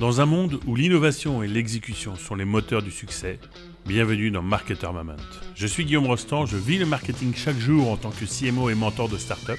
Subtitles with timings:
[0.00, 3.38] Dans un monde où l'innovation et l'exécution sont les moteurs du succès,
[3.84, 5.12] bienvenue dans Marketer Moment.
[5.54, 8.74] Je suis Guillaume Rostand, je vis le marketing chaque jour en tant que CMO et
[8.74, 9.58] mentor de start-up.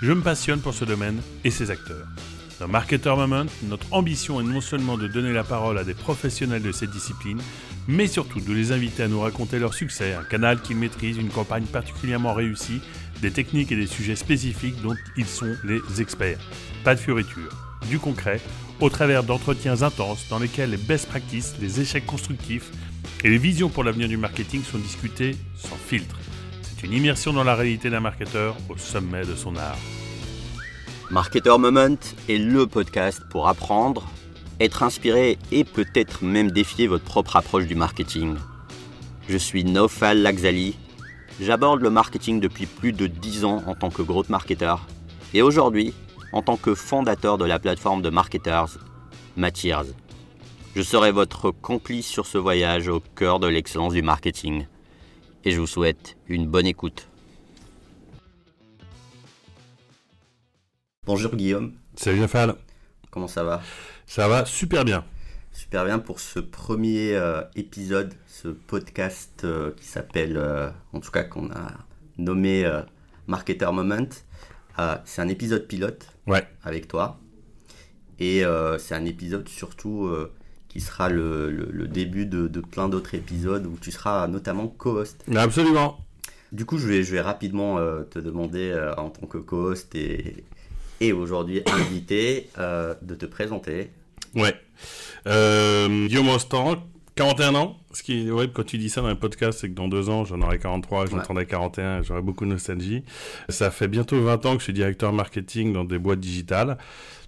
[0.00, 2.06] Je me passionne pour ce domaine et ses acteurs.
[2.60, 6.62] Dans Marketer Moment, notre ambition est non seulement de donner la parole à des professionnels
[6.62, 7.42] de cette discipline,
[7.88, 11.28] mais surtout de les inviter à nous raconter leur succès, un canal qu'ils maîtrisent, une
[11.28, 12.80] campagne particulièrement réussie,
[13.20, 16.38] des techniques et des sujets spécifiques dont ils sont les experts.
[16.84, 17.50] Pas de fioritures,
[17.88, 18.40] du concret,
[18.82, 22.72] au travers d'entretiens intenses dans lesquels les best practices, les échecs constructifs
[23.22, 26.18] et les visions pour l'avenir du marketing sont discutés sans filtre.
[26.62, 29.78] C'est une immersion dans la réalité d'un marketeur au sommet de son art.
[31.12, 31.96] Marketer Moment
[32.28, 34.10] est le podcast pour apprendre,
[34.58, 38.34] être inspiré et peut-être même défier votre propre approche du marketing.
[39.28, 40.76] Je suis Nofal Laxali.
[41.40, 44.74] J'aborde le marketing depuis plus de 10 ans en tant que growth marketer
[45.34, 45.94] et aujourd'hui
[46.32, 48.78] en tant que fondateur de la plateforme de marketers
[49.36, 49.94] Matiers.
[50.74, 54.66] Je serai votre complice sur ce voyage au cœur de l'excellence du marketing
[55.44, 57.08] et je vous souhaite une bonne écoute.
[61.04, 61.72] Bonjour Guillaume.
[61.96, 62.54] Salut Nafal.
[63.10, 63.60] Comment ça va?
[64.06, 65.04] Ça va super bien.
[65.52, 71.10] Super bien pour ce premier euh, épisode, ce podcast euh, qui s'appelle, euh, en tout
[71.10, 71.72] cas qu'on a
[72.16, 72.70] nommé
[73.26, 74.08] Marketer Moment.
[75.04, 76.46] C'est un épisode pilote ouais.
[76.64, 77.18] avec toi.
[78.18, 78.42] Et
[78.78, 80.10] c'est un épisode surtout
[80.68, 85.24] qui sera le, début de, de plein d'autres épisodes où tu seras notamment co-host.
[85.34, 85.98] Absolument.
[86.52, 87.78] Du coup, je vais, je vais rapidement
[88.10, 90.44] te demander en tant que co-host et,
[91.02, 93.90] et aujourd'hui invité euh, de te présenter.
[94.34, 94.54] Ouais.
[95.26, 96.82] Euh, Guillaume Rostand,
[97.22, 97.76] 41 ans.
[97.92, 100.10] Ce qui est ouais, quand tu dis ça dans un podcast, c'est que dans deux
[100.10, 103.04] ans, j'en aurai 43, j'entendrai 41, j'aurai beaucoup de nostalgie.
[103.48, 106.78] Ça fait bientôt 20 ans que je suis directeur marketing dans des boîtes digitales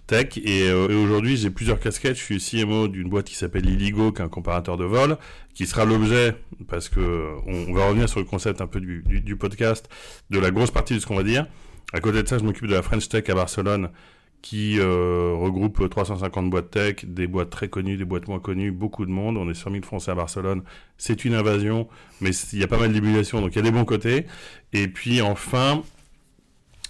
[0.05, 2.17] tech et, euh, et aujourd'hui j'ai plusieurs casquettes.
[2.17, 5.17] Je suis CMO d'une boîte qui s'appelle Illigo, qui est un comparateur de vol,
[5.53, 6.35] qui sera l'objet
[6.67, 9.87] parce que on, va revenir sur le concept un peu du, du, du podcast,
[10.29, 11.47] de la grosse partie de ce qu'on va dire.
[11.93, 13.89] À côté de ça, je m'occupe de la French Tech à Barcelone,
[14.45, 19.03] qui euh, regroupe 350 boîtes tech, des boîtes très connues, des boîtes moins connues, beaucoup
[19.07, 19.37] de monde.
[19.37, 20.61] On est sur 1000 Français à Barcelone.
[20.99, 21.87] C'est une invasion,
[22.21, 24.27] mais il y a pas mal d'émulation, donc il y a des bons côtés.
[24.71, 25.81] Et puis enfin,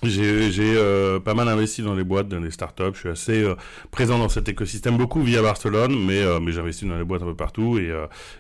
[0.04, 2.92] j'ai euh, pas mal investi dans les boîtes, dans les startups.
[2.94, 3.56] Je suis assez euh,
[3.90, 7.28] présent dans cet écosystème, beaucoup via Barcelone, mais, mais j'ai investi dans les boîtes un
[7.28, 7.90] peu partout et,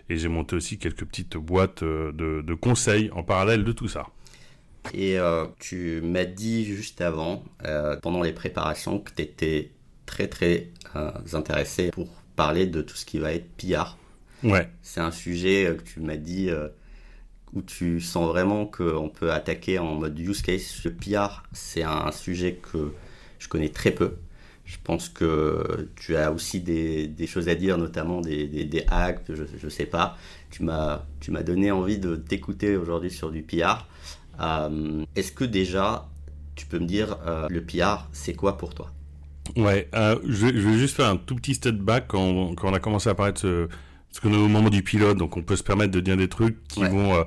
[0.09, 4.07] et j'ai monté aussi quelques petites boîtes de, de conseils en parallèle de tout ça.
[4.94, 9.72] Et euh, tu m'as dit juste avant, euh, pendant les préparations, que tu étais
[10.06, 13.97] très très euh, intéressé pour parler de tout ce qui va être PR.
[14.44, 14.69] Ouais.
[14.81, 16.51] C'est un sujet que tu m'as dit
[17.53, 20.81] où tu sens vraiment qu'on peut attaquer en mode use case.
[20.84, 22.91] Le PR, c'est un sujet que
[23.40, 24.16] je connais très peu.
[24.66, 28.84] Je pense que tu as aussi des, des choses à dire, notamment des, des, des
[28.88, 30.17] hacks, je ne sais pas.
[30.50, 31.03] Tu m'as
[31.44, 33.88] donné envie de t'écouter aujourd'hui sur du PR.
[34.40, 36.07] Euh, est-ce que déjà,
[36.56, 38.91] tu peux me dire, euh, le PR, c'est quoi pour toi?
[39.56, 42.79] Ouais, euh, je, vais juste faire un tout petit step back quand, quand on a
[42.79, 43.68] commencé à parler de ce,
[44.09, 46.29] parce qu'on est au moment du pilote, donc on peut se permettre de dire des
[46.29, 47.23] trucs qui vont, euh,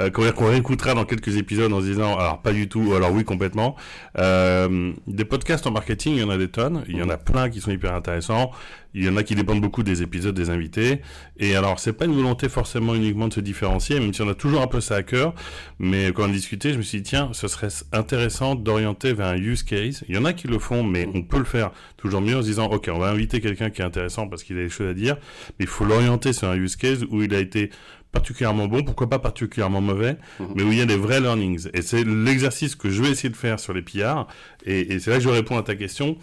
[0.00, 3.24] euh qu'on réécoutera dans quelques épisodes en se disant, alors pas du tout, alors oui
[3.24, 3.76] complètement.
[4.16, 7.48] Des podcasts en marketing, il y en a des tonnes, il y en a plein
[7.48, 8.50] qui sont hyper intéressants.
[8.94, 11.00] Il y en a qui dépendent beaucoup des épisodes des invités.
[11.38, 14.34] Et alors, c'est pas une volonté forcément uniquement de se différencier, même si on a
[14.34, 15.34] toujours un peu ça à cœur.
[15.78, 19.28] Mais quand on a discuté, je me suis dit, tiens, ce serait intéressant d'orienter vers
[19.28, 20.04] un use case.
[20.08, 22.42] Il y en a qui le font, mais on peut le faire toujours mieux en
[22.42, 24.90] se disant, OK, on va inviter quelqu'un qui est intéressant parce qu'il a des choses
[24.90, 25.16] à dire,
[25.58, 27.70] mais il faut l'orienter sur un use case où il a été
[28.12, 30.48] particulièrement bon, pourquoi pas particulièrement mauvais, mhm.
[30.54, 31.68] mais où il y a des vrais learnings.
[31.72, 34.26] Et c'est l'exercice que je vais essayer de faire sur les PR.
[34.66, 36.18] Et, et c'est là que je réponds à ta question.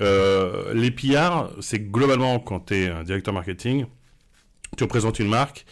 [0.00, 3.86] Euh, les PR, c'est globalement quand tu es un directeur marketing,
[4.76, 5.64] tu représentes une marque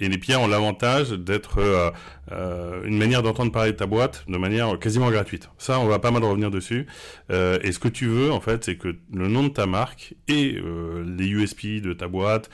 [0.00, 1.90] et les PR ont l'avantage d'être euh,
[2.32, 5.50] euh, une manière d'entendre parler de ta boîte de manière quasiment gratuite.
[5.58, 6.86] Ça, on va pas mal revenir dessus.
[7.30, 10.14] Euh, et ce que tu veux, en fait, c'est que le nom de ta marque
[10.28, 10.60] et
[11.04, 12.50] les USP de ta boîte,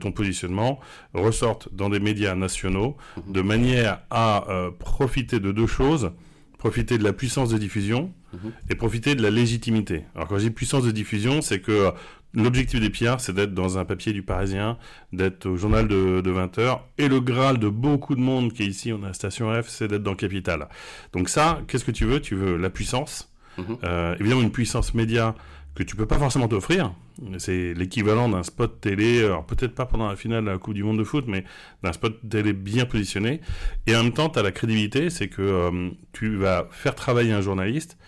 [0.00, 0.80] ton positionnement,
[1.14, 3.32] ressortent dans des médias nationaux mhm.
[3.32, 4.46] de manière à
[4.78, 6.10] profiter de deux choses
[6.60, 8.52] profiter de la puissance de diffusion mhm.
[8.68, 10.04] et profiter de la légitimité.
[10.14, 11.90] Alors quand je dis puissance de diffusion, c'est que euh,
[12.34, 14.76] l'objectif des PR, c'est d'être dans un papier du Parisien,
[15.14, 18.66] d'être au journal de, 20 heures, et le graal de beaucoup de monde qui est
[18.66, 20.68] ici, on a Station F, c'est d'être dans Capital.
[21.14, 22.20] Donc ça, qu'est-ce que tu veux?
[22.20, 23.78] Tu veux la puissance, mhm.
[23.84, 25.34] euh, évidemment une puissance média
[25.74, 26.92] que tu peux pas forcément t'offrir.
[27.38, 30.82] C'est l'équivalent d'un spot télé, alors peut-être pas pendant la finale de la Coupe du
[30.82, 31.44] Monde de foot, mais
[31.82, 33.40] d'un spot télé bien positionné.
[33.86, 37.32] Et en même temps, tu as la crédibilité, c'est que euh, tu vas faire travailler
[37.32, 37.98] un journaliste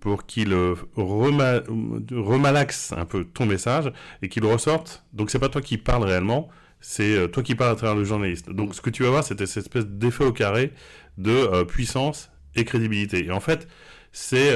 [0.00, 3.92] pour qu'il euh, remalaxe un peu ton message
[4.22, 5.04] et qu'il ressorte.
[5.12, 6.48] Donc c'est pas toi qui parles réellement,
[6.80, 8.50] c'est euh, toi qui parles à travers le journaliste.
[8.50, 10.72] Donc ce que tu vas voir, c'est cette espèce d'effet au carré
[11.18, 13.24] de puissance et crédibilité.
[13.24, 13.68] Et en fait,
[14.12, 14.54] c'est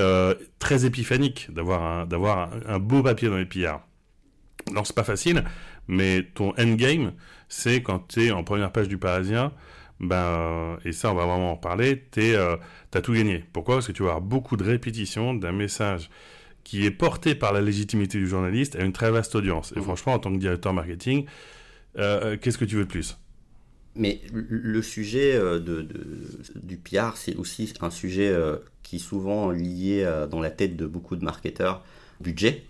[0.58, 3.86] très épiphanique d'avoir un, d'avoir un, beau papier dans les pillards.
[4.72, 5.44] Non, c'est pas facile,
[5.88, 7.12] mais ton endgame,
[7.48, 9.52] c'est quand tu es en première page du Parisien,
[10.00, 12.56] ben, et ça, on va vraiment en parler, tu euh,
[12.94, 13.44] as tout gagné.
[13.52, 13.76] Pourquoi?
[13.76, 16.10] Parce que tu vas avoir beaucoup de répétitions d'un message
[16.64, 19.72] qui est porté par la légitimité du journaliste à une très vaste audience.
[19.76, 19.82] Et mmh.
[19.82, 21.26] franchement, en tant que directeur marketing,
[21.98, 23.18] euh, qu'est-ce que tu veux de plus?
[23.96, 25.58] Mais le sujet euh,
[26.54, 28.34] du PR, c'est aussi un sujet
[28.82, 31.84] qui est souvent lié dans la tête de beaucoup de marketeurs,
[32.20, 32.64] budget.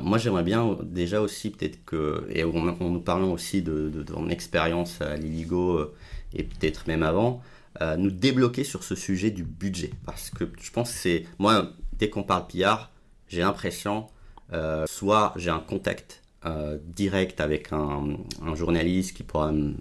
[0.00, 4.28] moi, j'aimerais bien déjà aussi peut-être que, et en, nous parlant aussi de, de, ton
[4.28, 5.92] expérience à Liligo
[6.34, 7.42] et peut-être même avant,
[7.80, 9.92] euh, nous débloquer sur ce sujet du budget.
[10.04, 11.26] Parce que je pense que c'est.
[11.38, 12.90] Moi, dès qu'on parle PR,
[13.28, 14.08] j'ai l'impression,
[14.52, 18.16] euh, soit j'ai un contact euh, direct avec un,
[18.54, 19.74] journaliste qui pourra me,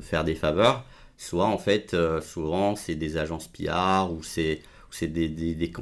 [0.00, 0.84] faire des faveurs,
[1.16, 4.60] soit en fait, souvent c'est des agences PR ou c'est
[5.02, 5.72] des, des, des,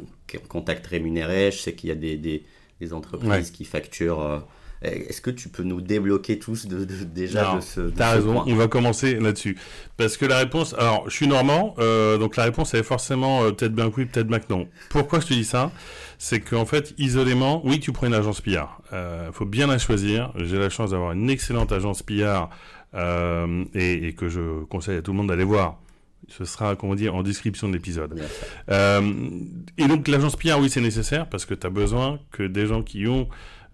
[0.48, 1.50] contacts rémunérés.
[1.52, 4.44] Je sais qu'il y a des, des entreprises qui facturent
[4.82, 7.80] est-ce que tu peux nous débloquer tous de, déjà de ce.
[7.80, 9.56] T'as raison, on va commencer là-dessus.
[9.96, 10.74] Parce que la réponse.
[10.78, 14.26] Alors, je suis normand, euh, donc la réponse est forcément euh, peut-être bien oui, peut-être
[14.26, 14.68] bien que non.
[14.90, 15.70] Pourquoi je te dis ça?
[16.18, 18.48] C'est qu'en fait, isolément, oui, tu prends une agence PR.
[18.90, 20.32] Il euh, faut bien la choisir.
[20.36, 22.48] J'ai la chance d'avoir une excellente agence PR
[22.94, 25.80] et, que je conseille à tout le monde d'aller voir
[26.28, 28.20] ce sera, comment dire, en description de l'épisode.
[28.68, 32.82] et donc, l'agence PR, oui, c'est nécessaire parce que tu as besoin que des gens
[32.82, 33.28] qui ont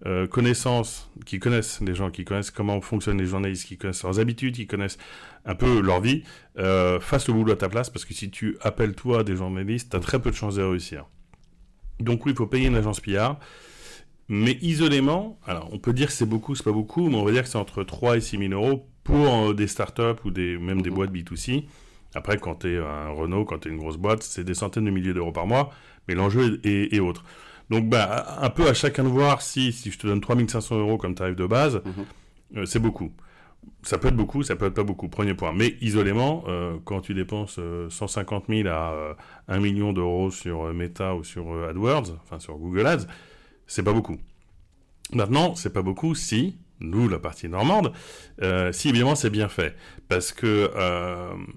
[0.05, 4.19] euh, connaissance, qui connaissent les gens, qui connaissent comment fonctionnent les journalistes, qui connaissent leurs
[4.19, 4.97] habitudes, qui connaissent
[5.45, 6.23] un peu leur vie,
[6.57, 9.91] euh, fasse le boulot à ta place, parce que si tu appelles toi des journalistes,
[9.91, 11.05] tu as très peu de chances de réussir.
[12.01, 13.35] Donc oui, il faut payer une agence PR,
[14.27, 17.31] mais isolément, alors on peut dire que c'est beaucoup, c'est pas beaucoup, mais on va
[17.31, 20.57] dire que c'est entre 3 et 6 000 euros pour euh, des startups ou des,
[20.57, 20.95] même des mhm.
[20.95, 21.65] boîtes B2C.
[22.15, 24.85] Après, quand tu es un Renault, quand tu es une grosse boîte, c'est des centaines
[24.85, 25.71] de milliers d'euros par mois,
[26.07, 27.23] mais l'enjeu est, est autre.
[27.69, 30.97] Donc, bah, un peu à chacun de voir si, si je te donne 3500 euros
[30.97, 32.05] comme tarif de base, mhm.
[32.57, 33.11] euh, c'est beaucoup.
[33.81, 35.53] Ça peut être beaucoup, ça peut être pas beaucoup, premier point.
[35.53, 37.59] Mais isolément, euh, quand tu dépenses
[37.89, 39.15] 150 euh, 000 à
[39.47, 43.07] 1 million d'euros sur Meta ou sur AdWords, enfin sur Google Ads,
[43.65, 44.17] c'est pas beaucoup.
[45.13, 47.93] Maintenant, c'est pas beaucoup si, nous, la partie normande,
[48.71, 49.75] si évidemment c'est bien fait.
[50.09, 50.69] Parce que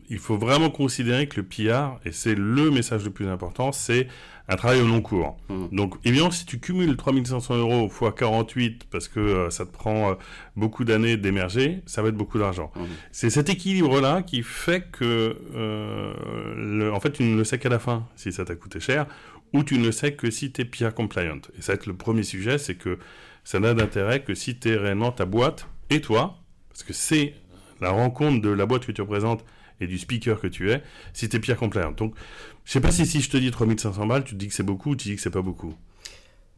[0.08, 4.08] il faut vraiment considérer que le PR, et c'est le message le plus important, c'est
[4.48, 5.36] un travail au long cours.
[5.48, 5.66] Mmh.
[5.72, 10.10] Donc, évidemment, si tu cumules 3500 euros x 48 parce que euh, ça te prend
[10.10, 10.14] euh,
[10.54, 12.70] beaucoup d'années d'émerger, ça va être beaucoup d'argent.
[12.76, 12.80] Mmh.
[13.10, 17.78] C'est cet équilibre-là qui fait que, euh, en fait, tu ne le sais qu'à la
[17.78, 19.06] fin si ça t'a coûté cher,
[19.52, 21.40] ou tu ne le sais que si tu es PR compliant.
[21.58, 22.98] Et ça va être le premier sujet, c'est que
[23.46, 26.36] ça n'a d'intérêt que si tu es réellement ta boîte et toi,
[26.68, 27.34] parce que c'est
[27.80, 29.44] la rencontre de la boîte que tu représentes
[29.80, 30.82] et du speaker que tu es,
[31.12, 31.92] si tu es PR compliant.
[31.92, 32.16] Donc,
[32.64, 34.64] je sais pas si, si je te dis 3500 balles, tu te dis que c'est
[34.64, 35.76] beaucoup ou tu dis que c'est pas beaucoup?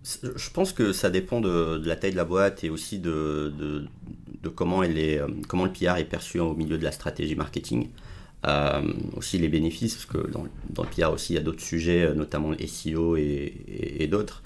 [0.03, 3.53] Je pense que ça dépend de, la taille de la boîte et aussi de,
[4.43, 7.35] de, comment, elle est, euh, comment le PR est perçu au milieu de la stratégie
[7.35, 7.91] marketing.
[8.47, 8.81] Euh,
[9.15, 12.05] aussi les bénéfices, parce que dans, dans, le PR aussi il y a d'autres sujets,
[12.05, 13.53] euh, notamment SEO et,
[13.99, 14.43] et d'autres.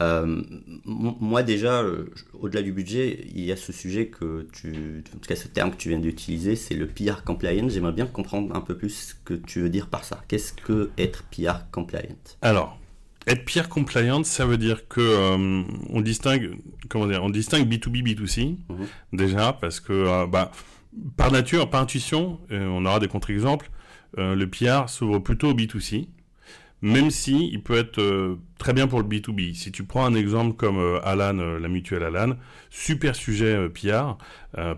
[0.00, 0.42] Euh,
[0.84, 5.28] moi déjà, euh, au-delà du budget, il y a ce sujet que tu, en tout
[5.28, 7.68] cas ce terme que tu viens d'utiliser, c'est le PR compliant.
[7.68, 10.22] J'aimerais bien comprendre un peu plus ce que tu veux dire par ça.
[10.28, 12.16] Qu'est-ce que être PR compliant?
[12.42, 12.78] Alors,
[13.26, 18.02] être PR compliant, ça veut dire que euh, on distingue, comment dire, on distingue B2B,
[18.02, 18.86] B2C mhm.
[19.14, 20.52] déjà parce que bah,
[21.16, 23.70] par nature, par intuition, on aura des contre-exemples.
[24.16, 26.08] le PR s'ouvre plutôt au B2C
[26.82, 29.54] même si il peut être euh, très bien pour le B2B.
[29.54, 32.36] Si tu prends un exemple comme euh, euh, la mutuelle Alan,
[32.70, 34.16] super sujet PR,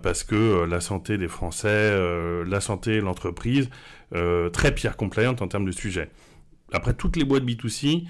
[0.01, 1.97] parce que la santé des Français,
[2.45, 3.69] la santé, l'entreprise,
[4.11, 6.09] très PR compliant en termes de sujet.
[6.71, 8.05] Après, toutes les boîtes B2C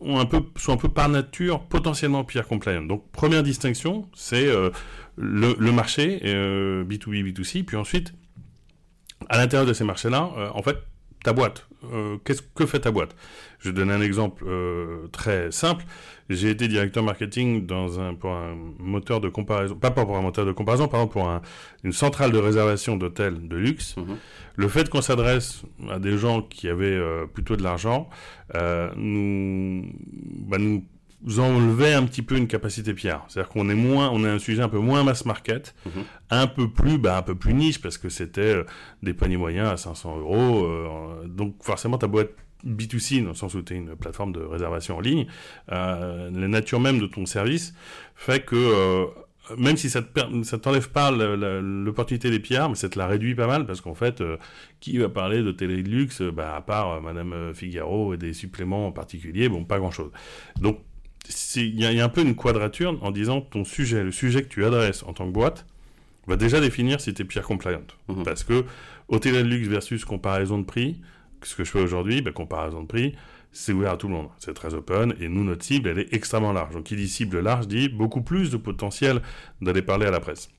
[0.00, 2.82] ont un peu, sont un peu par nature potentiellement PR compliant.
[2.82, 4.46] Donc, première distinction, c'est
[5.16, 8.12] le, le, marché B2B, B2C, puis ensuite,
[9.28, 10.76] à l'intérieur de ces marchés-là, en fait,
[11.22, 11.66] ta boîte.
[11.92, 13.14] Euh, qu'est-ce que fait ta boîte?
[13.58, 15.84] Je vais donner un exemple euh, très simple.
[16.30, 20.46] J'ai été directeur marketing dans un, pour un moteur de comparaison, pas pour un moteur
[20.46, 21.28] de comparaison, pardon, pour
[21.82, 23.96] une centrale de réservation d'hôtels de luxe.
[23.96, 24.16] Mhm.
[24.56, 28.08] Le fait qu'on s'adresse à des gens qui avaient euh, plutôt de l'argent
[28.96, 29.84] nous,
[30.46, 30.84] bah, nous
[31.24, 33.24] vous enlevez un petit peu une capacité pierre.
[33.28, 36.04] C'est-à-dire qu'on est moins, on est un sujet un peu moins mass market, mhm.
[36.30, 38.64] un peu plus, bah, un peu plus niche parce que c'était euh,
[39.02, 40.64] des paniers moyens à 500 euros.
[40.64, 42.30] Euh, donc forcément, ta boîte
[42.64, 45.26] B2C, dans le sens où tu es une plateforme de réservation en ligne,
[45.68, 47.74] la nature même de ton service
[48.14, 49.12] fait que
[49.58, 53.46] même si ça ne t'enlève pas l'opportunité des pillards, mais ça te la réduit pas
[53.46, 54.36] mal parce qu'en fait, euh,
[54.80, 58.16] qui va parler de télé de luxe, bah, à part euh, Madame euh, Figaro et
[58.16, 60.10] des suppléments en particulier, bon, pas grand chose.
[60.60, 60.80] Donc,
[61.56, 64.64] il y, a un peu une quadrature en disant ton sujet, le sujet que tu
[64.64, 65.66] adresses en tant que boîte,
[66.26, 67.82] va déjà définir si tu es pierre compliant.
[68.08, 68.24] Mhm.
[68.24, 68.64] Parce que
[69.20, 71.00] télé de luxe versus comparaison de prix,
[71.42, 73.14] ce que je fais aujourd'hui, bah, comparaison de prix,
[73.52, 74.28] c'est ouvert à tout le monde.
[74.38, 76.74] C'est très open et nous, notre cible, elle est extrêmement large.
[76.74, 79.22] Donc, qui dit cible large dit beaucoup plus de potentiel
[79.60, 80.50] d'aller parler à la presse.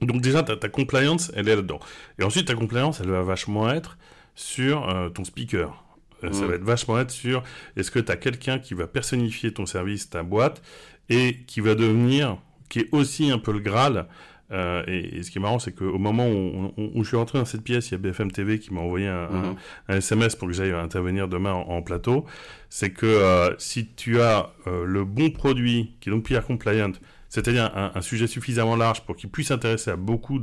[0.00, 1.80] Donc, déjà, ta, compliance, elle est là-dedans.
[2.18, 3.98] Et ensuite, ta compliance, elle va vachement être
[4.34, 5.84] sur euh, ton speaker.
[6.24, 6.48] Euh, ça mm.
[6.48, 7.42] va être vachement être sur
[7.76, 10.62] est-ce que tu as quelqu'un qui va personnifier ton service, ta boîte,
[11.08, 14.06] et qui va devenir, qui est aussi un peu le Graal
[14.52, 17.62] euh, et, ce qui est marrant, c'est qu'au moment où, je suis rentré dans cette
[17.62, 19.56] pièce, il y a BFM TV qui m'a envoyé un,
[19.88, 20.38] SMS mhm.
[20.38, 22.24] pour que j'aille intervenir demain en, plateau.
[22.68, 26.92] C'est que euh, si tu as euh, le bon produit, qui est donc PR compliant,
[27.28, 30.40] c'est-à-dire un, sujet suffisamment large pour qu'il puisse intéresser à beaucoup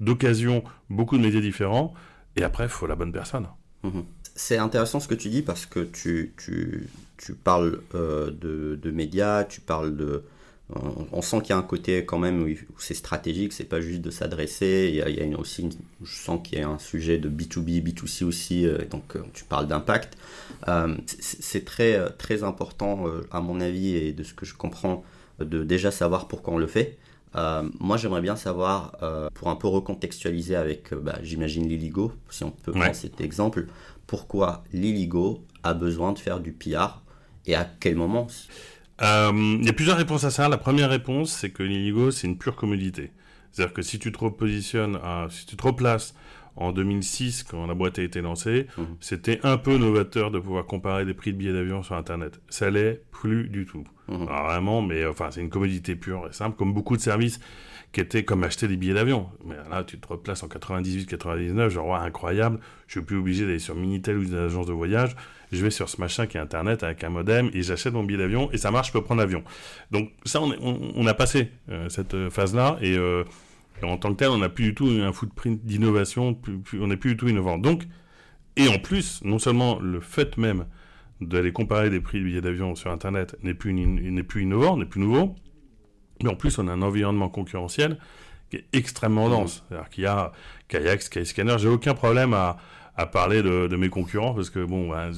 [0.00, 1.94] d'occasions, beaucoup de médias différents,
[2.36, 3.48] et après, il faut la bonne personne.
[3.82, 4.04] Mhm.
[4.42, 9.44] C'est intéressant ce que tu dis parce que tu, tu, tu parles de, de, médias,
[9.44, 10.24] tu parles de,
[11.12, 14.00] on, sent qu'il y a un côté quand même où, c'est stratégique, c'est pas juste
[14.00, 14.88] de s'adresser.
[14.90, 15.68] Il y a, il aussi,
[16.02, 19.44] je sens qu'il y a un sujet de B2B, B2C aussi, euh, donc euh, tu
[19.44, 20.16] parles d'impact.
[20.68, 25.04] Euh, c'est très, très important, à mon avis, et de ce que je comprends,
[25.38, 26.98] de déjà savoir pourquoi on le fait.
[27.78, 28.96] moi, j'aimerais bien savoir,
[29.34, 33.66] pour un peu recontextualiser avec, bah, j'imagine, Liligo, si on peut prendre cet exemple,
[34.10, 37.00] pourquoi Liligo a besoin de faire du PR
[37.46, 38.26] et à quel moment
[39.02, 40.48] euh, il y a plusieurs réponses à ça.
[40.48, 43.12] La première réponse, c'est que l'Illigo, c'est une pure commodité.
[43.52, 46.14] C'est-à-dire que si tu te repositionnes, à, si tu te replaces
[46.56, 48.84] en 2006, quand la boîte a été lancée, mhm.
[48.98, 52.40] c'était un peu novateur de pouvoir comparer des prix de billets d'avion sur Internet.
[52.48, 53.84] Ça l'est plus du tout.
[54.08, 54.24] Mhm.
[54.24, 57.38] vraiment, mais enfin, c'est une commodité pure et simple, comme beaucoup de services
[57.92, 59.28] qui étaient comme acheter des billets d'avion.
[59.44, 63.74] Mais là, tu te replaces en 98-99, genre, incroyable, je suis plus obligé d'aller sur
[63.74, 65.16] Minitel ou une agence de voyage
[65.52, 68.18] je vais sur ce machin qui est Internet avec un modem et j'achète mon billet
[68.18, 69.42] d'avion et ça marche, je peux prendre l'avion.
[69.90, 73.24] Donc ça, on, a passé euh, cette euh, phase-là euh,
[73.82, 76.38] et, en tant que tel, on n'a plus du tout un footprint d'innovation,
[76.74, 77.58] on n'est plus du tout innovant.
[77.58, 77.84] Donc,
[78.56, 80.66] et en plus, non seulement le fait même
[81.20, 85.34] d'aller comparer des prix de billets d'avion sur Internet n'est plus innovant, n'est plus nouveau,
[86.22, 87.98] mais en plus, on a un environnement concurrentiel
[88.50, 89.64] qui est extrêmement dense.
[89.68, 90.32] C'est-à-dire qu'il y a
[90.68, 92.58] Kayak, Skyscanner, j'ai aucun problème à,
[93.00, 95.08] à parler de, mes concurrents parce que bon, bah,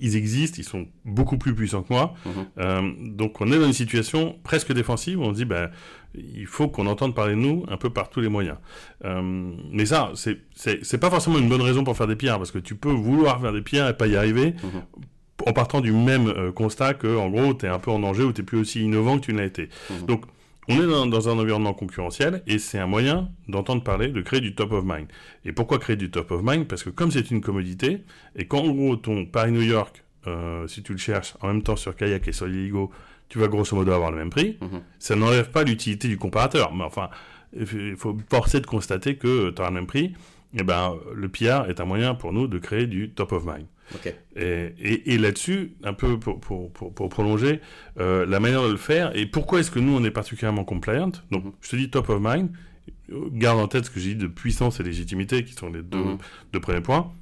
[0.00, 2.14] ils existent, ils sont beaucoup plus puissants que moi.
[2.24, 2.32] Mhm.
[2.58, 5.70] Euh, donc on est dans une situation presque défensive où on se dit ben
[6.14, 8.56] il faut qu'on entende parler de nous un peu par tous les moyens.
[9.04, 12.58] Euh, mais ça, c'est pas forcément une bonne raison pour faire des pierres parce que
[12.58, 14.54] tu peux vouloir faire des pierres et pas y arriver.
[14.62, 14.82] Mhm.
[15.46, 18.24] En partant du même euh, constat que, en gros, tu es un peu en danger
[18.24, 19.68] ou tu plus aussi innovant que tu l'as été.
[19.90, 20.06] Mhm.
[20.06, 20.24] Donc,
[20.68, 24.54] on est dans, un environnement concurrentiel et c'est un moyen d'entendre parler, de créer du
[24.54, 25.06] top of mind.
[25.46, 26.66] Et pourquoi créer du top of mind?
[26.66, 28.02] Parce que comme c'est une commodité,
[28.36, 31.76] et quand en gros ton Paris-New York, euh, si tu le cherches en même temps
[31.76, 32.90] sur Kayak et sur Liligo,
[33.30, 34.80] tu vas grosso modo avoir le même prix, mhm.
[34.98, 36.74] ça n'enlève pas l'utilité du comparateur.
[36.74, 37.08] Mais enfin,
[37.58, 40.14] il faut forcer de constater que tu auras le même prix.
[40.54, 43.44] Et eh ben, le PR est un moyen pour nous de créer du top of
[43.44, 43.66] mind.
[44.36, 46.70] Et, là-dessus, un peu pour,
[47.10, 47.60] prolonger,
[47.98, 51.10] euh, la manière de le faire, et pourquoi est-ce que nous, on est particulièrement compliant
[51.30, 51.52] Donc, mhm.
[51.60, 52.50] je te dis top of mind,
[53.32, 55.98] garde en tête ce que j'ai dit de puissance et légitimité, qui sont les deux,
[55.98, 56.18] mhm.
[56.52, 57.12] deux premiers points.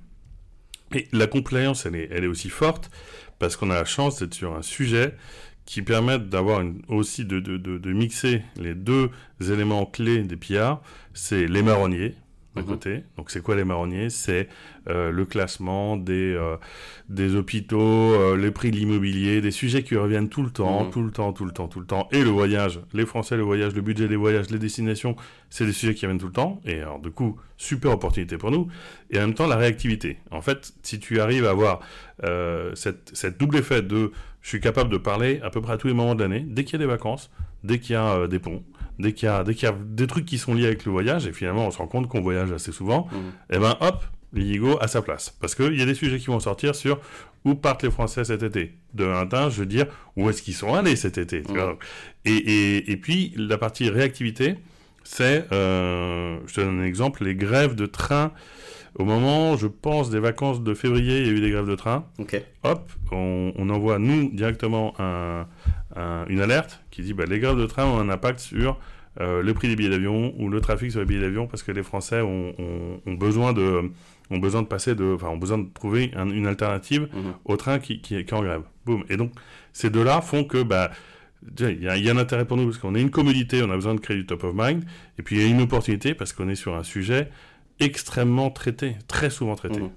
[0.95, 2.91] Et la compliance, elle est, elle est aussi forte,
[3.39, 5.15] parce qu'on a la chance d'être sur un sujet
[5.65, 10.77] qui permet d'avoir aussi de, de, de, mixer les deux éléments clés des PR,
[11.13, 12.15] c'est les marronniers,
[12.57, 12.69] d'un mhm.
[12.69, 13.05] côté.
[13.17, 14.11] Donc c'est quoi les marronniers?
[14.11, 14.49] C'est
[14.89, 16.57] euh, le classement des, euh,
[17.09, 20.91] des hôpitaux, euh, les prix de l'immobilier, des sujets qui reviennent tout le temps, mhm.
[20.91, 22.09] tout le temps, tout le temps, tout le temps.
[22.13, 25.17] Et le voyage, les Français, le voyage, le budget des voyages, les destinations,
[25.51, 26.61] c'est des sujets qui reviennent tout le temps.
[26.65, 28.69] Et alors du coup, super opportunité pour nous.
[29.11, 30.19] Et en même temps, la réactivité.
[30.31, 31.81] En fait, si tu arrives à avoir
[32.75, 34.11] cette, cette double effet de
[34.47, 36.63] je suis capable de parler à peu près à tous les moments de l'année, dès
[36.63, 37.33] qu'il y a des vacances,
[37.65, 38.63] dès qu'il y a des ponts,
[39.01, 41.33] dès qu'il y, a, y a des trucs qui sont liés avec le voyage, et
[41.33, 43.19] finalement on se rend compte qu'on voyage assez souvent, mhm.
[43.19, 45.37] et eh ben hop, l'IGO a sa place.
[45.41, 47.01] Parce qu'il y a des sujets qui vont sortir sur
[47.45, 48.75] où partent les Français cet été.
[48.95, 51.43] De un je veux dire, où est-ce qu'ils sont allés cet été.
[51.49, 51.75] Mhm.
[52.25, 54.59] Et, et, et, puis, la partie réactivité,
[55.03, 58.31] c'est, euh, je te donne un exemple, les grèves de train.
[58.99, 61.75] Au moment, je pense, des vacances de février, il y a eu des grèves de
[61.75, 62.07] train.
[62.65, 65.47] Hop, on, on envoie, nous, directement un,
[66.29, 68.79] une alerte qui dit bah, les grèves de train ont un impact sur
[69.19, 71.83] le prix des billets d'avion ou le trafic sur les billets d'avion parce que les
[71.83, 72.55] Français ont,
[73.07, 73.91] besoin de
[74.31, 77.33] ont besoin de passer de enfin ont besoin de trouver une alternative mhm.
[77.45, 78.63] au train qui, qui, est en grève.
[78.85, 79.05] Boum.
[79.09, 79.33] Et donc
[79.73, 80.91] ces deux-là font que bah
[81.61, 83.95] il y, a un intérêt pour nous parce qu'on a une commodité, on a besoin
[83.95, 84.85] de créer du top of mind,
[85.19, 87.29] et puis il y a une opportunité parce qu'on est sur un sujet
[87.81, 89.81] extrêmement traité, très souvent traité.
[89.81, 89.91] Mhm.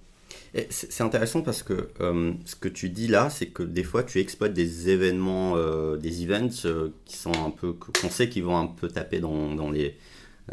[0.69, 4.19] C'est intéressant parce que euh, ce que tu dis là, c'est que des fois tu
[4.19, 8.57] exploites des événements, euh, des events euh, qui sont un peu, qu'on sait qu'ils vont
[8.57, 9.95] un peu taper dans, dans, les,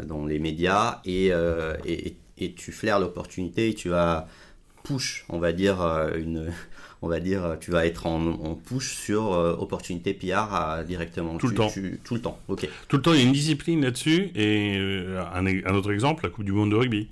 [0.03, 1.31] dans les médias et,
[2.37, 4.27] et tu flaires l'opportunité et tu vas
[4.83, 5.81] push, on va dire,
[6.15, 6.51] une,
[7.01, 11.37] on va dire, tu vas être en, push sur opportunité PR directement.
[11.37, 11.71] Tout le temps.
[12.03, 12.67] tout le temps, ok.
[12.87, 14.31] Tout le temps, il y a une discipline là-dessus.
[14.35, 14.77] Et
[15.33, 17.09] un, un, autre exemple, la Coupe du Monde de rugby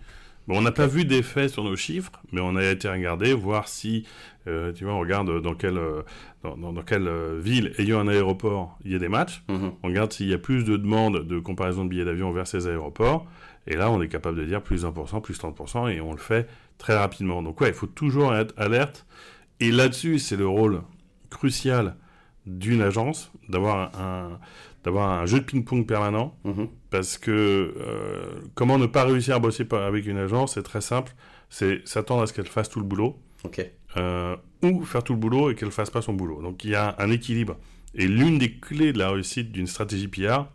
[0.48, 4.06] on n'a pas vu d'effet sur nos chiffres, mais on a été regarder, voir si,
[4.48, 6.04] euh, tu vois, on regarde dans quelle, euh,
[6.44, 9.44] dans, quelle euh, ville ayant un aéroport il y a des matchs.
[9.50, 9.72] Mhm.
[9.82, 12.68] On regarde s'il y a plus de demandes de comparaison de billets d'avion vers ces
[12.68, 13.26] aéroports.
[13.68, 16.48] Et là, on est capable de dire plus 1%, plus 30%, et on le fait
[16.78, 17.42] très rapidement.
[17.42, 19.08] Donc ouais, il faut toujours être alerte.
[19.60, 20.82] Et là-dessus, c'est le rôle
[21.30, 21.96] crucial
[22.46, 24.40] d'une agence d'avoir un,
[24.84, 26.38] d'avoir un jeu de ping-pong permanent.
[26.44, 26.68] Mhm.
[26.90, 27.32] Parce que
[27.78, 31.14] euh, comment ne pas réussir à bosser avec une agence, c'est très simple.
[31.50, 33.20] C'est s'attendre à ce qu'elle fasse tout le boulot.
[33.98, 36.42] Euh, ou faire tout le boulot et qu'elle fasse pas son boulot.
[36.42, 37.58] Donc il y a un équilibre.
[37.94, 40.48] Et l'une des clés de la réussite d'une stratégie PR,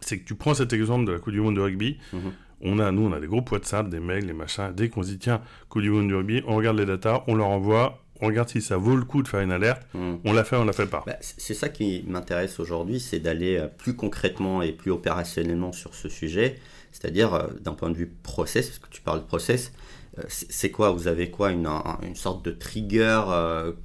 [0.00, 1.98] c'est que tu prends cet exemple de la Coupe du Monde de rugby.
[2.12, 2.32] Mhm.
[2.60, 4.72] On a, nous, on a des groupes WhatsApp, des mails, des machins.
[4.74, 7.34] Dès qu'on se dit, tiens, Coupe du Monde de rugby, on regarde les datas, on
[7.34, 9.82] leur envoie, on regarde si ça vaut le coup de faire une alerte.
[9.94, 10.16] Hmm.
[10.24, 11.04] On l'a fait, on l'a fait pas.
[11.06, 15.94] Bah, c'est ça qui m'intéresse aujourd'hui, c'est d'aller euh, plus concrètement et plus opérationnellement sur
[15.94, 16.56] ce sujet.
[16.90, 19.72] C'est-à-dire, euh, d'un point de vue process, parce que tu parles de process,
[20.18, 20.90] euh, c'est quoi?
[20.90, 21.50] Vous avez quoi?
[21.50, 21.68] Une,
[22.02, 23.20] une, sorte de trigger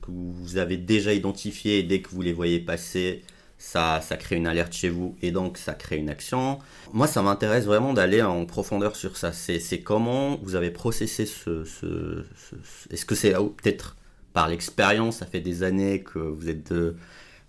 [0.01, 3.23] que vous avez déjà identifié et dès que vous les voyez passer,
[3.57, 6.59] ça, ça crée une alerte chez vous et donc ça crée une action.
[6.93, 9.33] Moi, ça m'intéresse vraiment d'aller en profondeur sur ça.
[9.33, 11.65] C'est comment vous avez processé ce...
[11.65, 13.97] ce, ce Est-ce que c'est peut-être
[14.33, 16.73] par l'expérience, ça fait des années que vous êtes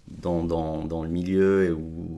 [0.09, 1.77] dans, dans, dans, le milieu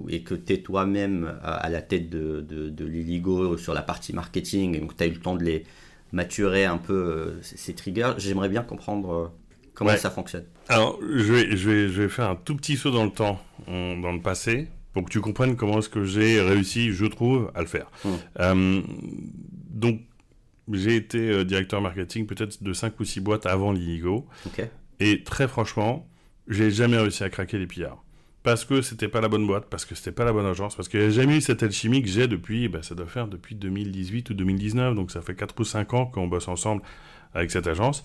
[0.09, 3.83] et, et que tu es toi-même à, la tête de, de, de l'Illigo sur la
[3.83, 5.65] partie marketing et donc tu as eu le temps de les
[6.13, 8.13] maturer un peu euh, ces, triggers.
[8.19, 9.29] J'aimerais bien comprendre euh,
[9.75, 10.45] comment ça fonctionne.
[10.69, 13.41] Alors, je vais, je, vais, je vais faire un tout petit saut dans le temps,
[13.67, 17.61] dans le passé, pour que tu comprennes comment est-ce que j'ai réussi, je trouve, à
[17.61, 17.91] le faire.
[18.05, 18.19] Hum.
[18.41, 18.83] Euh,
[19.71, 20.01] donc,
[20.75, 24.27] j'ai été euh, directeur marketing peut-être de 5 ou 6 boîtes avant l'Iligo.
[25.01, 26.09] Et très franchement,
[26.49, 28.03] j'ai jamais réussi à craquer les pillards.
[28.43, 30.89] Parce que c'était pas la bonne boîte, parce que c'était pas la bonne agence, parce
[30.89, 33.55] qu'il n'y a jamais eu cette alchimie que j'ai depuis, ben, ça doit faire depuis
[33.55, 36.83] 2018 ou 2019, donc ça fait 4 ou 5 ans qu'on bosse ensemble
[37.35, 38.05] avec cette agence.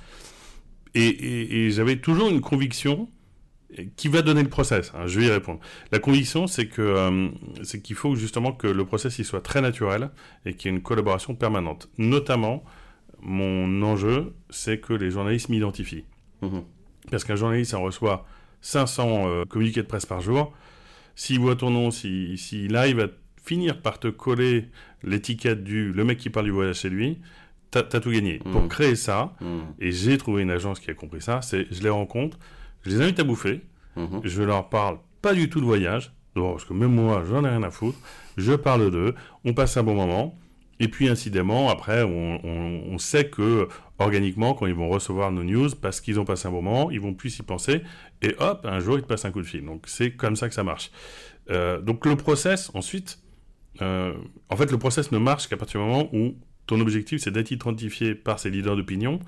[0.93, 3.09] et j'avais toujours une conviction
[3.95, 5.59] qui va donner le process hein, Je vais y répondre.
[5.91, 7.29] La conviction, c'est que euh,
[7.63, 10.09] c'est qu'il faut justement que le process il soit très naturel
[10.45, 11.89] et qu'il y ait une collaboration permanente.
[11.97, 12.63] Notamment,
[13.19, 16.05] mon enjeu, c'est que les journalistes m'identifient.
[16.41, 16.63] Mhm.
[17.11, 18.25] Parce qu'un journaliste en reçoit
[18.61, 20.53] 500 euh, communiqués de presse par jour.
[21.15, 23.07] S'il voit ton nom, s'il si, arrive à
[23.43, 24.67] finir par te coller
[25.03, 27.19] l'étiquette du le mec qui parle du voyage chez lui,
[27.71, 28.39] t'as as tout gagné.
[28.39, 28.69] Pour mhm.
[28.69, 29.61] créer ça, mhm.
[29.79, 32.37] et j'ai trouvé une agence qui a compris ça, c'est je les rencontre
[32.87, 33.61] je les invite à bouffer.
[33.95, 34.21] Mhm.
[34.23, 36.13] Je leur parle pas du tout de voyage.
[36.33, 37.97] parce que même moi, j'en ai rien à foutre.
[38.37, 39.15] Je parle d'eux.
[39.43, 40.37] On passe un bon moment.
[40.79, 46.01] Et puis, incidemment, après, on, sait que, organiquement, quand ils vont recevoir nos news, parce
[46.01, 47.81] qu'ils ont passé un bon moment, ils vont plus y penser.
[48.21, 49.65] Et hop, un jour, ils te passent un coup de fil.
[49.65, 50.91] Donc, c'est comme ça que ça marche.
[51.49, 53.19] Euh, donc, le process, ensuite,
[53.81, 54.13] euh,
[54.49, 56.35] en fait, le process ne marche qu'à partir du moment où
[56.67, 59.19] ton objectif, c'est d'être identifié par ces leaders d'opinion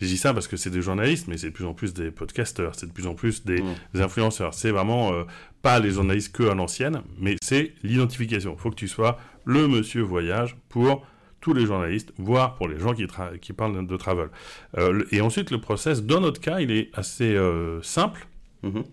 [0.00, 2.10] je dis ça parce que c'est des journalistes, mais c'est de plus en plus des
[2.10, 4.00] podcasteurs, c'est de plus en plus des, mm.
[4.00, 4.54] influenceurs.
[4.54, 5.24] C'est vraiment euh,
[5.62, 8.54] pas les journalistes que à l'ancienne, mais c'est l'identification.
[8.56, 11.04] Il faut que tu sois le monsieur voyage pour
[11.40, 13.06] tous les journalistes, voire pour les gens qui,
[13.40, 14.28] qui parlent de travel.
[14.76, 18.26] Euh, et ensuite, le process, dans notre cas, il est assez euh, simple.
[18.64, 18.84] Mm-hmm.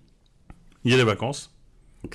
[0.85, 1.51] Il y a les vacances.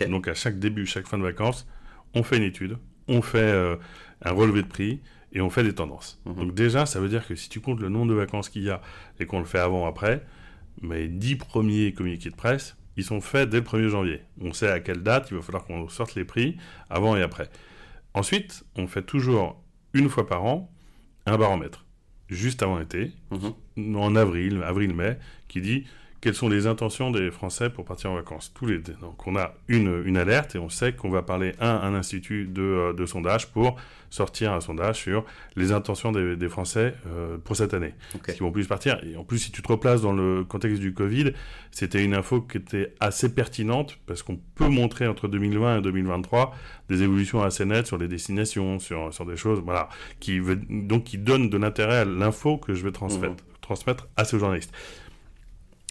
[0.08, 1.66] Donc à chaque début, chaque fin de vacances,
[2.14, 3.76] on fait une étude, on fait
[4.22, 5.00] un relevé de prix,
[5.32, 6.20] et on fait des tendances.
[6.26, 6.34] Mhm.
[6.34, 8.70] Donc déjà, ça veut dire que si tu comptes le nombre de vacances qu'il y
[8.70, 8.80] a
[9.18, 10.24] et qu'on le fait avant ou après,
[10.82, 14.22] mes 10 premiers communiqués de presse, ils sont faits dès le 1er janvier.
[14.40, 16.56] On sait à quelle date il va falloir qu'on sorte les prix
[16.88, 17.48] avant et après.
[18.14, 19.62] Ensuite, on fait toujours
[19.92, 20.72] une fois par an
[21.26, 21.84] un baromètre,
[22.28, 23.96] juste avant l'été, mhm.
[23.96, 25.84] en avril, avril-mai, qui dit
[26.20, 28.52] quelles sont les intentions des Français pour partir en vacances.
[28.54, 31.86] Tous les, donc on a une, une alerte et on sait qu'on va parler à
[31.86, 33.76] un institut de, euh, de, sondage pour
[34.10, 35.24] sortir un sondage sur
[35.56, 37.94] les intentions des, des Français euh, pour cette année.
[38.16, 38.34] Okay.
[38.34, 39.02] Qui vont plus partir.
[39.04, 41.32] Et en plus, si tu te replaces dans le contexte du Covid,
[41.70, 46.54] c'était une info qui était assez pertinente parce qu'on peut montrer entre 2020 et 2023
[46.90, 51.18] des évolutions assez nettes sur les destinations, sur, sur des choses, voilà, qui, donc qui
[51.18, 53.60] donnent de l'intérêt à l'info que je vais transmettre, mmh.
[53.62, 54.72] transmettre à ces journalistes.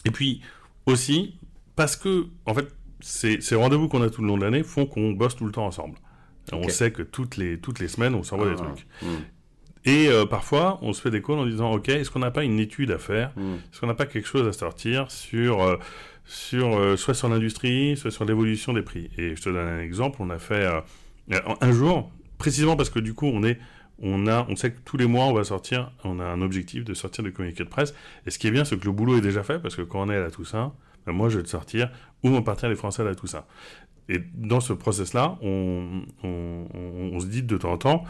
[0.06, 0.42] Et puis
[0.86, 1.36] aussi,
[1.76, 2.68] parce que, en fait,
[3.02, 5.52] ces, ces rendez-vous qu'on a tout le long de l'année font qu'on bosse tout le
[5.52, 5.98] temps ensemble.
[6.52, 6.66] Okay.
[6.66, 8.88] On sait que toutes les, toutes les semaines, on s'envoie ah, des trucs.
[9.02, 9.08] Mm.
[9.86, 12.44] Et euh, parfois, on se fait des calls en disant, OK, est-ce qu'on n'a pas
[12.44, 13.54] une étude à faire mm.
[13.56, 15.78] Est-ce qu'on n'a pas quelque chose à sortir sur, euh,
[16.26, 19.10] sur euh, soit sur l'industrie, soit sur l'évolution des prix?
[19.18, 20.18] Et je te donne un exemple.
[20.22, 23.60] On a fait euh, un jour, précisément parce que du coup, on est
[24.02, 26.84] on, a, on sait que tous les mois, on va sortir, on a un objectif
[26.84, 27.94] de sortir des communiqués de presse.
[28.26, 30.02] Et ce qui est bien, c'est que le boulot est déjà fait, parce que quand
[30.02, 30.74] on est à la Toussaint,
[31.06, 31.92] ben moi, je vais te sortir
[32.24, 33.46] où vont partir les Français à la Toussaint.
[34.10, 36.66] Et dans ce process-là, on, on,
[37.14, 38.04] on, se dit de temps en temps,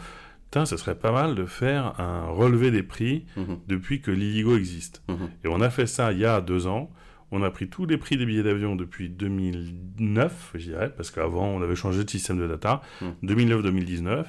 [0.50, 3.42] Putain, ce serait pas mal de faire un relevé des prix mmh.
[3.68, 5.00] depuis que l'Illigo existe.
[5.06, 5.14] Mmh.
[5.44, 6.90] Et on a fait ça il y a deux ans.
[7.30, 11.46] On a pris tous les prix des billets d'avion depuis 2009, je dirais, parce qu'avant,
[11.46, 12.82] on avait changé de système de data.
[13.00, 13.06] Mmh.
[13.22, 14.24] 2009-2019.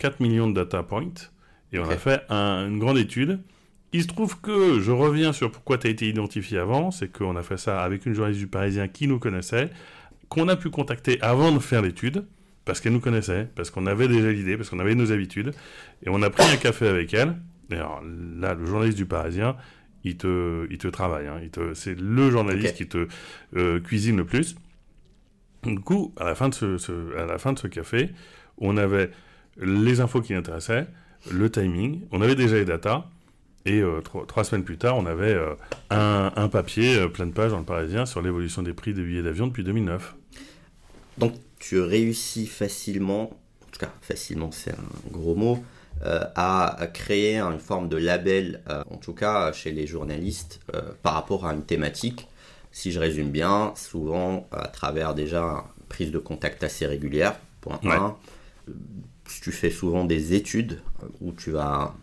[0.00, 1.12] 4 millions de data points
[1.72, 3.38] et on a fait un, une grande étude.
[3.92, 7.36] Il se trouve que je reviens sur pourquoi tu as été identifié avant, c'est qu'on
[7.36, 9.70] a fait ça avec une journaliste du Parisien qui nous connaissait,
[10.28, 12.24] qu'on a pu contacter avant de faire l'étude,
[12.64, 15.52] parce qu'elle nous connaissait, parce qu'on avait déjà l'idée, parce qu'on avait nos habitudes,
[16.04, 17.36] et on a pris un café avec elle.
[17.70, 18.02] Et alors
[18.38, 19.56] là, le journaliste du Parisien,
[20.02, 21.40] il te, il te travaille, hein,
[21.74, 22.84] c'est le journaliste okay.
[22.84, 23.06] qui te
[23.56, 24.56] euh, cuisine le plus.
[25.64, 28.10] Du coup, à la fin de ce, ce, à la fin de ce café,
[28.56, 29.10] on avait
[29.60, 30.86] les infos qui intéressaient,
[31.30, 32.02] le timing.
[32.10, 33.04] On avait déjà les datas.
[33.66, 35.54] Et euh, trois, trois, semaines plus tard, on avait euh,
[35.90, 39.02] un, un, papier euh, plein de pages dans le Parisien sur l'évolution des prix des
[39.02, 40.14] billets d'avion depuis 2009.
[41.18, 45.62] Donc tu réussis facilement, en tout cas facilement c'est un gros mot,
[46.02, 50.60] à, créer une forme de label, en tout cas chez les journalistes,
[51.02, 52.26] par rapport à une thématique.
[52.72, 57.78] Si je résume bien, souvent à travers déjà une prise de contact assez régulière, point
[57.84, 58.16] 1.
[59.40, 60.80] Tu fais souvent des études
[61.20, 61.94] où tu vas.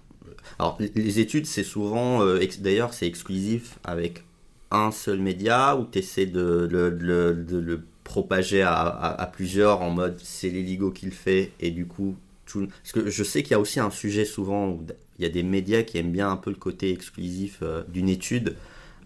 [0.60, 2.22] Alors, les études, c'est souvent.
[2.24, 4.24] Euh, D'ailleurs, c'est exclusif avec
[4.72, 9.26] un seul média où tu essaies de, de, de, de, le propager à, à, à,
[9.26, 12.16] plusieurs en mode c'est l'Eligo qui le fait et du coup.
[12.46, 12.68] Tout...
[12.82, 14.86] Parce que je sais qu'il y a aussi un sujet souvent où
[15.20, 18.08] il y a des médias qui aiment bien un peu le côté exclusif euh, d'une
[18.08, 18.56] étude.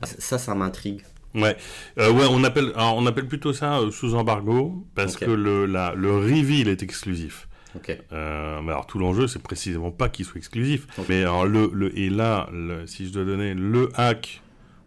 [0.04, 1.02] Ça, ça m'intrigue.
[1.34, 1.56] Ouais,
[1.98, 5.26] euh, ouais, on appelle, alors on appelle plutôt ça euh, sous embargo parce okay.
[5.26, 7.48] que le, la, le reveal est exclusif.
[7.76, 8.00] Okay.
[8.12, 10.88] Euh, mais alors tout l'enjeu, c'est précisément pas qu'il soit exclusif.
[10.98, 11.06] Okay.
[11.10, 14.42] Mais alors le, le et là, le, si je dois donner le hack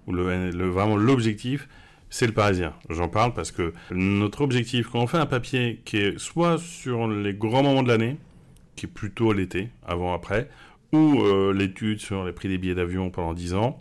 [0.06, 1.68] ou le, le vraiment l'objectif,
[2.10, 2.74] c'est le Parisien.
[2.90, 7.08] J'en parle parce que notre objectif, quand on fait un papier qui est soit sur
[7.08, 8.18] les grands moments de l'année,
[8.76, 10.48] qui est plutôt l'été, avant après,
[10.92, 13.80] ou euh, l'étude sur les prix des billets d'avion pendant 10 ans,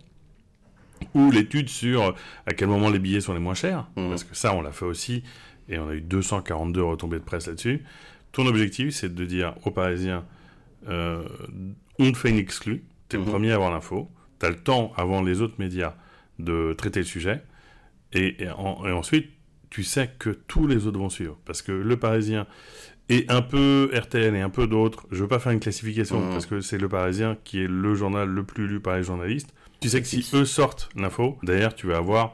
[1.13, 2.15] ou l'étude sur
[2.47, 4.09] à quel moment les billets sont les moins chers, mmh.
[4.09, 5.23] parce que ça, on l'a fait aussi,
[5.69, 7.83] et on a eu 242 retombées de presse là-dessus.
[8.33, 10.25] Ton objectif, c'est de dire aux Parisiens,
[10.89, 11.23] euh,
[11.99, 13.25] on te fait une exclue, tu es mmh.
[13.25, 15.95] le premier à avoir l'info, tu as le temps avant les autres médias
[16.39, 17.43] de traiter le sujet,
[18.11, 19.29] et, et, en, et, ensuite,
[19.69, 21.37] tu sais que tous les autres vont suivre.
[21.45, 22.45] Parce que le Parisien
[23.09, 26.29] et un peu RTN et un peu d'autres, je veux pas faire une classification, mmh.
[26.31, 29.53] parce que c'est le Parisien qui est le journal le plus lu par les journalistes.
[29.79, 32.33] Tu sais que si eux sortent l'info, derrière, tu vas avoir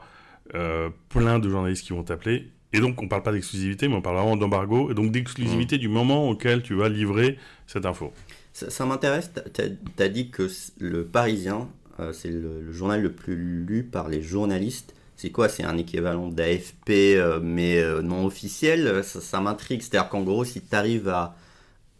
[0.54, 3.96] euh, plein de journalistes qui vont t'appeler et donc, on ne parle pas d'exclusivité, mais
[3.96, 5.80] on parle vraiment d'embargo, et donc d'exclusivité mmh.
[5.80, 8.12] du moment auquel tu vas livrer cette info.
[8.52, 13.12] Ça, ça m'intéresse, tu as, dit que le Parisien, euh, c'est le, le, journal le
[13.12, 14.94] plus lu par les journalistes.
[15.16, 15.48] C'est quoi?
[15.48, 19.04] C'est un équivalent d'AFP, euh, mais euh, non officiel?
[19.04, 19.82] Ça, ça m'intrigue.
[19.82, 21.36] C'est-à-dire qu'en gros, si tu arrives à,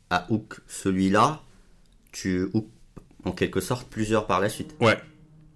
[0.08, 1.42] à hook celui-là,
[2.12, 2.66] tu hook
[3.24, 4.74] en quelque sorte plusieurs par la suite.
[4.80, 4.98] Ouais,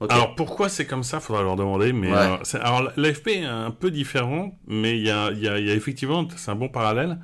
[0.00, 0.12] Okay.
[0.12, 1.92] Alors pourquoi c'est comme ça, faudra leur demander.
[1.92, 2.16] Mais ouais.
[2.16, 5.74] euh, alors l'AFP est un peu différent, mais il y a, y, a, y a,
[5.74, 7.18] effectivement, c'est un bon parallèle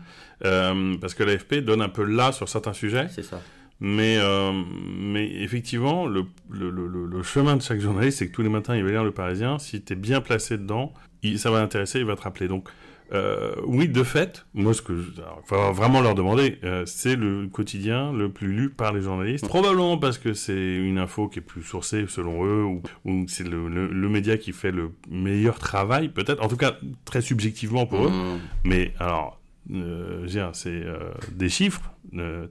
[0.45, 3.09] euh, parce que l'AFP donne un peu là sur certains sujets.
[3.11, 3.41] C'est ça.
[3.81, 4.53] Mais euh,
[4.99, 8.77] mais effectivement, le, le, le, le, chemin de chaque journaliste, c'est que tous les matins
[8.77, 9.59] il va lire le Parisien.
[9.59, 12.47] Si tu es bien placé dedans, il, ça va l'intéresser, il va te rappeler.
[12.47, 12.69] Donc
[13.13, 17.49] euh, oui, de fait, moi, ce que il faut vraiment leur demander, euh, c'est le
[17.49, 19.47] quotidien le plus lu par les journalistes.
[19.47, 23.47] Probablement parce que c'est une info qui est plus sourcée selon eux, ou, ou c'est
[23.47, 26.43] le, le, le, média qui fait le meilleur travail, peut-être.
[26.43, 28.07] En tout cas, très subjectivement pour mmh.
[28.07, 28.39] eux.
[28.65, 29.41] Mais alors,
[29.73, 31.83] euh, c'est euh, des chiffres.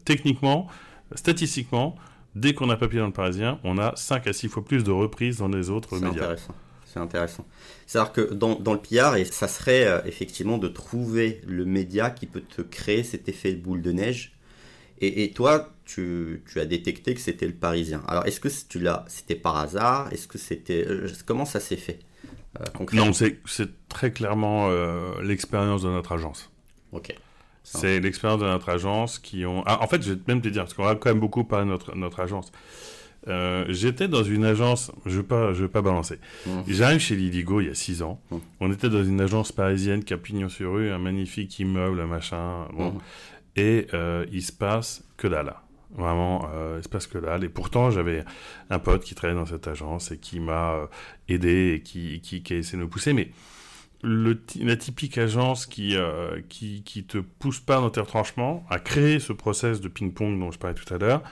[0.05, 0.67] Techniquement,
[1.15, 1.95] statistiquement,
[2.35, 4.91] dès qu'on a papier dans le Parisien, on a 5 à 6 fois plus de
[4.91, 6.35] reprises dans les autres médias.
[6.91, 7.45] C'est intéressant.
[7.85, 12.09] C'est-à-dire que dans, dans, le PR, et ça serait euh, effectivement de trouver le média
[12.09, 14.33] qui peut te créer cet effet de boule de neige.
[15.01, 18.03] Et, et toi, tu, tu, as détecté que c'était le Parisien.
[18.07, 20.11] Alors, est-ce que tu l'as, c'était par hasard?
[20.13, 21.99] Est-ce que c'était euh, comment ça s'est fait
[22.59, 23.39] euh, Non, c'est
[23.87, 26.51] très clairement euh, l'expérience de notre agence.
[26.91, 27.15] Ok.
[27.63, 29.63] C'est l'expérience de notre agence qui ont.
[29.65, 31.65] Ah, en fait, je vais même te dire parce qu'on a quand même beaucoup parlé
[31.65, 32.51] de notre notre agence.
[33.27, 36.19] Euh, j'étais dans une agence, je ne vais, pas, je vais pas balancer.
[36.45, 36.51] Mmh.
[36.67, 38.21] J'arrive chez Lidigo il y a 6 ans.
[38.31, 38.37] Mmh.
[38.61, 42.07] On était dans une agence parisienne qui a pignon sur rue, un magnifique immeuble, un
[42.07, 42.67] machin.
[42.73, 42.91] Bon.
[42.91, 42.99] Mmh.
[43.57, 45.53] Et euh, il se passe que dalle.
[45.91, 47.43] Vraiment, euh, il se passe que dalle.
[47.43, 48.23] Et pourtant, j'avais
[48.69, 50.85] un pote qui travaillait dans cette agence et qui m'a euh,
[51.27, 53.13] aidé et qui, qui, qui, a essayé de me pousser.
[53.13, 53.31] Mais
[54.01, 58.79] le, la typique agence qui, euh, qui, qui te pousse pas dans tes retranchements à
[58.79, 61.23] créer ce process de ping-pong dont je parlais tout à l'heure,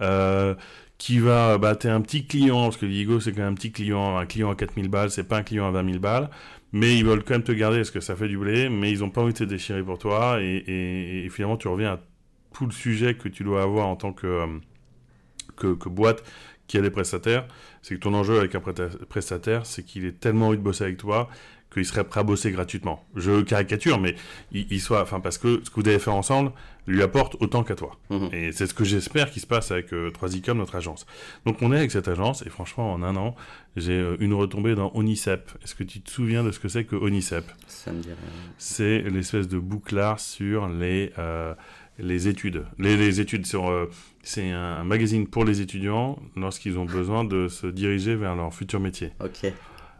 [0.00, 0.54] euh,
[0.98, 3.72] qui va, bah, t'es un petit client, parce que Ligo c'est quand même un petit
[3.72, 6.30] client, un client à 4000 balles, c'est pas un client à 20 000 balles,
[6.72, 9.04] mais ils veulent quand même te garder parce que ça fait du blé, mais ils
[9.04, 12.00] ont pas envie de te déchirer pour toi, et, et, et finalement tu reviens à
[12.52, 14.46] tout le sujet que tu dois avoir en tant que, euh,
[15.56, 16.24] que, que boîte
[16.66, 17.46] qui a des prestataires,
[17.82, 20.98] c'est que ton enjeu avec un prestataire, c'est qu'il est tellement envie de bosser avec
[20.98, 21.30] toi
[21.72, 23.04] qu'il serait prêt à bosser gratuitement.
[23.14, 24.14] Je caricature, mais
[24.52, 26.52] il, soit, enfin, parce que ce que vous avez fait ensemble
[26.86, 27.98] lui apporte autant qu'à toi.
[28.08, 28.26] Mmh.
[28.32, 31.06] Et c'est ce que j'espère qui se passe avec euh, 3ICOM, notre agence.
[31.44, 33.34] Donc on est avec cette agence, et franchement, en un an,
[33.76, 35.50] j'ai euh, une retombée dans Onicep.
[35.62, 38.08] Est-ce que tu te souviens de ce que c'est que Onicep Ça me dit.
[38.56, 41.54] C'est l'espèce de bouclard sur les, euh,
[41.98, 42.64] les études.
[42.78, 43.68] Les, les études sur.
[43.68, 43.90] Euh,
[44.22, 48.80] c'est un magazine pour les étudiants lorsqu'ils ont besoin de se diriger vers leur futur
[48.80, 49.10] métier.
[49.20, 49.52] Ok.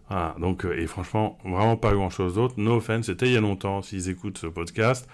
[0.09, 2.55] Voilà, donc, euh, et franchement, vraiment pas grand chose d'autre.
[2.57, 5.09] No offense, c'était il y a longtemps, s'ils écoutent ce podcast.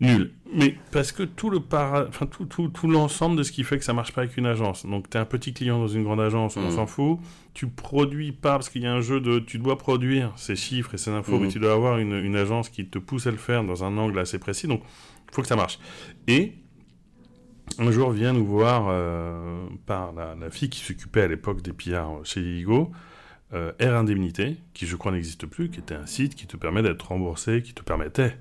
[0.00, 0.32] Nul.
[0.54, 2.06] Mais parce que tout le para...
[2.08, 4.46] enfin, tout, tout, tout l'ensemble de ce qui fait que ça marche pas avec une
[4.46, 4.86] agence.
[4.86, 6.70] Donc, tu es un petit client dans une grande agence, on Mhm.
[6.70, 7.18] s'en fout.
[7.52, 9.40] Tu produis pas parce qu'il y a un jeu de.
[9.40, 12.68] Tu dois produire ces chiffres et ces infos, mais tu dois avoir une, une agence
[12.68, 14.68] qui te pousse à le faire dans un angle assez précis.
[14.68, 14.82] Donc,
[15.30, 15.80] il faut que ça marche.
[16.28, 16.52] Et
[17.80, 21.72] un jour vient nous voir euh, par la, la fille qui s'occupait à l'époque des
[21.72, 22.92] pillards chez Ligo,
[23.54, 26.82] euh, Air Indemnité, qui je crois n'existe plus, qui était un site qui te permet
[26.82, 28.36] d'être remboursé, qui te permettait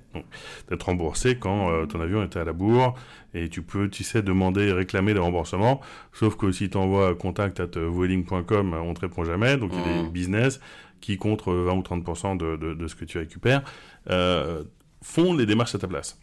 [0.69, 2.95] d'être remboursé quand euh, ton avion était à la bourre,
[3.33, 5.79] et tu peux, tu sais, demander et réclamer des remboursements,
[6.11, 9.81] sauf que si tu envoies contact at vueling.com, on te répond jamais, donc il y
[9.81, 10.09] a des Mhm.
[10.09, 10.59] business
[10.99, 13.61] qui, contre 20 ou 30% de, de, de ce que tu récupères,
[14.09, 14.63] euh,
[15.01, 16.19] font les démarches à ta place.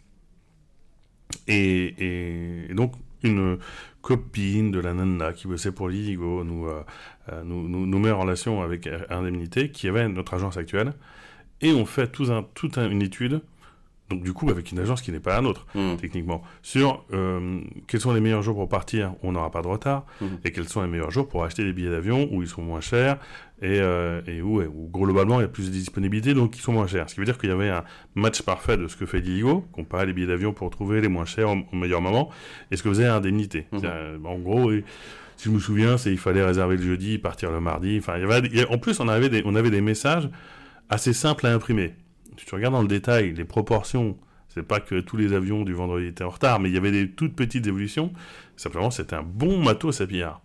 [1.47, 2.93] Et, et, et donc,
[3.23, 3.57] une
[4.01, 6.83] copine de la nana qui bossait pour l'Idigo nous, euh, euh,
[7.43, 10.93] nous, nous, nous met en relation avec Indemnité, qui avait notre agence actuelle,
[11.61, 13.41] et on fait tout un, toute un- une étude,
[14.09, 15.97] donc du coup avec une agence qui n'est pas la nôtre, Mhm.
[15.97, 19.67] techniquement, sur euh, quels sont les meilleurs jours pour partir où on n'aura pas de
[19.67, 20.27] retard, Mhm.
[20.43, 22.81] et quels sont les meilleurs jours pour acheter des billets d'avion où ils sont moins
[22.81, 23.17] chers,
[23.63, 24.61] et, euh, et où,
[24.93, 27.09] globalement il y a plus de disponibilité, donc ils sont moins chers.
[27.09, 27.83] Ce qui veut dire qu'il y avait un
[28.13, 31.25] match parfait de ce que fait Ligo, comparer les billets d'avion pour trouver les moins
[31.25, 32.29] chers au, au meilleur moment,
[32.69, 33.65] et ce que faisait Indemnité.
[33.71, 34.83] C'est-à-dire, En gros, et-
[35.37, 37.97] si je me souviens, c'est il fallait réserver le jeudi, partir le mardi.
[37.99, 39.81] Enfin, il y avait, il y a- en plus, on avait des, on avait des
[39.81, 40.29] messages
[40.89, 41.93] assez simples à imprimer.
[42.37, 44.17] Si tu regardes dans le détail, les proportions,
[44.49, 46.91] c'est pas que tous les avions du vendredi étaient en retard, mais il y avait
[46.91, 48.13] des toutes petites évolutions.
[48.55, 50.41] Simplement, c'était un bon matos à pillard.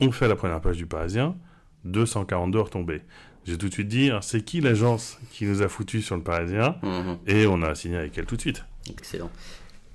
[0.00, 1.36] On fait la première page du Parisien,
[1.84, 3.02] 242 retombées.
[3.44, 6.22] J'ai tout de suite dit, hein, c'est qui l'agence qui nous a foutu sur le
[6.22, 7.18] Parisien Mhm.
[7.26, 8.64] Et on a signé avec elle tout de suite.
[8.90, 9.30] Excellent.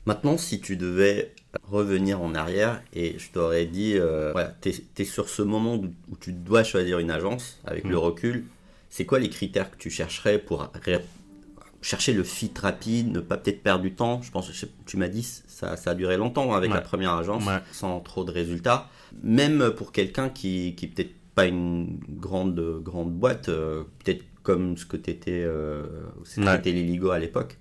[0.05, 5.03] Maintenant, si tu devais revenir en arrière et je t'aurais dit, euh, voilà, tu es,
[5.05, 5.87] sur ce moment où,
[6.19, 7.89] tu dois choisir une agence avec Mm.
[7.89, 8.45] le recul,
[8.89, 10.71] c'est quoi les critères que tu chercherais pour
[11.81, 14.21] chercher le fit rapide, ne pas peut-être perdre du temps?
[14.21, 16.75] Je pense que tu m'as dit, ça, ça a duré longtemps avec Ouais.
[16.75, 17.59] la première agence, Ouais.
[17.71, 18.89] sans trop de résultats.
[19.23, 24.85] Même pour quelqu'un qui, qui peut-être pas une grande, grande boîte, euh, peut-être comme ce
[24.85, 25.83] que tu étais, euh,
[26.37, 26.55] Ouais.
[26.55, 27.57] c'était l'Illigo à l'époque.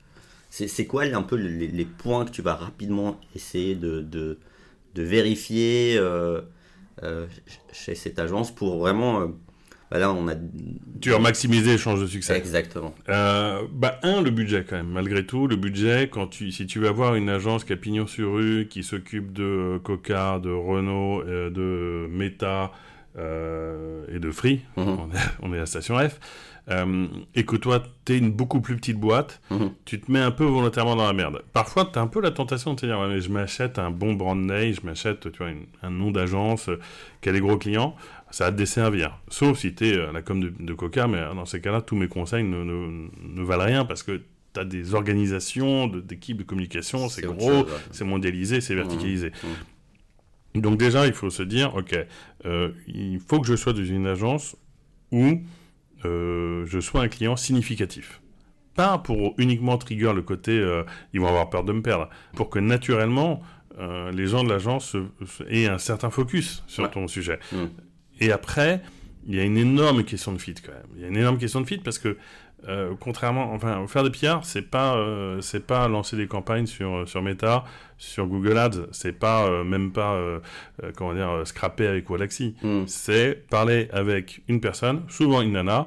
[0.66, 4.38] C'est quoi un peu les, les points que tu vas rapidement essayer de, de,
[4.94, 6.40] de vérifier euh,
[7.02, 9.20] euh, ch- chez cette agence pour vraiment.
[9.20, 9.26] euh,
[9.90, 10.34] bah là, on a.
[11.00, 12.36] Tu as maximisé les chances de succès.
[12.36, 12.92] Exactement.
[13.06, 16.88] Bah un le budget quand même malgré tout le budget quand tu si tu veux
[16.88, 22.08] avoir une agence qui a pignon sur rue qui s'occupe de Coca de Renault de
[22.10, 22.72] Meta
[23.16, 24.88] et de Free Mhm.
[24.88, 26.18] on, est, on est à Station F
[26.68, 29.70] euh, et que toi t'es une beaucoup plus petite boîte Mhm.
[29.84, 32.74] tu te mets un peu volontairement dans la merde parfois t'as un peu la tentation
[32.74, 35.50] de te dire ouais, mais je m'achète un bon brand name je m'achète tu vois
[35.50, 36.80] une- un nom d'agence euh,
[37.20, 37.94] qui a des gros clients
[38.32, 39.20] ça va te desservir.
[39.28, 41.94] Sauf si tu es la com de, de Coca, mais euh, dans ces cas-là, tous
[41.94, 44.20] mes conseils ne, ne, ne valent rien parce que
[44.52, 47.64] tu as des organisations de- d'équipes de, communication, c'est gros, ouais.
[47.92, 49.30] c'est mondialisé, c'est verticalisé.
[50.54, 50.60] Mmh.
[50.60, 51.96] Donc déjà, il faut se dire, ok,
[52.46, 54.56] euh, il faut que je sois dans une agence
[55.12, 55.40] où
[56.04, 58.20] je sois un client significatif
[58.74, 60.62] pas pour uniquement trigger le côté
[61.14, 63.42] ils vont avoir peur de me perdre, pour que naturellement
[64.12, 64.96] les gens de l'agence
[65.48, 67.38] aient un certain focus sur ton sujet.
[67.52, 67.64] Mm.
[68.20, 68.82] Et après,
[69.26, 70.86] il y a une énorme question de fit quand même.
[70.94, 72.16] Il y a une énorme question de fit parce que
[72.68, 77.08] euh, contrairement, enfin, faire des PR, c'est pas, euh, c'est pas lancer des campagnes sur
[77.08, 77.64] sur Meta,
[77.96, 80.18] sur Google Ads, c'est pas euh, même pas
[80.96, 82.54] comment dire scraper avec Wallaxy.
[82.62, 82.84] Hmm.
[82.86, 85.86] C'est parler avec une personne, souvent une nana,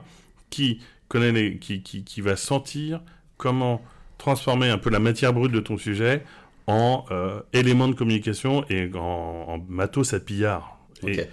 [0.49, 3.01] qui connaît les, qui, qui, qui va sentir
[3.37, 3.81] comment
[4.17, 6.23] transformer un peu la matière brute de ton sujet
[6.67, 7.05] en
[7.51, 10.77] éléments de communication et en, en matos à pillard.
[11.07, 11.25] Et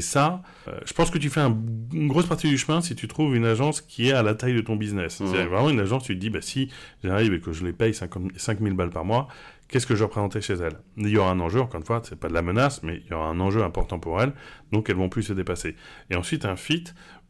[0.00, 3.34] ça, euh, je pense que tu fais une grosse partie du chemin si tu trouves
[3.34, 5.22] une agence qui est à la taille de ton business.
[5.24, 6.70] C'est vraiment une agence, tu te dis, bah, si
[7.02, 9.28] j'arrive et que je les paye 5000 balles par mois,
[9.68, 10.78] qu'est-ce que je vais représenter chez elles?
[10.96, 13.10] Il y aura un enjeu, encore une fois, c'est pas de la menace, mais il
[13.10, 14.32] y aura un enjeu important pour elles,
[14.72, 15.74] donc elles vont plus se dépasser.
[16.10, 16.84] Et ensuite, un fit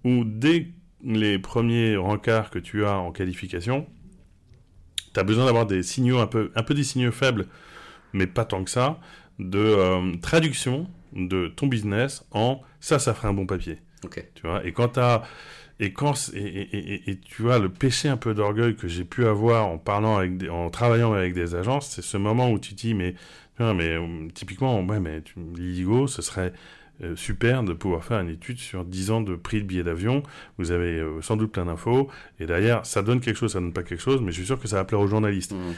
[0.04, 0.68] où dès
[1.04, 3.86] les premiers rencarts que tu as en qualification,
[5.14, 7.46] tu as besoin d'avoir des signaux un peu, un peu des signaux faibles,
[8.12, 8.98] mais pas tant que ça,
[9.38, 10.88] de euh, traduction
[11.18, 13.78] de ton business en ça, ça ferait un bon papier.
[14.34, 15.24] Tu vois, et quand as,
[15.80, 19.66] et quand et, et, tu vois le péché un peu d'orgueil que j'ai pu avoir
[19.66, 22.94] en parlant avec en travaillant avec des agences, c'est ce moment où tu te dis
[22.94, 23.14] mais
[23.58, 25.22] mais euh, typiquement ouais mais
[25.56, 26.52] l'IGO ce serait
[27.00, 30.24] euh, super de pouvoir faire une étude sur 10 ans de prix de billets d'avion.
[30.58, 32.08] Vous avez euh, sans doute plein d'infos.
[32.40, 34.58] Et derrière, ça donne quelque chose, ça donne pas quelque chose, mais je suis sûr
[34.58, 35.52] que ça va plaire aux journalistes.
[35.52, 35.74] Mmh.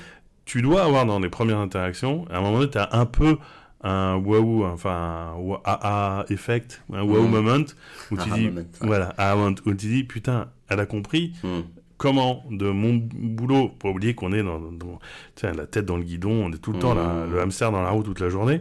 [0.47, 3.37] Tu dois avoir dans les premières interactions, à un moment donné, tu as un peu
[3.83, 7.31] un wow, enfin un AA effect, un wow mm.
[7.31, 7.65] moment,
[8.11, 11.61] où tu dis, voilà, moment, où tu dis, putain, elle a compris mm.
[11.97, 14.61] comment de mon boulot, pour oublier qu'on est dans,
[15.43, 17.33] la tête dans le guidon, on est tout le temps mm.
[17.33, 18.61] le hamster dans la roue toute la journée,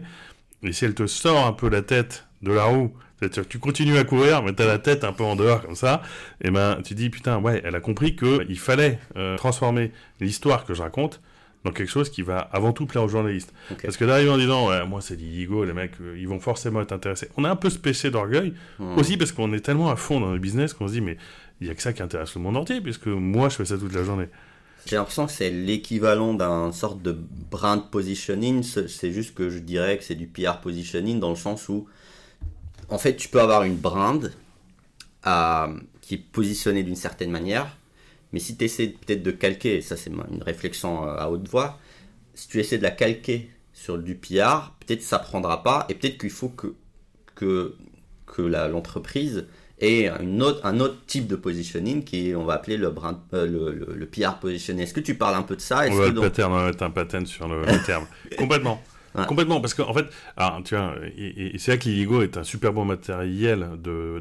[0.63, 3.59] et si elle te sort un peu la tête de la roue, c'est-à-dire que tu
[3.59, 6.01] continues à courir, mais tu as la tête un peu en dehors comme ça,
[6.41, 10.73] et ben tu dis, putain, ouais, elle a compris qu'il fallait euh, transformer l'histoire que
[10.73, 11.21] je raconte
[11.65, 13.53] dans quelque chose qui va avant tout plaire aux journalistes.
[13.81, 16.81] Parce que d'arriver en disant, ouais, moi c'est l'IGO, les mecs, euh, ils vont forcément
[16.81, 17.29] être intéressés.
[17.37, 18.97] On a un peu ce péché d'orgueil, hmm.
[18.97, 21.17] aussi parce qu'on est tellement à fond dans le business qu'on se dit, mais
[21.59, 23.77] il n'y a que ça qui intéresse le monde entier, puisque moi je fais ça
[23.77, 24.27] toute la journée.
[24.85, 27.17] J'ai l'impression que c'est l'équivalent d'un sorte de
[27.51, 31.67] brand positioning, c'est juste que je dirais que c'est du PR positioning dans le sens
[31.67, 31.87] où,
[32.87, 34.31] en fait, tu peux avoir une brand
[35.27, 35.67] euh,
[36.01, 37.77] qui est positionnée d'une certaine manière,
[38.33, 41.79] mais si tu essaies peut-être de calquer, ça c'est une réflexion euh, à haute voix,
[42.33, 46.17] si tu essaies de la calquer sur du PR, peut-être ça prendra pas, et peut-être
[46.17, 46.73] qu'il faut que,
[47.35, 47.75] que,
[48.25, 49.45] que l'entreprise
[49.79, 53.47] ait une autre, un autre type de positioning qui on va appeler le, brand, euh,
[53.47, 54.83] le, le, PR positioning.
[54.83, 55.85] Est-ce que tu parles un peu de ça?
[55.89, 58.05] On va mettre un patent sur le, terme.
[58.37, 58.81] Complètement.
[59.27, 60.05] Complètement, parce qu'en fait,
[60.65, 63.67] tu vois, et, c'est là que l'IGO est un super bon matériel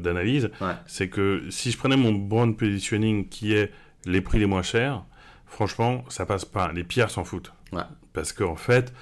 [0.01, 0.49] d'analyse.
[0.87, 3.71] C'est que si je prenais mon brand positioning qui est
[4.05, 5.03] les prix les moins chers,
[5.45, 6.71] franchement, ça passe pas.
[6.71, 7.53] Les pierres s'en foutent.
[8.13, 8.93] Parce qu'en fait,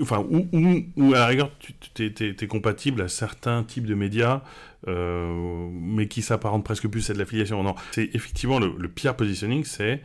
[0.00, 1.50] enfin, ou, à la rigueur,
[1.94, 4.42] tu es, compatible à certains types de médias,
[4.86, 7.62] euh, mais qui s'apparentent presque plus à de l'affiliation.
[7.62, 10.02] Non, c'est effectivement le, le pire positioning, c'est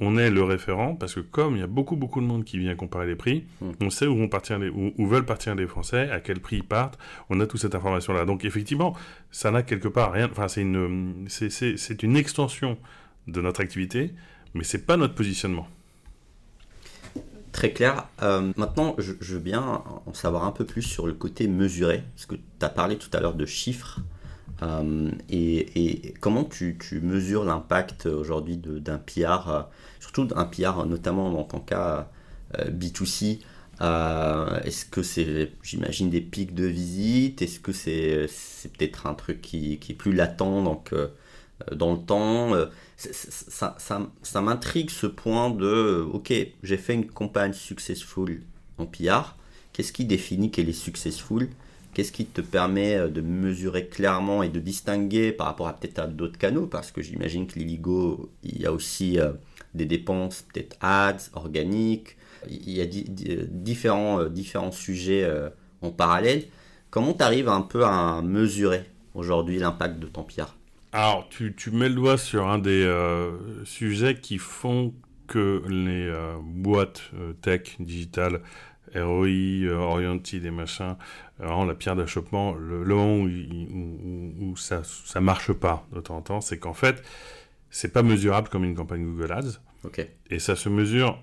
[0.00, 2.58] on est le référent parce que comme il y a beaucoup beaucoup de monde qui
[2.58, 3.72] vient comparer les prix, hmm.
[3.82, 6.64] on sait où vont partir les, où, veulent partir les Français, à quel prix ils
[6.64, 6.98] partent.
[7.28, 8.24] On a toute cette information là.
[8.24, 8.96] Donc effectivement,
[9.30, 10.28] ça n'a quelque part rien.
[10.30, 12.78] Enfin, c'est une c'est une extension
[13.26, 14.12] de notre activité,
[14.54, 15.68] mais c'est pas notre positionnement.
[17.52, 18.06] Très clair.
[18.22, 22.26] Euh, maintenant, je, veux bien en savoir un peu plus sur le côté mesuré, parce
[22.26, 24.00] que tu as parlé tout à l'heure de chiffres.
[24.62, 29.62] Euh, et, comment tu, mesures l'impact aujourd'hui d'un PR, euh,
[29.98, 32.08] surtout d'un PR, notamment dans ton cas
[32.54, 33.40] B2C
[33.80, 37.42] Est-ce que c'est, j'imagine, des pics de visite?
[37.42, 38.28] Est-ce que c'est
[38.78, 40.94] peut-être un truc qui, qui, est plus latent, donc
[41.72, 42.52] dans le temps
[43.08, 43.76] ça,
[44.22, 48.42] ça, m'intrigue ce point de, ok, j'ai fait une campagne successful
[48.78, 49.36] en PR,
[49.72, 51.48] qu'est-ce qui définit qu'elle est successful?
[51.92, 55.98] Qu'est-ce qui te permet euh, de mesurer clairement et de distinguer par rapport à peut-être
[55.98, 56.66] à d'autres canaux?
[56.66, 59.32] Parce que j'imagine que l'Iligo, il y a aussi euh,
[59.74, 62.16] des dépenses, peut-être ads, organiques,
[62.48, 65.28] il y a différents, euh, différents sujets
[65.82, 66.44] en parallèle.
[66.90, 70.54] Comment tu arrives un peu à mesurer aujourd'hui l'impact de ton PR
[70.92, 74.92] alors, tu, tu, mets le doigt sur un des euh, sujets qui font
[75.28, 78.40] que les euh, boîtes euh, tech, digitales,
[78.94, 80.96] ROI, oriented et machin,
[81.38, 86.22] la pierre d'achoppement, le, le, moment où, où, ça, ça marche pas de temps en
[86.22, 87.00] temps, c'est qu'en fait,
[87.70, 89.60] c'est pas mesurable comme une campagne Google Ads.
[89.84, 90.10] Okay.
[90.28, 91.22] Et ça se mesure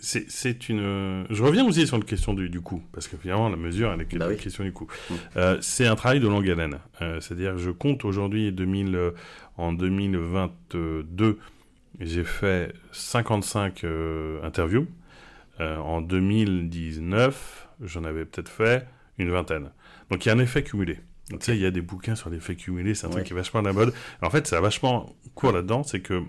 [0.00, 1.26] c'est une.
[1.30, 4.00] Je reviens aussi sur la question du, du coût, parce que finalement, la mesure, elle
[4.00, 4.86] est bah la question du coût.
[5.10, 5.14] Mm.
[5.36, 6.78] Euh, c'est un travail de longue haleine.
[7.02, 9.12] Euh, c'est-à-dire, je compte aujourd'hui, 2000,
[9.56, 11.38] en 2022,
[12.00, 13.84] j'ai fait 55
[14.42, 14.86] interviews.
[15.60, 18.86] en 2019, j'en avais peut-être fait
[19.18, 19.70] une vingtaine.
[20.10, 20.98] Donc, il y a un effet cumulé.
[21.30, 23.36] Tu sais, il y a des bouquins sur l'effet cumulé, c'est un truc qui est
[23.36, 23.92] vachement à la mode.
[24.22, 26.22] En fait, ça a vachement court là-dedans, c'est que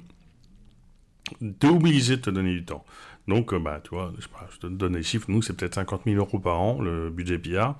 [1.40, 2.84] tu es obligé de te donner du temps.
[3.28, 5.26] Donc, euh, bah, tu vois, je, je, te donne les chiffres.
[5.30, 7.74] Nous, c'est peut-être 50 000 euros par an, le budget PR.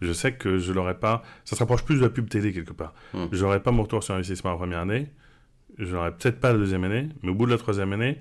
[0.00, 1.22] Je sais que je l'aurais pas.
[1.44, 2.94] Ça se rapproche plus de la pub télé quelque part.
[3.12, 3.26] Hmm.
[3.30, 5.08] Je n'aurais pas mon retour sur investissement la première année.
[5.78, 7.08] Je n'aurais peut-être pas la deuxième année.
[7.22, 8.18] Mais au bout de la troisième année,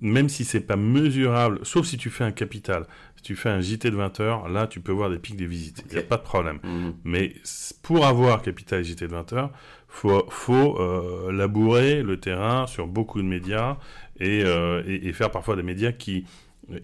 [0.00, 2.86] même si c'est pas mesurable, sauf si tu fais un capital,
[3.16, 5.46] si tu fais un JT de 20 heures, là, tu peux voir des pics des
[5.46, 5.84] visites.
[5.90, 6.60] Il n'y a pas de problème.
[6.62, 6.92] Hmm.
[7.02, 7.34] Mais
[7.82, 9.50] pour avoir capital et JT de 20 heures,
[9.88, 13.76] faut, faut euh, labourer le terrain sur beaucoup de médias
[14.22, 16.24] euh, et, et, faire parfois des médias qui,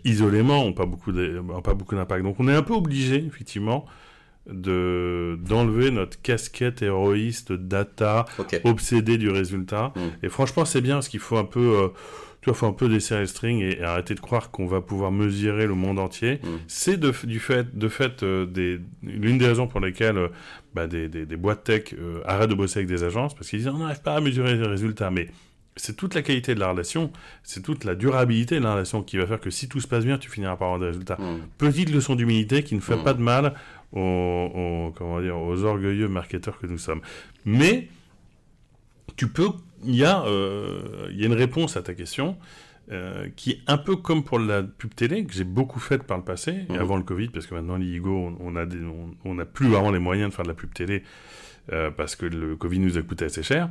[0.05, 2.23] isolément, n'ont pas beaucoup d'impact.
[2.23, 3.87] Donc on est un peu obligé, effectivement,
[4.47, 8.25] de d'enlever notre casquette héroïste data
[8.65, 10.25] obsédé du résultat hmm.
[10.25, 11.89] et franchement c'est bien parce qu'il faut un peu euh,
[12.41, 15.13] tu vois, faut un peu desserrer le string et, arrêter de croire qu'on va pouvoir
[15.13, 16.41] mesurer le monde entier.
[16.43, 16.57] Hmm.
[16.69, 20.31] C'est de, du fait, de fait euh, des, l'une des raisons pour lesquelles
[20.75, 23.69] bah, des, des, des, boîtes tech arrêtent de bosser avec des agences parce qu'ils disent
[23.69, 25.11] on n'arrive pas à mesurer les résultats.
[25.11, 25.29] Mais
[25.81, 27.13] c'est toute la qualité de la relation,
[27.43, 30.05] c'est toute la durabilité de la relation qui va faire que si tout se passe
[30.05, 31.17] bien, tu finiras par avoir des résultats.
[31.17, 31.41] Mm.
[31.59, 33.05] Petite leçon d'humilité qui ne fait mm.
[33.05, 33.55] pas de mal
[33.93, 37.01] aux, comment dire, aux orgueilleux marketeurs que nous sommes.
[37.45, 37.89] Mais
[39.17, 39.49] tu peux,
[39.85, 42.37] il y, a, euh, y a une réponse à ta question.
[42.93, 46.17] Euh, qui est un peu comme pour la pub télé que j'ai beaucoup faite par
[46.17, 46.75] le passé, mm.
[46.75, 50.31] avant le Covid, parce que maintenant l'IGO, on n'a on, on plus vraiment les moyens
[50.31, 51.05] de faire de la pub télé
[51.73, 53.71] euh, parce que le Covid nous a coûté assez cher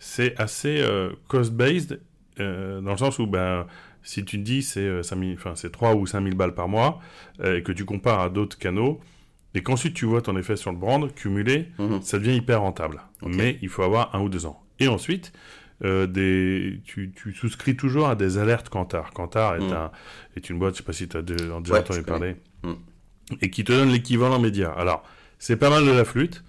[0.00, 2.00] c'est assez euh, cost-based,
[2.40, 3.66] euh, dans le sens où, ben,
[4.02, 5.02] si tu te dis c'est euh,
[5.34, 7.00] enfin, c'est 3 ou 5 000 balles par mois,
[7.44, 8.98] et que tu compares à d'autres canaux,
[9.54, 12.02] et qu'ensuite tu vois ton effet sur le brand cumulé, mhm.
[12.02, 13.02] ça devient hyper rentable.
[13.22, 14.62] Mais il faut avoir un ou deux ans.
[14.78, 15.32] Et ensuite,
[15.82, 19.12] des, tu, souscris toujours à des alertes Kantar.
[19.12, 19.72] Kantar est, mhm.
[19.72, 19.90] un,
[20.36, 22.76] est une boîte, je sais pas si tu as déjà entendu parler, mhm.
[23.42, 24.70] et qui te donne l'équivalent média.
[24.70, 25.04] Alors,
[25.38, 26.42] c'est pas mal de la flûte,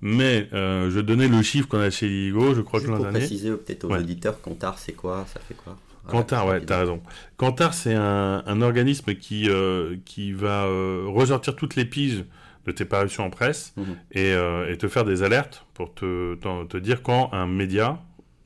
[0.00, 3.18] mais euh, je donnais le chiffre qu'on a chez Ligo, je crois que l'an dernier.
[3.18, 5.26] Pour préciser peut-être aux auditeurs, Kantar, c'est quoi?
[5.32, 5.76] Ça fait quoi?
[6.06, 7.00] Kantar, ouais, t'as raison.
[7.36, 12.24] Kantar, c'est un, un, organisme qui, euh, qui va euh, ressortir toutes les piges
[12.66, 13.96] de tes parutions en presse mhm.
[14.12, 14.32] et,
[14.70, 17.98] et, te faire des alertes pour te, te dire quand un média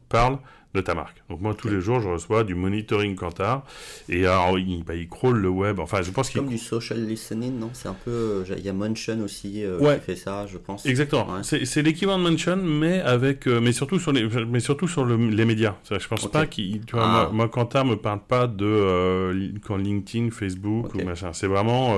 [0.08, 0.38] parle
[0.78, 1.22] de ta marque.
[1.28, 3.64] Donc moi, tous les jours, je reçois du monitoring Kantar.
[4.08, 5.80] Et alors, il, bah, il crawl le web.
[5.80, 6.40] Enfin, je pense qu'il...
[6.40, 7.70] Comme du social listening, non?
[7.72, 8.10] C'est un peu...
[8.10, 10.86] Euh, il y a Mention aussi euh, qui fait ça, je pense.
[10.86, 11.42] Exactement.
[11.42, 13.46] C'est l'équivalent de Mention, mais avec...
[13.46, 15.76] Euh, mais surtout sur les, mais surtout sur le, les médias.
[15.90, 16.84] Je pense pas qu'il...
[16.84, 17.30] Tu vois, ah.
[17.32, 21.32] moi, Kantar me parle pas de quand LinkedIn, Facebook ou machin.
[21.32, 21.96] C'est vraiment...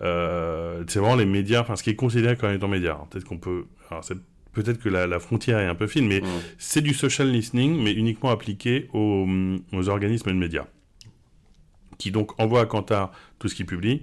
[0.00, 2.98] c'est vraiment les médias, enfin, ce qui est considéré comme étant média.
[3.10, 3.64] Peut-être qu'on peut...
[3.90, 4.16] Alors, c'est
[4.52, 6.22] peut-être que la, frontière est un peu fine, mais
[6.58, 9.26] c'est du social listening, mais uniquement appliqué aux,
[9.88, 10.66] organismes de médias,
[11.98, 14.02] qui donc envoient à Kantar tout ce qu'il publie,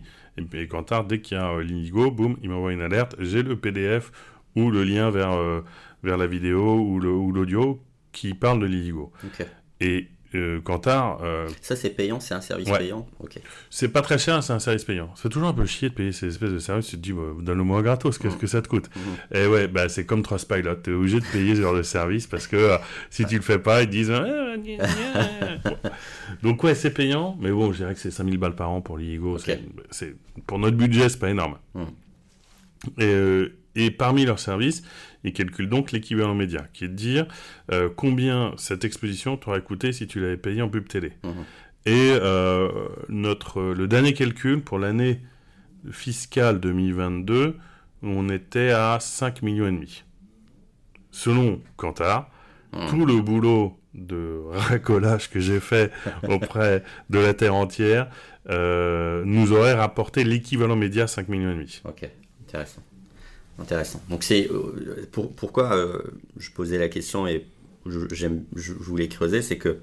[0.54, 4.12] et, Kantar, dès qu'il y a euh, boum, il m'envoie une alerte, j'ai le PDF
[4.56, 5.62] ou le lien vers, euh,
[6.04, 7.82] vers la vidéo ou l'audio
[8.12, 9.12] qui parle de l'Indigo.
[9.82, 13.39] Et euh, euh, ça, c'est payant, c'est un service payant Ok.
[13.69, 15.09] C'est pas très cher, c'est un service payant.
[15.15, 16.88] Ça fait toujours un peu chier de payer ces espèces de services.
[16.88, 18.39] Tu te dis, bah, donne-le-moi gratos, qu'est-ce mm.
[18.39, 19.36] que ça te coûte mm.
[19.36, 20.75] Et ouais, bah, c'est comme Trustpilot.
[20.75, 22.77] T'es obligé de payer ce genre de service parce que euh,
[23.09, 24.13] si tu le fais pas, ils disent.
[26.43, 28.99] Donc, ouais, c'est payant, mais bon, je dirais que c'est 5000 balles par an pour
[28.99, 29.39] l'IGO.
[29.39, 30.15] C'est,
[30.45, 31.57] pour notre budget, c'est pas énorme.
[31.73, 31.84] Mm.
[32.99, 34.84] Et, euh, et parmi leurs services,
[35.23, 37.27] ils calculent donc l'équivalent média, qui est de dire
[37.71, 41.13] euh, combien cette exposition t'aurait coûté si tu l'avais payé en pub télé.
[41.23, 41.45] Mhm.
[41.86, 42.69] Et euh,
[43.07, 45.21] notre, le dernier calcul pour l'année
[45.91, 47.55] fiscale 2022,
[48.03, 50.03] on était à 5 millions et demi.
[51.11, 52.30] Selon Kantar,
[52.73, 52.89] mhm.
[52.89, 55.91] tout le boulot de racolage que j'ai fait
[56.27, 58.09] auprès de la Terre entière
[58.49, 61.82] euh, nous aurait rapporté l'équivalent média 5 millions et demi.
[61.86, 62.09] Ok,
[62.41, 62.82] intéressant.
[63.60, 64.01] Intéressant.
[64.10, 66.01] Donc c'est euh, pour, pourquoi euh,
[66.38, 67.45] je posais la question et
[67.86, 69.80] je, je voulais creuser, c'est que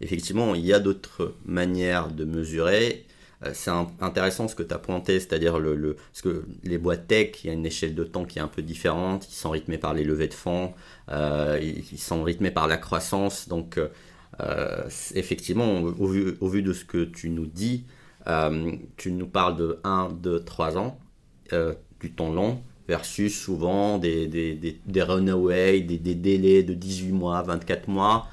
[0.00, 3.06] effectivement il y a d'autres manières de mesurer.
[3.44, 7.42] Euh, c'est intéressant ce que tu as pointé, c'est-à-dire le, le, que les boîtes tech,
[7.42, 9.28] il y a une échelle de temps qui est un peu différente.
[9.30, 10.74] Ils sont rythmés par les levées de fonds,
[11.10, 13.48] ils, sont rythmés par la croissance.
[13.48, 13.80] Donc
[15.14, 17.84] effectivement, au vu, au vu, de ce que tu nous dis,
[18.96, 20.98] tu nous parles de 1, 2, 3 ans,
[22.00, 27.12] du temps long versus souvent des, des, des, des runaways, des, des, délais de 18
[27.12, 28.26] mois, 24 mois.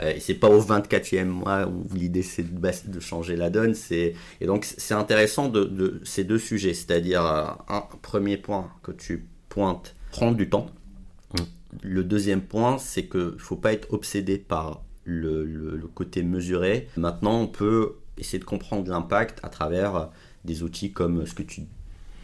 [0.00, 3.74] Euh, et c'est pas au 24e mois où l'idée c'est de, de, changer la donne.
[3.90, 4.14] Et
[4.46, 9.94] donc c'est intéressant de, ces deux sujets, c'est-à-dire euh, un premier point que tu pointes,
[10.10, 10.66] prendre du temps.
[11.34, 11.42] Mm.
[11.82, 16.88] Le deuxième point, c'est qu'il ne faut pas être obsédé par le, le, côté mesuré.
[16.96, 20.10] Maintenant, on peut essayer de comprendre l'impact à travers
[20.44, 21.62] des outils comme ce que tu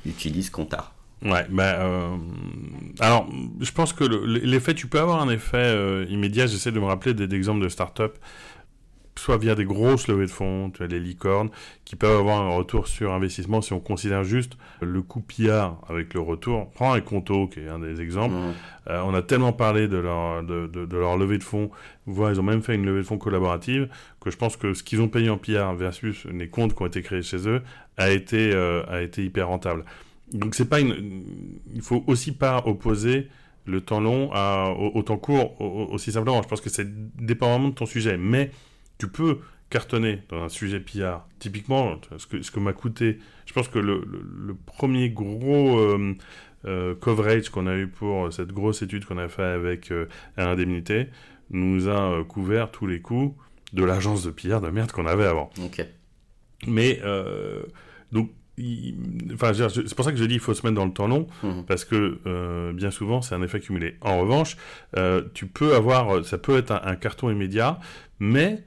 [0.04, 0.95] utilises Comptar.
[1.26, 2.16] Ouais, euh,
[3.00, 3.28] alors,
[3.60, 6.46] je pense que l'effet, tu peux avoir un effet euh, immédiat.
[6.46, 8.16] J'essaie de me rappeler d'exemples de start-up,
[9.18, 11.50] soit via des grosses levées de fonds, tu as les licornes,
[11.84, 16.14] qui peuvent avoir un retour sur investissement si on considère juste le coût PIA avec
[16.14, 16.70] le retour.
[16.72, 18.34] Prends un Conto, qui est un des exemples.
[18.34, 18.54] Mmh.
[18.88, 21.70] Euh, on a tellement parlé de leur, de, de, leur levée de fonds,
[22.06, 23.88] voire ils ont même fait une levée de fonds collaborative,
[24.20, 26.86] que je pense que ce qu'ils ont payé en PIA versus les comptes qui ont
[26.86, 27.62] été créés chez eux
[27.96, 29.84] a été, a été hyper rentable.
[30.32, 31.24] Donc c'est pas une,
[31.74, 33.28] il faut aussi pas opposer
[33.64, 36.42] le temps long à, au, temps court aussi simplement.
[36.42, 38.50] Je pense que c'est dépendamment de ton sujet, mais
[38.98, 41.26] tu peux cartonner dans un sujet PR.
[41.38, 46.14] Typiquement, ce que, ce que m'a coûté, je pense que le, le, premier gros euh,
[46.64, 50.06] euh, coverage qu'on a eu pour cette grosse étude qu'on a fait avec euh,
[50.36, 51.08] l'indemnité
[51.50, 53.36] nous a couvert tous les coûts
[53.72, 55.50] de l'agence de PR de merde qu'on avait avant.
[55.64, 55.84] Ok.
[56.66, 57.00] Mais
[58.10, 58.30] donc
[59.34, 61.26] Enfin, c'est pour ça que je dis qu'il faut se mettre dans le temps long,
[61.42, 61.64] mhm.
[61.66, 63.96] parce que euh, bien souvent c'est un effet cumulé.
[64.00, 64.56] En revanche,
[64.96, 67.78] euh, tu peux avoir, ça peut être un carton immédiat,
[68.18, 68.64] mais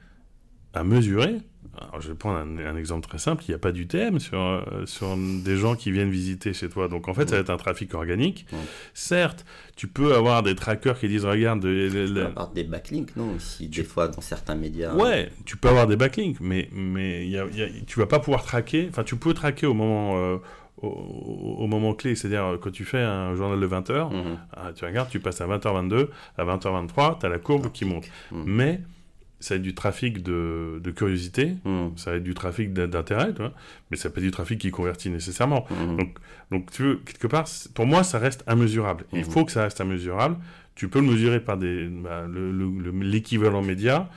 [0.74, 1.38] à mesurer,
[1.78, 3.44] alors, je vais prendre un, exemple très simple.
[3.46, 6.88] Il n'y a pas d'UTM sur, euh, sur des gens qui viennent visiter chez toi.
[6.88, 8.46] Donc, en fait, ça va être un trafic organique.
[8.92, 9.44] Certes,
[9.76, 11.60] tu peux avoir des trackers qui disent Regarde.
[11.62, 14.94] tu peux avoir des backlinks, non Aussi, des fois, dans certains médias.
[14.94, 17.46] Ouais, tu peux avoir des backlinks, mais, mais y a,
[17.86, 18.88] tu vas pas pouvoir traquer.
[18.90, 20.16] Enfin, tu peux traquer au moment.
[20.16, 20.38] Euh,
[20.82, 24.38] au, moment clé, c'est-à-dire quand tu fais un journal de 20h, mhm.
[24.54, 26.08] ah, tu regardes, tu passes à 20h22,
[26.38, 28.06] à 20h23, tu as la courbe qui monte.
[28.32, 28.44] Mhm.
[28.46, 28.80] Mais
[29.40, 31.88] ça va être du trafic de, de curiosité, hmm.
[31.96, 33.32] ça va être du trafic d'intérêt,
[33.90, 35.66] mais ça peut être du trafic qui convertit nécessairement.
[35.70, 35.96] Hmm.
[35.96, 36.18] Donc,
[36.50, 39.06] donc, tu veux, quelque part, pour moi, ça reste immesurable.
[39.12, 39.24] Il hmm.
[39.24, 40.36] faut que ça reste immesurable.
[40.74, 42.26] Tu peux le mesurer par des, bah,
[43.00, 44.08] l'équivalent média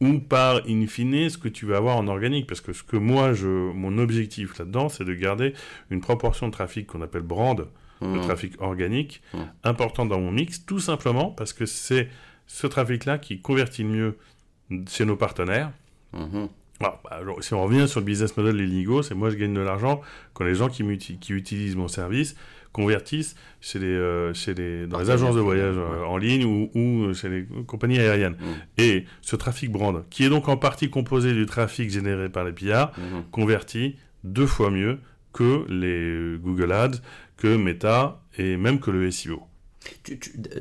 [0.00, 2.46] ou par, in fine, ce que tu vas avoir en organique.
[2.46, 5.54] Parce que ce que moi, je, mon objectif là-dedans, c'est de garder
[5.90, 7.66] une proportion de trafic qu'on appelle brand,
[8.00, 9.22] de trafic organique,
[9.62, 12.08] important dans mon mix, tout simplement parce que c'est
[12.46, 14.18] ce trafic-là qui convertit le mieux
[14.88, 15.72] chez nos partenaires.
[16.12, 16.48] Mhm.
[16.80, 19.54] Ah, bah, si on revient sur le business model des Ligo, c'est moi je gagne
[19.54, 20.00] de l'argent
[20.32, 22.34] quand les gens qui, qui, utilisent mon service
[22.72, 26.70] convertissent chez les, euh, chez les, dans les agences de voyage euh, en ligne ou,
[26.74, 28.36] ou, chez les compagnies aériennes.
[28.40, 28.54] Mhm.
[28.78, 32.52] Et ce trafic brand, qui est donc en partie composé du trafic généré par les
[32.52, 33.24] PR, mhm.
[33.30, 34.98] convertit deux fois mieux
[35.32, 37.00] que les Google Ads,
[37.36, 39.42] que Meta et même que le SEO.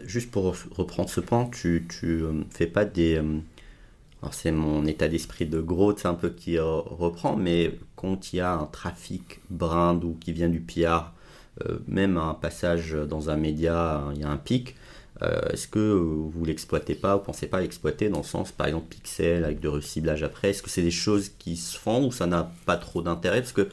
[0.05, 3.19] juste pour reprendre ce point, tu ne euh, fais pas des
[4.31, 5.65] c'est mon état d'esprit de
[5.97, 10.17] c'est un peu qui euh, reprend, mais quand il y a un trafic brand ou
[10.19, 11.11] qui vient du PR,
[11.65, 14.75] euh, même un passage dans un média, il y a un pic,
[15.21, 18.87] euh, est-ce que vous l'exploitez pas, vous pensez pas l'exploiter dans le sens, par exemple,
[18.89, 20.49] pixel avec de reciblage après?
[20.49, 23.41] Est-ce que c'est des choses qui se font ou ça n'a pas trop d'intérêt?
[23.41, 23.69] Parce que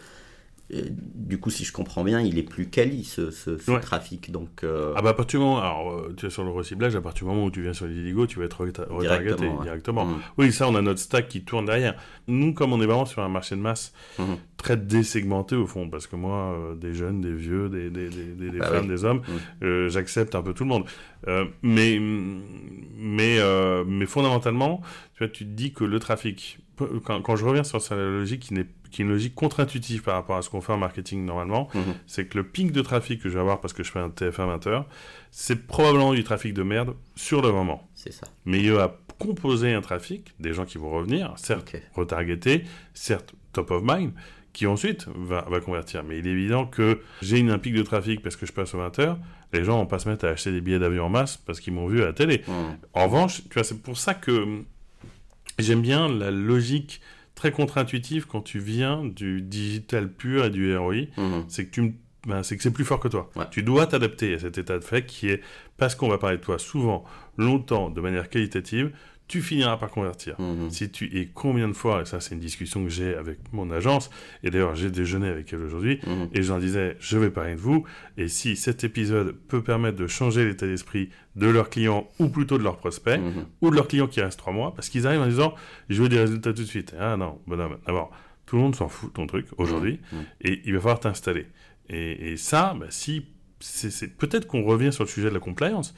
[0.72, 3.50] du coup, si je comprends bien, il est plus quali ce, ce,
[3.80, 4.30] trafic.
[4.30, 6.94] Donc, euh, Ah bah à partir du moment, alors euh, tu es sur le recyclage,
[6.94, 10.06] à partir du moment où tu viens sur les Indigo, tu vas être retargeté directement.
[10.06, 10.20] Mm.
[10.38, 11.94] Oui, ça, on a notre stack qui tourne derrière.
[12.28, 14.36] Nous, comme on est vraiment sur un marché de masse mm-hmm.
[14.56, 18.58] très désegmenté au fond, parce que moi, euh, des jeunes, des vieux, des, des, des,
[18.58, 19.22] bah femmes, des hommes,
[19.60, 19.88] mm.
[19.88, 20.84] j'accepte un peu tout le monde.
[21.62, 21.98] mais
[22.96, 23.38] mais
[23.86, 24.82] mais fondamentalement,
[25.14, 26.58] tu vois, tu te dis que le trafic,
[27.04, 30.14] quand, quand je reviens sur sa logique qui n'est qui est une logique contre-intuitive par
[30.14, 31.95] rapport à ce qu'on fait en marketing normalement, mhm.
[32.07, 34.09] c'est que le pic de trafic que je vais avoir parce que je fais un
[34.09, 34.84] TF1 20h,
[35.30, 37.88] c'est probablement du trafic de merde sur le moment.
[37.95, 38.26] C'est ça.
[38.45, 42.64] Mais il va composer un trafic, des gens qui vont revenir, certes retargetés,
[42.95, 44.12] certes top of mind,
[44.53, 46.03] qui ensuite va, va, convertir.
[46.03, 48.74] Mais il est évident que j'ai une, un pic de trafic parce que je passe
[48.74, 49.16] aux 20h,
[49.53, 51.72] les gens vont pas se mettre à acheter des billets d'avion en masse parce qu'ils
[51.72, 52.43] m'ont vu à la télé.
[52.47, 52.78] Mhm.
[52.95, 54.62] En revanche, tu vois, c'est pour ça que
[55.59, 57.01] j'aime bien la logique
[57.41, 61.45] très contre-intuitif quand tu viens du digital pur et du ROI, mhm.
[61.49, 61.95] c'est que tu
[62.26, 63.30] ben, c'est que c'est plus fort que toi.
[63.51, 65.41] Tu dois t'adapter à cet état de fait qui est,
[65.78, 67.03] parce qu'on va parler de toi souvent,
[67.38, 68.93] longtemps, de manière qualitative,
[69.31, 70.35] tu finiras par convertir.
[70.41, 70.70] Mhm.
[70.70, 73.70] Si tu et combien de fois, et ça c'est une discussion que j'ai avec mon
[73.70, 74.11] agence,
[74.43, 76.31] et d'ailleurs j'ai déjeuné avec elle aujourd'hui, mhm.
[76.35, 77.85] et je leur disais, je vais parler de vous,
[78.16, 82.59] et si cet épisode peut permettre de changer l'état d'esprit de leurs clients, ou plutôt
[82.59, 83.47] de leurs prospects, mhm.
[83.61, 85.55] ou de leurs clients qui restent trois mois, parce qu'ils arrivent en disant,
[85.89, 86.93] je veux des résultats tout de suite.
[86.99, 88.11] Ah non, bonhomme, d'abord,
[88.47, 90.01] tout le monde s'en fout de ton truc aujourd'hui,
[90.41, 91.47] et il va falloir t'installer.
[91.89, 93.26] Et, ça, bah, si
[93.61, 95.95] c'est peut-être qu'on revient sur le sujet de la compliance,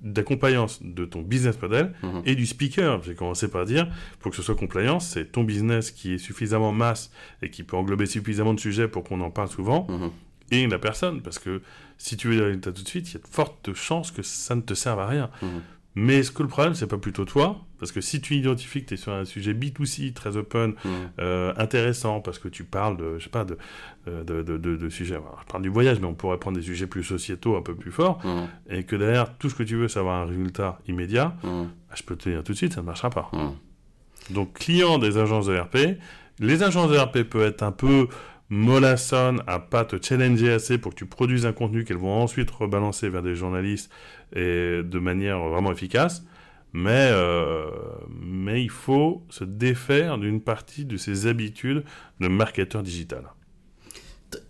[0.00, 2.22] d'accompagnance de ton business model Mhm.
[2.24, 3.02] et du speaker.
[3.02, 3.88] J'ai commencé par dire,
[4.20, 7.10] pour que ce soit compliance, c'est ton business qui est suffisamment masse
[7.42, 10.10] et qui peut englober suffisamment de sujets pour qu'on en parle souvent, Mhm.
[10.50, 11.20] et la personne.
[11.22, 11.62] Parce que
[11.98, 14.22] si tu veux des résultats tout de suite, il y a de fortes chances que
[14.22, 15.30] ça ne te serve à rien.
[15.42, 15.48] Mhm.
[15.94, 18.88] Mais ce que le problème, c'est pas plutôt toi, parce que si tu identifies que
[18.90, 20.74] tu es sur un sujet B2C très open,
[21.18, 23.58] euh, intéressant, parce que tu parles de, je sais pas, de,
[24.06, 26.56] euh, de, de, de- de sujets, alors, je parle du voyage, mais on pourrait prendre
[26.56, 28.20] des sujets plus sociétaux, un peu plus forts,
[28.70, 32.02] et que derrière, tout ce que tu veux, c'est avoir un résultat immédiat, bah, je
[32.04, 33.30] peux te dire tout de suite, ça ne marchera pas.
[34.30, 35.98] Donc, client des agences de RP,
[36.38, 38.06] les agences de RP peuvent être un peu
[38.50, 42.50] mollassonnes à pas te challenger assez pour que tu produises un contenu qu'elles vont ensuite
[42.50, 43.90] rebalancer vers des journalistes
[44.34, 46.24] et de manière vraiment efficace.
[46.72, 47.70] Mais, euh,
[48.10, 51.84] mais il faut se défaire d'une partie de ses habitudes
[52.20, 53.24] de marketeur digital.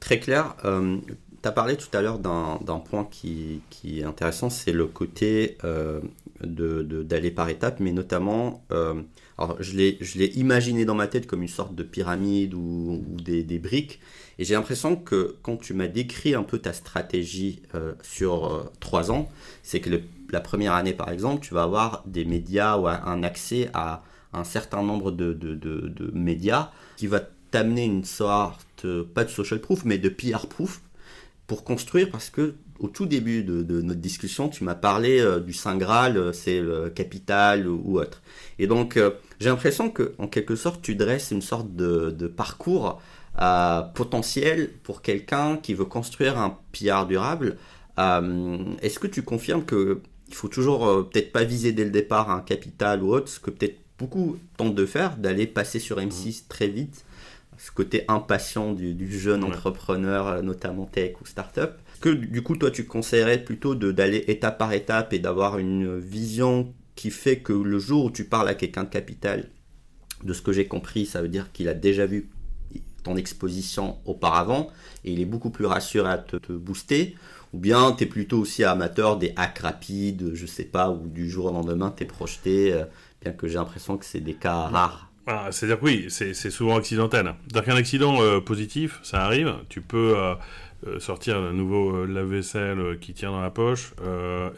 [0.00, 0.56] Très clair.
[0.62, 5.56] tu as parlé tout à l'heure d'un point qui, qui est intéressant, c'est le côté
[5.62, 6.00] euh,
[6.42, 9.02] d'aller par étapes, mais notamment, euh,
[9.38, 13.58] alors je l'ai imaginé dans ma tête comme une sorte de pyramide ou, des, des
[13.58, 14.00] briques,
[14.38, 18.64] et j'ai l'impression que quand tu m'as décrit un peu ta stratégie euh, sur euh,
[18.80, 19.28] trois ans,
[19.62, 19.90] c'est que
[20.30, 24.44] la première année, par exemple, tu vas avoir des médias ou un- accès à un
[24.44, 27.20] certain nombre de, de- de- médias qui va
[27.50, 30.82] t'amener une sorte, pas de social proof, mais de PR proof
[31.48, 35.40] pour construire parce que au tout début de, de notre discussion, tu m'as parlé euh,
[35.40, 38.22] du Saint Graal, euh, c'est le capital ou, ou autre.
[38.60, 42.26] Et donc, euh, j'ai l'impression que, en quelque sorte, tu dresses une sorte de, de
[42.28, 43.00] parcours
[43.94, 47.56] potentiel pour quelqu'un qui veut construire un PR durable.
[47.96, 52.40] Est-ce que tu confirmes que il faut toujours peut-être pas viser dès le départ un
[52.40, 56.66] capital ou autre, ce que peut-être beaucoup tentent de faire, d'aller passer sur M6 très
[56.66, 57.04] vite,
[57.58, 59.50] ce côté impatient du, du jeune Ouais.
[59.50, 61.72] entrepreneur, euh, notamment tech ou startup.
[61.92, 65.58] Est-ce que du coup, toi, tu conseillerais plutôt de- d'aller étape par étape et d'avoir
[65.58, 69.48] une vision qui fait que le jour où tu parles à quelqu'un de capital,
[70.24, 72.28] de ce que j'ai compris, ça veut dire qu'il a déjà vu
[73.04, 74.68] ton exposition auparavant
[75.04, 77.14] et il est beaucoup plus rassuré à te, te booster
[77.52, 81.30] ou bien tu es plutôt aussi amateur des hacks rapides, je sais pas, ou du
[81.30, 82.84] jour au lendemain tu es projeté, euh,
[83.22, 85.07] bien que j'ai l'impression que c'est des cas rares.
[85.30, 87.34] Ah, C'est-à-dire que oui, c'est souvent accidentel.
[87.48, 90.34] C'est-à-dire qu'un accident euh, positif, ça arrive, tu peux euh,
[90.86, 93.92] euh, sortir un nouveau lave-vaisselle qui tient dans la poche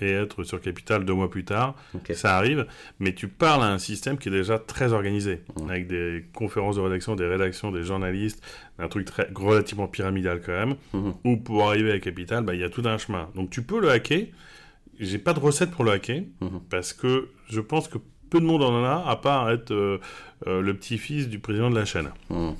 [0.01, 1.75] et être sur Capital deux mois plus tard,
[2.13, 2.67] ça arrive,
[3.01, 6.83] mais tu parles à un système qui est déjà très organisé, avec des conférences de
[6.83, 8.41] rédaction, des rédactions, des journalistes,
[8.79, 11.15] un truc très, relativement pyramidal quand même, Mhm.
[11.25, 13.29] où pour arriver à Capital, bah, il y a tout un chemin.
[13.35, 14.27] Donc tu peux le hacker,
[15.01, 16.61] j'ai pas de recette pour le hacker, Mhm.
[16.71, 17.99] parce que je pense que
[18.31, 19.99] peu de monde en a, à part être euh,
[20.47, 22.11] euh, le petit-fils du président de la chaîne.
[22.31, 22.55] Mhm.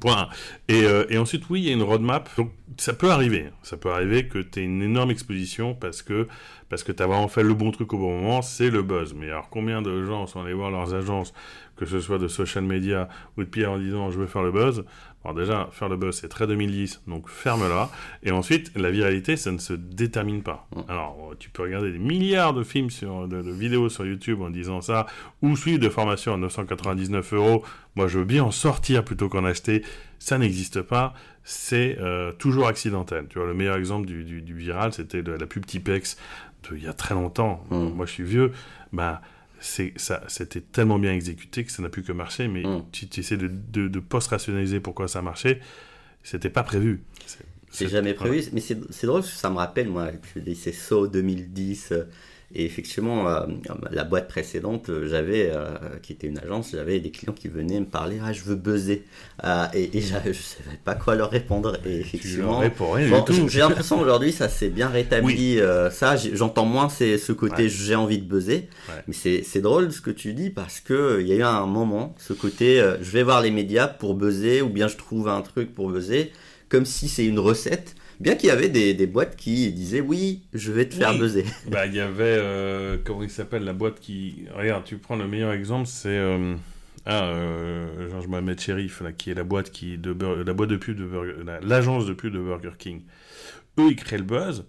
[0.00, 0.28] Point.
[0.66, 2.28] Et, euh, et ensuite, oui, il y a une roadmap.
[2.36, 3.50] Donc, ça peut arriver.
[3.62, 6.26] Ça peut arriver que tu aies une énorme exposition parce que,
[6.68, 9.14] parce que tu as vraiment fait le bon truc au bon moment, c'est le buzz.
[9.14, 11.32] Mais alors, combien de gens sont allés voir leurs agences,
[11.76, 14.50] que ce soit de social media ou de PR en disant je veux faire le
[14.50, 14.84] buzz?
[15.24, 17.88] Alors, déjà, faire le buzz, c'est très 2010, donc ferme-la.
[18.22, 20.68] Et ensuite, la viralité, ça ne se détermine pas.
[20.88, 24.50] Alors, tu peux regarder des milliards de films, sur, de, de vidéos sur YouTube en
[24.50, 25.06] disant ça,
[25.40, 27.64] ou suivre des formations à 999 euros.
[27.96, 29.82] Moi, je veux bien en sortir plutôt qu'en acheter.
[30.18, 31.14] Ça n'existe pas.
[31.42, 33.26] C'est euh, toujours accidentel.
[33.30, 36.16] Tu vois, le meilleur exemple du, du- du viral, c'était de la pub Tipex
[36.70, 37.64] de, il y a très longtemps.
[37.70, 38.52] Moi, je suis vieux.
[38.92, 39.20] Bah,
[39.60, 42.48] c'était tellement bien exécuté que ça n'a plus que marcher.
[42.48, 42.84] Mais Mm.
[42.92, 45.60] tu, tu essaies de, de, de post-rationaliser pourquoi ça marchait.
[46.22, 47.02] C'était pas prévu.
[47.70, 50.10] C'est- jamais prévu, mais c'est drôle, ça me rappelle, moi,
[50.54, 52.04] c'est SO 2010, euh,
[52.52, 53.40] et effectivement, euh,
[53.90, 55.66] la boîte précédente, euh, j'avais, euh,
[56.02, 59.04] qui était une agence, j'avais des clients qui venaient me parler, ah, je veux buzzer,
[59.44, 64.48] Euh, et, je savais pas quoi leur répondre, et effectivement, Bon, j'ai l'impression aujourd'hui ça
[64.48, 65.58] s'est bien rétabli.
[65.90, 67.68] ça, j'entends moins c'est ce côté Ouais.
[67.68, 68.68] j'ai envie de buzzer.
[68.88, 69.02] Ouais.
[69.08, 72.14] Mais c'est drôle ce que tu dis parce que il y a eu un moment
[72.18, 75.74] ce côté je vais voir les médias pour buzzer ou bien je trouve un truc
[75.74, 76.32] pour buzzer
[76.68, 77.94] comme si c'est une recette.
[78.20, 81.18] Bien qu'il y avait des, des boîtes qui disaient oui je vais te faire Oui.
[81.18, 81.44] buzzer.
[81.70, 84.44] Bah, il y avait, euh, comment il s'appelle, la boîte qui...
[84.54, 86.08] Regarde, tu prends le meilleur exemple, c'est...
[86.18, 86.54] euh,
[87.06, 90.70] Ah, euh, Georges Mohamed Sherif, là, qui est la boîte, qui, de, Bur- la boîte
[90.70, 91.34] de pub de Burger...
[91.44, 93.02] la- L'agence de pub de Burger King.
[93.78, 94.64] Eux, ils créent le buzz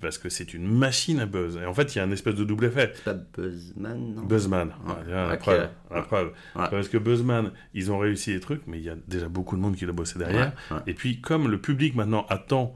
[0.00, 1.58] parce que c'est une machine à buzz.
[1.60, 2.92] Et en fait, il y a un espèce de double effet.
[2.94, 4.22] C'est pas Buzzman non?
[4.22, 5.68] Buzzman, Ouais, Ouais, la preuve.
[5.90, 6.02] La Ouais.
[6.04, 6.26] preuve.
[6.54, 6.64] Ouais.
[6.70, 9.60] Parce que Buzzman, ils ont réussi les trucs, mais il y a déjà beaucoup de
[9.60, 10.52] monde qui l'a bossé derrière.
[10.70, 10.82] Ouais, ouais.
[10.86, 12.72] Et puis, comme le public maintenant attend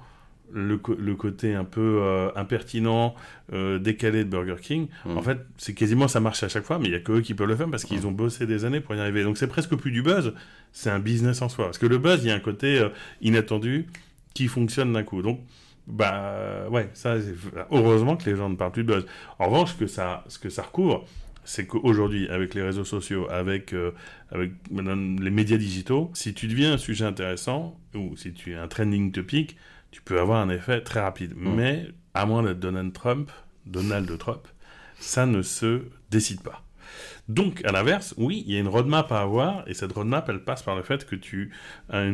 [0.55, 0.77] le,
[1.15, 3.15] côté un peu euh, impertinent,
[3.53, 5.17] euh, décalé de Burger King, Mm.
[5.19, 7.21] en fait, c'est quasiment ça marche à chaque fois, mais il y a que eux
[7.21, 9.23] qui peuvent le faire parce qu'ils ont bossé des années pour y arriver.
[9.25, 10.33] Donc, c'est presque plus du buzz,
[10.73, 11.67] c'est un business en soi.
[11.67, 12.89] Parce que le buzz, il y a un côté euh,
[13.21, 13.87] inattendu
[14.33, 15.23] qui fonctionne d'un coup.
[15.23, 15.41] Donc,
[15.87, 17.17] Bah ouais, ça,
[17.71, 19.07] heureusement que les gens ne parlent plus de buzz.
[19.39, 21.05] En revanche, ce que ça, ce que ça recouvre,
[21.45, 23.91] c'est qu'aujourd'hui, avec les réseaux sociaux, avec, euh,
[24.31, 28.67] avec les médias digitaux, si tu deviens un sujet intéressant, ou si tu es un
[28.67, 29.57] trending topic,
[29.95, 31.34] tu peux avoir un effet très rapide.
[31.36, 31.55] Mm.
[31.55, 33.30] Mais, à moins d'être Donald Trump,
[33.64, 34.40] Donald Trump,
[34.99, 36.64] ça ne se décide pas.
[37.28, 40.42] Donc, à l'inverse, oui, il y a une roadmap à avoir, et cette roadmap, elle
[40.42, 41.53] passe par le fait que tu
[41.90, 42.05] as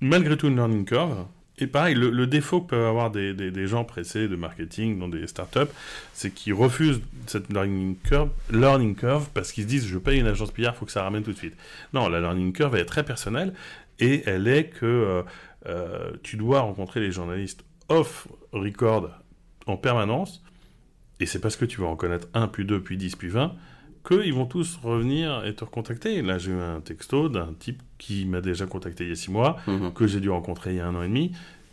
[0.00, 1.26] malgré tout une learning curve,
[1.58, 5.26] et pareil, le, défaut que peuvent avoir des, des, gens pressés de marketing dans des
[5.26, 5.72] startups,
[6.14, 10.28] c'est qu'ils refusent cette learning curve, learning curve parce qu'ils se disent je paye une
[10.28, 11.56] agence PR, il faut que ça ramène tout de suite.
[11.92, 13.54] Non, la learning curve est très personnelle
[13.98, 15.22] et elle est que euh,
[15.66, 19.10] euh, tu dois rencontrer les journalistes off record
[19.66, 20.42] en permanence
[21.20, 23.54] et c'est parce que tu vas en connaître un, puis deux, puis dix, puis vingt
[24.06, 26.22] qu'ils vont tous revenir et te recontacter.
[26.22, 29.30] Là, j'ai eu un texto d'un type qui m'a déjà contacté il y a six
[29.30, 29.92] mois, mhm.
[29.92, 31.32] que j'ai dû rencontrer il y a un an et demi,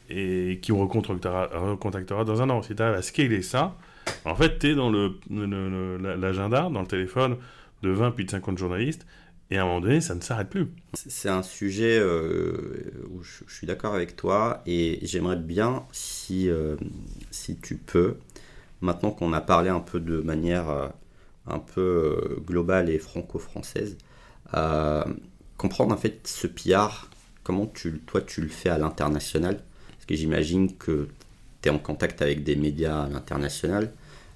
[0.09, 2.61] et qui me recontactera, dans un an.
[2.61, 3.77] Si tu arrives à scaler ça,
[4.25, 7.38] en fait, tu es dans l'agenda, le, dans le téléphone
[7.83, 9.05] de 20 puis de 50 journalistes,
[9.51, 10.67] et à un moment donné, ça ne s'arrête plus.
[10.93, 16.75] C'est un sujet euh, où je, suis d'accord avec toi, et j'aimerais bien, si, euh,
[17.31, 18.17] si tu peux,
[18.81, 20.69] maintenant qu'on a parlé un peu de manière...
[20.69, 20.87] Euh,
[21.47, 23.97] un peu globale et franco-française,
[25.57, 27.07] comprendre en fait ce PR,
[27.43, 31.07] comment tu, toi tu le fais à l'international, parce que j'imagine que
[31.61, 33.93] tu es en contact avec des médias à l'international,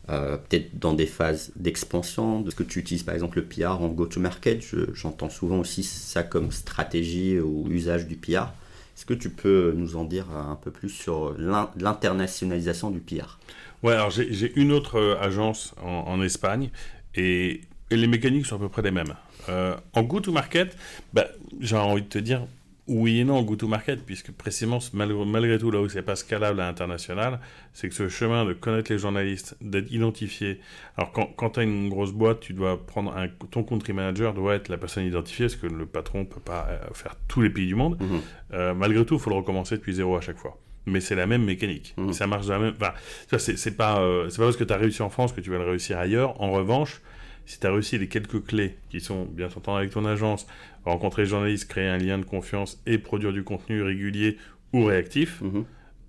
[0.10, 3.82] euh, peut-être dans des phases d'expansion, de ce que tu utilises par exemple le PR
[3.82, 8.48] en go-to-market, j'entends souvent aussi ça comme stratégie ou usage du PR.
[8.96, 13.38] Est-ce que tu peux nous en dire un peu plus sur l'internationalisation du PR
[13.82, 16.70] Ouais, alors j'ai une autre euh, agence en, Espagne
[17.16, 19.16] et, les mécaniques sont à peu près les mêmes.
[19.48, 20.76] Euh, en go-to-market,
[21.14, 21.28] bah,
[21.60, 22.42] j'ai envie de te dire
[22.90, 27.40] oui et non go-to-market, puisque précisément, malgré, tout, là où c'est pas scalable à l'international,
[27.74, 30.60] c'est que ce chemin de connaître les journalistes, d'être identifié.
[30.98, 34.34] Alors, quand, quand tu as une grosse boîte, tu dois prendre un, ton country manager
[34.34, 37.50] doit être la personne identifiée, parce que le patron peut pas euh, faire tous les
[37.50, 37.98] pays du monde.
[38.02, 38.22] Mhm.
[38.54, 41.28] Euh, malgré tout, il faut le recommencer depuis zéro à chaque fois mais c'est la
[41.28, 41.94] même mécanique.
[41.98, 42.14] Mmh.
[42.14, 42.74] Ça marche de la même.
[42.76, 42.94] Enfin,
[43.38, 45.58] c'est pas, euh, c'est pas parce que tu as réussi en France que tu vas
[45.58, 46.42] le réussir ailleurs.
[46.42, 47.02] En revanche,
[47.46, 50.46] si tu as réussi les quelques clés qui sont bien s'entendre avec ton agence,
[50.90, 54.38] rencontrer les journalistes, créer un lien de confiance et produire du contenu régulier
[54.74, 55.64] ou réactif, mmh.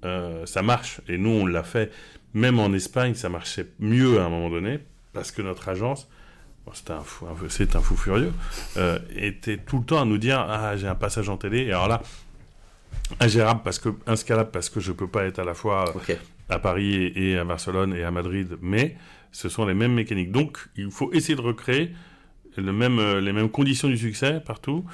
[0.05, 1.01] euh, ça marche.
[1.09, 1.93] Et nous, on l'a fait.
[2.35, 4.81] Même en Espagne, ça marchait mieux à un moment donné
[5.13, 6.09] parce que notre agence.
[6.73, 8.33] c'est un, fou, c'est un fou furieux,
[8.77, 11.63] euh, était tout le temps à nous dire Ah, j'ai un passage en télé.
[11.63, 12.03] Et alors là,
[13.19, 15.93] ingérable parce que inscalable parce que je peux pas être à la fois
[16.49, 18.97] à Paris et, à Barcelone et à Madrid, mais
[19.33, 20.31] ce sont les mêmes mécaniques.
[20.31, 21.93] Donc il faut essayer de recréer
[22.57, 24.85] le même, euh, les mêmes conditions du succès partout.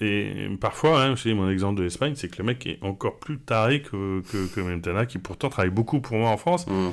[0.00, 3.38] Et parfois, hein, je mon exemple de l'Espagne, c'est que le mec est encore plus
[3.38, 6.66] taré que, que, que Mentana, qui pourtant travaille beaucoup pour moi en France.
[6.66, 6.90] Mmh.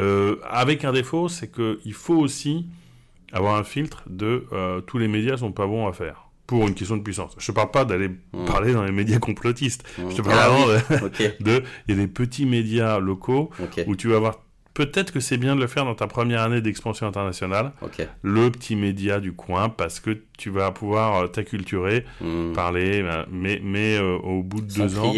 [0.00, 2.66] Euh, avec un défaut, c'est qu'il faut aussi
[3.32, 6.74] avoir un filtre de euh, tous les médias sont pas bons à faire pour une
[6.74, 7.34] question de puissance.
[7.38, 8.44] Je ne parle pas d'aller mmh.
[8.46, 9.84] parler dans les médias complotistes.
[9.98, 10.10] Mmh.
[10.10, 11.06] Je te parle ah vraiment
[11.40, 13.50] de, Il y a des petits médias locaux
[13.86, 14.42] où tu vas voir.
[14.74, 17.72] Peut-être que c'est bien de le faire dans ta première année d'expansion internationale.
[18.22, 22.52] Le petit média du coin, parce que tu vas pouvoir euh, t'acculturer, mmh.
[22.52, 25.12] parler, euh, mais, mais euh, au bout de deux ans.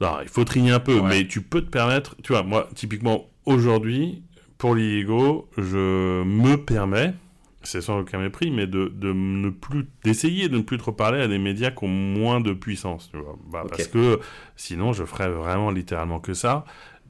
[0.00, 2.16] Non, il faut trier un peu, mais tu peux te permettre.
[2.22, 4.22] Tu vois, moi, typiquement, aujourd'hui,
[4.56, 7.14] pour l'IEGO, je me permets,
[7.62, 11.20] c'est sans aucun mépris, mais de, de ne plus d'essayer de ne plus trop parler
[11.20, 13.36] à des médias qui ont moins de puissance, tu vois.
[13.50, 14.20] Bah, parce que
[14.56, 16.64] sinon, je ferais vraiment littéralement que ça.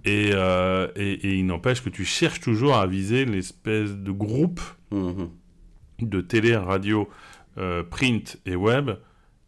[0.04, 5.30] Et, euh, et, il n'empêche que tu cherches toujours à viser l'espèce de groupe mhm.
[6.00, 7.08] de télé, radio,
[7.58, 8.90] euh, print et web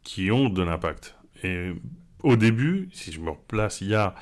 [0.03, 1.17] qui ont de l'impact.
[1.45, 1.73] Et
[2.23, 4.15] au début, si je me replace il y a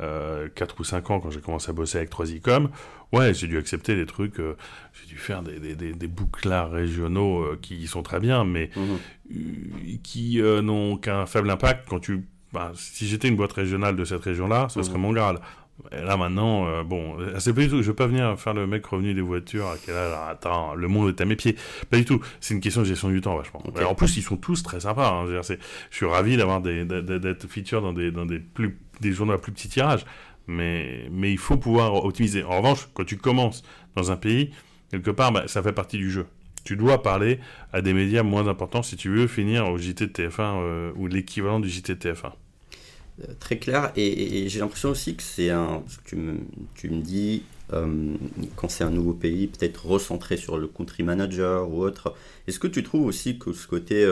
[0.00, 2.68] euh, 4 ou 5 ans quand j'ai commencé à bosser avec 3icom,
[3.12, 4.56] ouais, j'ai dû accepter des trucs, euh,
[4.92, 8.82] j'ai dû faire des, des, des, bouclards régionaux qui sont très bien, mais mhm.
[8.82, 12.26] euh, qui n'ont qu'un faible impact quand tu...
[12.52, 15.02] Bah, si j'étais une boîte régionale de cette région-là, ce serait mhm.
[15.02, 15.40] mon grade.
[15.90, 17.82] Là maintenant, bon, c'est pas du tout.
[17.82, 19.66] Je veux pas venir faire le mec revenu des voitures.
[19.66, 21.56] À quel âge Attends, le monde est à mes pieds.
[21.90, 22.20] Pas du tout.
[22.40, 23.62] C'est une question de gestion du temps, vachement.
[23.84, 25.10] en plus, ils sont tous très sympas.
[25.10, 25.26] Hein.
[25.26, 25.56] Je,
[25.90, 29.52] suis ravi d'avoir des d'être feature dans des dans des plus des journaux à plus
[29.52, 30.04] petit tirage
[30.46, 32.42] mais, mais il faut pouvoir optimiser.
[32.44, 33.62] En revanche, quand tu commences
[33.96, 34.52] dans un pays,
[34.90, 36.26] quelque part, bah, ça fait partie du jeu.
[36.64, 37.40] Tu dois parler
[37.72, 41.06] à des médias moins importants si tu veux finir au JT de TF1 euh, ou
[41.06, 42.32] l'équivalent du JT de TF1.
[43.20, 45.82] Euh, très clair, et, j'ai l'impression aussi que c'est un.
[46.04, 47.42] Tu me, dis,
[47.72, 48.14] euh,
[48.56, 52.14] quand c'est un nouveau pays, peut-être recentré sur le country manager ou autre.
[52.46, 54.04] Est-ce que tu trouves aussi que ce côté,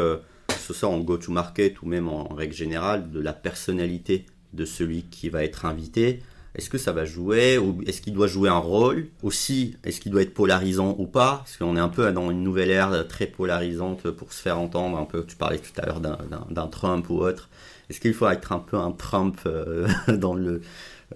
[0.58, 5.28] ce soit en go-to-market ou même en règle générale, de la personnalité de celui qui
[5.28, 6.22] va être invité.
[6.54, 9.76] Est-ce que ça va jouer ou est-ce qu'il doit jouer un rôle aussi?
[9.84, 11.38] Est-ce qu'il doit être polarisant ou pas?
[11.38, 14.98] Parce qu'on est un peu dans une nouvelle ère très polarisante pour se faire entendre.
[14.98, 17.48] Un peu, tu parlais tout à l'heure d'un Trump ou autre.
[17.90, 20.60] Est-ce qu'il faut être un peu un Trump euh, dans le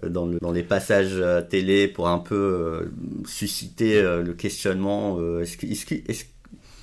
[0.07, 2.93] dans, le, dans, les passages euh, télé pour un peu euh,
[3.25, 5.19] susciter le questionnement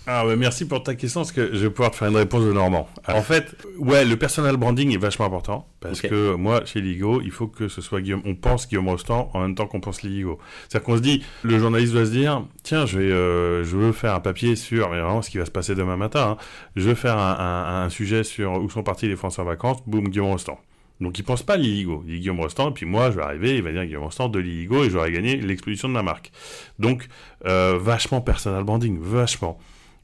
[0.06, 2.44] ah ouais, merci pour ta question, parce que je vais pouvoir te faire une réponse
[2.44, 2.90] de Normand.
[3.08, 7.32] En fait, ouais, le personal branding est vachement important, parce que moi, chez Ligo, il
[7.32, 10.40] faut que ce soit Guillaume, on pense Guillaume Rostand en même temps qu'on pense Ligo.
[10.68, 13.94] C'est-à-dire qu'on se dit, le journaliste doit se dire, tiens, je vais, euh, je veux
[13.94, 16.44] faire un papier sur, vraiment ce qui va se passer demain matin, hein.
[16.76, 20.10] je veux faire un, un, sujet sur où sont partis les Français en vacances, boum,
[20.10, 20.60] Guillaume Rostand.
[21.00, 23.56] Donc il pense pas Liligo, il dit Guillaume Rostand, et puis moi je vais arriver,
[23.56, 26.32] il va dire Guillaume Rostand de Liligo et j'aurai gagné l'exposition de ma marque.
[26.80, 27.08] Donc
[27.46, 29.60] euh, vachement personal branding, vachement.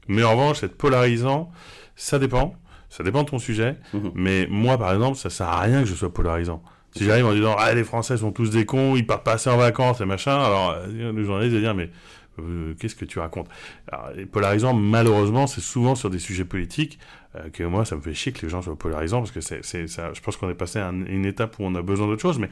[0.08, 1.50] Mais en revanche, être polarisant,
[1.96, 2.54] ça dépend.
[2.88, 3.76] Ça dépend de ton sujet.
[3.94, 4.10] Mhm.
[4.14, 6.62] Mais moi, par exemple, ça sert à rien que je sois polarisant.
[6.96, 9.48] Si j'arrive en disant, ah, les Français sont tous des cons, ils partent pas assez
[9.48, 11.88] en vacances et machin, alors euh, le journaliste va dire, mais
[12.40, 13.46] euh, qu'est-ce que tu racontes?
[13.92, 16.98] Alors, Les polarisants, malheureusement, c'est souvent sur des sujets politiques
[17.36, 19.62] euh, que moi, ça me fait chier que les gens soient polarisants parce que c'est,
[19.62, 22.40] ça, je pense qu'on est passé à une étape où on a besoin d'autre chose.
[22.40, 22.48] Mais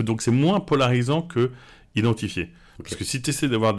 [0.00, 1.52] donc, c'est moins polarisant que
[1.94, 2.50] identifié.
[2.78, 3.76] Parce que si tu essaies d'avoir,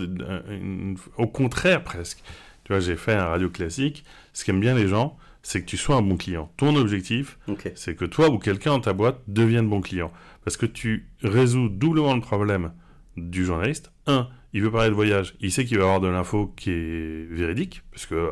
[1.18, 2.24] au contraire presque,
[2.72, 4.06] tu vois, j'ai fait un radio classique.
[4.32, 6.50] Ce qu'aiment bien les gens, c'est que tu sois un bon client.
[6.56, 7.38] Ton objectif,
[7.76, 10.10] c'est que toi ou quelqu'un dans ta boîte devienne bon client.
[10.46, 12.72] Parce que tu résous doublement le problème
[13.18, 13.92] du journaliste.
[14.08, 17.28] Un, il veut parler de voyage, il sait qu'il va avoir de l'info qui est
[17.30, 18.32] véridique, parce que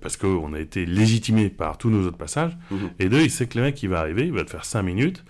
[0.00, 2.56] parce qu'on a été légitimé par tous nos autres passages.
[2.70, 2.90] Mhm.
[3.00, 4.82] Et deux, il sait que le mec qui va arriver, il va te faire cinq
[4.82, 5.24] minutes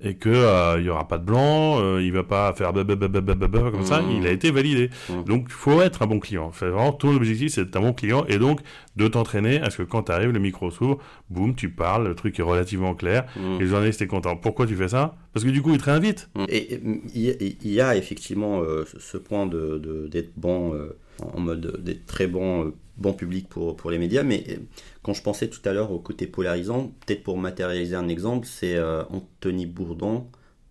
[0.00, 3.84] et que euh, il y aura pas de blanc, euh, il va pas faire comme
[3.84, 4.10] ça, mmh.
[4.10, 4.90] il a été validé.
[5.08, 5.24] Mmh.
[5.24, 6.50] Donc il faut être un bon client.
[6.50, 8.60] vraiment ton objectif c'est d'être un bon client et donc
[8.96, 10.98] de t'entraîner à ce que quand tu arrives le micro s'ouvre,
[11.30, 13.54] boum, tu parles, le truc est relativement clair mmh.
[13.56, 14.36] et le journaliste est content.
[14.36, 15.16] Pourquoi tu fais ça?
[15.32, 16.28] Parce que du coup il te réinvite.
[16.48, 16.80] Et
[17.14, 20.74] il y, a effectivement euh, ce point de d'être bon
[21.20, 24.56] en mode d'être très bon bon public pour, pour les médias, mais euh,
[25.02, 28.76] quand je pensais tout à l'heure au côté polarisant, peut-être pour matérialiser un exemple, c'est
[28.76, 30.28] euh, Anthony Bourdon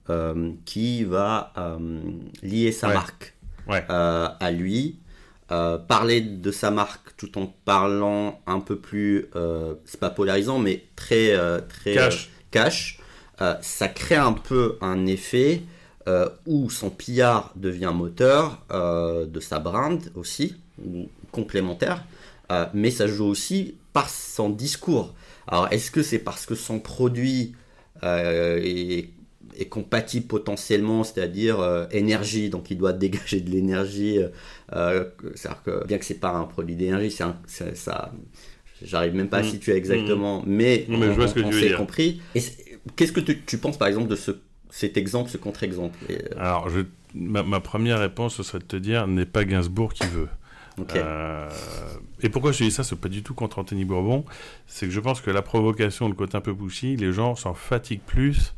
[0.10, 1.54] euh, qui va
[2.44, 3.36] lier sa marque
[3.68, 5.00] à lui,
[5.48, 9.28] parler de sa marque tout en parlant un peu plus,
[9.86, 11.36] c'est pas polarisant, mais très,
[11.68, 11.96] très
[12.52, 13.00] cash.
[13.62, 15.62] ça crée un peu un effet
[16.46, 20.56] où son pillard devient moteur de sa brand aussi,
[21.32, 22.06] complémentaire,
[22.52, 25.14] euh, mais ça joue aussi par son discours.
[25.48, 27.56] Alors, est-ce que c'est parce que son produit
[28.04, 29.10] euh, est,
[29.70, 34.20] compatible potentiellement, c'est-à-dire euh, énergie, donc il doit dégager de l'énergie,
[34.72, 37.16] c'est-à-dire que bien que c'est pas un produit d'énergie,
[37.48, 38.12] c'est ça,
[38.82, 39.50] j'arrive même pas à mm.
[39.50, 40.46] situer exactement, mm.
[40.48, 42.22] mais, mais, je vois ce que tu veux compris.
[42.96, 44.32] Qu'est-ce que tu, penses par exemple de ce,
[44.76, 45.98] cet exemple, ce contre-exemple
[46.38, 46.82] Alors, je,
[47.14, 50.28] ma, ma, première réponse ce serait de te dire n'est pas Gainsbourg qui veut.
[50.98, 51.50] Euh,
[52.22, 54.26] et pourquoi je dis ça, c'est pas du tout contre Anthony Bourbon,
[54.68, 57.54] c'est que je pense que la provocation, le côté un peu pushy, les gens s'en
[57.54, 58.54] fatiguent plus.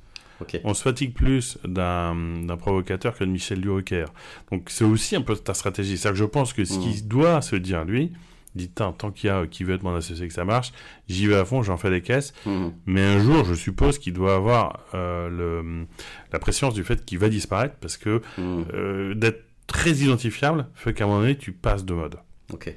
[0.64, 2.16] On se fatigue plus d'un
[2.58, 4.06] provocateur que de Michel Durocker.
[4.52, 6.00] Donc c'est aussi un peu ta stratégie.
[6.00, 7.08] C'est-à-dire que je pense que ce qu'il mmh.
[7.08, 8.12] doit se dire, lui,
[8.58, 10.74] dit tant qu'il y a qui veut être mon associé que ça marche,
[11.08, 12.34] j'y vais à fond, j'en fais des caisses.
[12.46, 12.68] Mmh.
[12.86, 15.86] Mais un jour, je suppose qu'il doit avoir euh, le,
[16.34, 18.66] la pression du fait qu'il va disparaître parce que mmh.
[18.74, 22.18] euh, d'être très identifiable fait qu'à un moment donné, tu passes de mode.
[22.52, 22.74] Ok.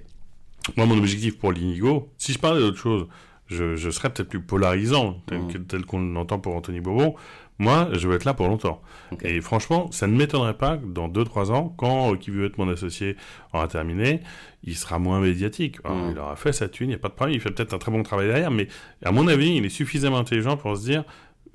[0.77, 3.09] Moi, mon objectif pour l'Inigo, si je parlais d'autre chose,
[3.47, 5.67] je, je serais peut-être plus polarisant, tel, mmh.
[5.67, 7.17] tel qu'on l'entend pour Anthony Bourbon.
[7.61, 8.81] Moi, je veux être là pour longtemps.
[9.21, 12.57] Et franchement, ça ne m'étonnerait pas que dans 2-3 ans, quand euh, qui veut être
[12.57, 13.17] mon associé
[13.53, 14.23] aura terminé,
[14.65, 15.77] il sera moins médiatique.
[15.85, 16.13] Mmh.
[16.13, 17.79] Il aura fait sa thune, il n'y a pas de problème, il fait peut-être un
[17.79, 18.67] très bon travail derrière, mais
[19.05, 21.05] à mon avis, il est suffisamment intelligent pour se dire,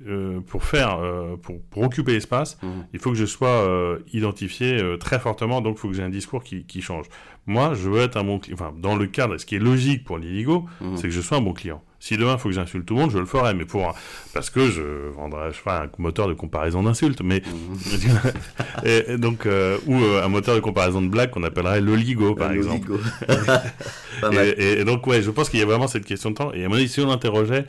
[0.06, 2.68] euh, pour faire, euh, pour, pour, occuper l'espace, mmh.
[2.92, 6.08] il faut que je sois euh, identifié très fortement, donc il faut que j'ai un
[6.08, 7.06] discours qui, qui, change.
[7.46, 8.56] Moi, je veux être un bon client.
[8.60, 10.96] Enfin, dans le cadre, ce qui est logique pour l'Iligo, mmh.
[10.98, 11.82] c'est que je sois un bon client.
[12.06, 13.94] Si demain il faut que j'insulte tout le monde, je le ferai, mais pour
[14.32, 17.40] parce que je vendrai, je ferai un moteur de comparaison d'insultes, mais
[18.84, 18.86] mmh.
[18.86, 19.48] et, donc
[19.86, 22.92] ou un moteur de comparaison de blagues qu'on appellerait l'Oligo par exemple.
[24.32, 26.52] et, et, donc ouais, je pense qu'il y a vraiment cette question de temps.
[26.52, 27.66] Et à mon avis, si on l'interrogeait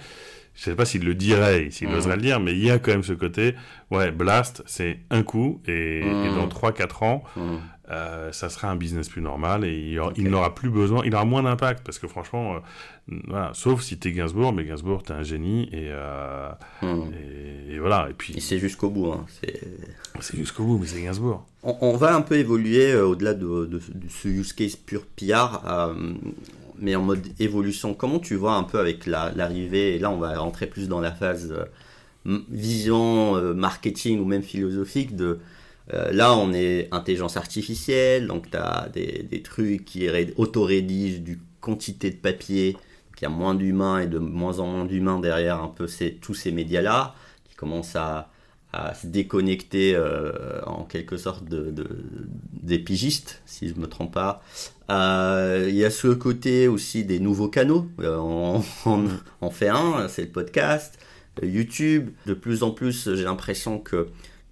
[0.58, 1.94] je sais pas s'il le dirait, s'il mmh.
[1.94, 3.54] oserait le dire, mais il y a quand même ce côté,
[3.92, 6.36] ouais, Blast, c'est un coup, et, mmh.
[6.36, 7.42] dans 3-4 ans, mmh.
[7.90, 11.44] Euh, ça sera un business plus normal, et il, n'aura plus besoin, il aura moins
[11.44, 15.70] d'impact, parce que franchement, euh, voilà, sauf si t'es Gainsbourg, mais Gainsbourg, t'es un génie,
[15.72, 16.52] et, euh,
[16.84, 18.42] et, voilà, et puis...
[18.42, 19.26] C'est jusqu'au bout, hein.
[20.20, 21.46] c'est jusqu'au bout, mais c'est Gainsbourg.
[21.64, 23.80] On, va un peu évoluer au-delà de, de,
[24.10, 25.62] ce use case pur PR,
[26.80, 27.94] mais en mode évolution.
[27.94, 31.12] Comment tu vois un peu avec l'arrivée, et là on va rentrer plus dans la
[31.12, 31.54] phase
[32.26, 35.40] vision marketing ou même philosophique de
[35.92, 42.10] là, on est intelligence artificielle, donc tu as des, des, trucs qui auto-rédigent du quantité
[42.10, 42.76] de papier,
[43.16, 46.14] qu'il y a moins d'humains et de moins en moins d'humains derrière un peu ces,
[46.14, 47.16] tous ces médias-là,
[47.50, 48.30] qui commencent à,
[48.74, 51.74] à se déconnecter euh, en quelque sorte de,
[52.54, 54.44] des pigistes, si je ne me trompe pas.
[54.90, 57.88] Euh, il y a ce côté aussi des nouveaux canaux.
[58.00, 58.64] Euh, on,
[59.42, 61.00] on, fait un, c'est le podcast,
[61.42, 62.10] YouTube.
[62.26, 64.10] De plus en plus, j'ai l'impression que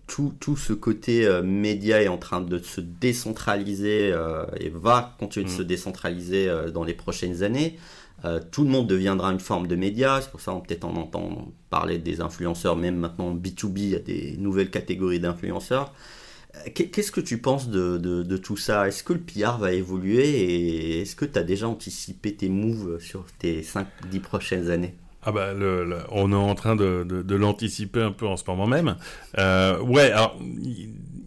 [0.07, 4.13] tout, tout, ce côté média est en train de se décentraliser
[4.59, 5.57] et va continuer de mm.
[5.57, 7.77] se décentraliser dans les prochaines années.
[8.23, 10.95] Euh, tout le monde deviendra une forme de média, c'est pour ça qu'on peut-être en
[10.95, 15.93] entend parler des influenceurs, même maintenant B2B, il y a des nouvelles catégories d'influenceurs.
[16.55, 18.87] Euh, qu'est-ce que tu penses de, de, tout ça?
[18.87, 20.27] Est-ce que le PR va évoluer?
[20.27, 24.95] Et est-ce que tu as déjà anticipé tes moves sur tes 5-10 prochaines années?
[25.25, 25.53] Ah bah
[26.11, 28.95] on est en train de, de, l'anticiper un peu en ce moment même.
[29.39, 30.37] Euh, ouais, alors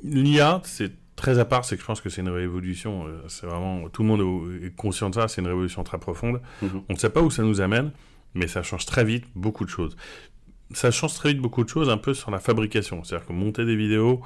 [0.05, 3.07] l'IA, c'est très à part, c'est que je pense que c'est une révolution.
[3.09, 5.27] Euh, c'est vraiment tout le monde est conscient de ça.
[5.27, 6.41] C'est une révolution très profonde.
[6.63, 6.83] Mhm.
[6.89, 7.91] On ne sait pas où ça nous amène,
[8.35, 9.97] mais ça change très vite beaucoup de choses.
[10.73, 13.03] Ça change très vite beaucoup de choses un peu sur la fabrication.
[13.03, 14.21] C'est-à-dire que monter des vidéos,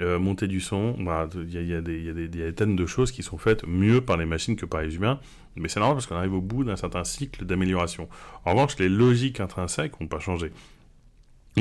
[0.00, 3.66] euh, monter du son, bah, il y, a, des tonnes de choses qui sont faites
[3.66, 5.18] mieux par les machines que par les humains.
[5.60, 8.08] Mais c'est normal parce qu'on arrive au bout d'un certain cycle d'amélioration.
[8.44, 10.52] En revanche, les logiques intrinsèques n'ont pas changé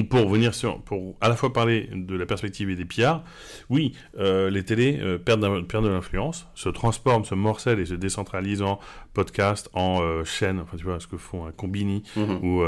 [0.04, 3.24] pour revenir sur, pour à la fois parler de la perspective et des pillards,
[3.70, 8.62] oui, euh, les télés euh, perdent, de l'influence, se transforment, se morcellent et se décentralisent
[8.62, 8.80] en
[9.14, 12.40] podcast, en euh, chaîne, enfin tu vois ce que font un Combini mhm.
[12.44, 12.64] ou,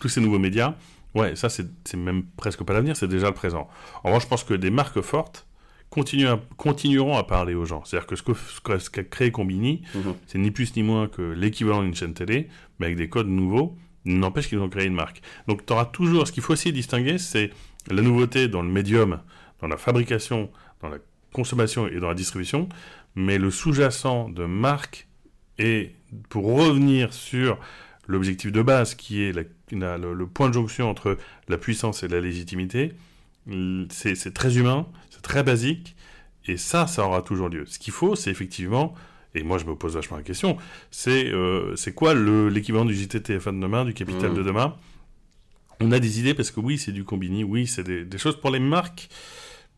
[0.00, 0.74] tous ces nouveaux médias.
[1.14, 3.68] Ouais, ça c'est même presque pas l'avenir, c'est déjà le présent.
[4.02, 5.46] En revanche, je pense que des marques fortes
[6.56, 7.84] continueront à parler aux gens.
[7.84, 10.14] C'est-à-dire que ce qu'a ce créé Combini, mhm.
[10.26, 13.76] c'est ni plus ni moins que l'équivalent d'une chaîne télé, mais avec des codes nouveaux
[14.04, 15.22] N'empêche qu'ils ont créé une marque.
[15.46, 17.50] Donc tu auras toujours, ce qu'il faut aussi distinguer, c'est
[17.88, 19.20] la nouveauté dans le médium,
[19.60, 20.98] dans la fabrication, dans la
[21.32, 22.68] consommation et dans la distribution,
[23.14, 25.06] mais le sous-jacent de marque
[25.58, 25.92] et
[26.28, 27.58] pour revenir sur
[28.08, 31.16] l'objectif de base qui est le, point de jonction entre
[31.48, 32.94] la puissance et la légitimité,
[33.90, 34.86] c'est très humain,
[35.22, 35.94] c'est très basique,
[36.46, 37.64] et ça, ça aura toujours lieu.
[37.66, 38.94] Ce qu'il faut, c'est effectivement
[39.34, 40.56] et moi je me pose vachement la question,
[40.90, 44.34] c'est euh, c'est quoi l'équivalent du JTTF1 de demain, du Capital mmh.
[44.34, 44.76] de demain?
[45.80, 48.50] On a des idées parce que oui, c'est du combini, oui, c'est des, choses pour
[48.50, 49.08] les marques.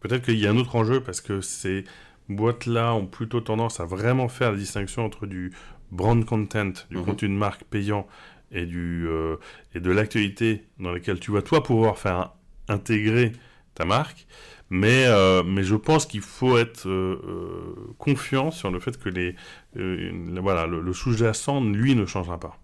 [0.01, 1.85] Peut-être qu'il y a un autre enjeu parce que ces
[2.29, 5.53] boîtes-là ont plutôt tendance à vraiment faire la distinction entre du
[5.93, 7.05] brand content, du mmh.
[7.05, 8.07] contenu de marque payant
[8.51, 9.37] et, du, euh,
[9.75, 12.33] et de l'actualité dans laquelle tu vas toi pouvoir faire
[12.69, 13.33] intégrer
[13.75, 14.27] ta marque.
[14.71, 19.09] Mais, euh, mais je pense qu'il faut être euh, euh, confiant sur le fait que
[19.09, 19.37] les,
[19.75, 22.59] voilà, le, sous-jacent, lui, ne changera pas.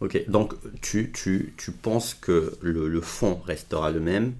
[0.00, 4.34] Ok, donc tu, tu, tu penses que le, le fond restera le même?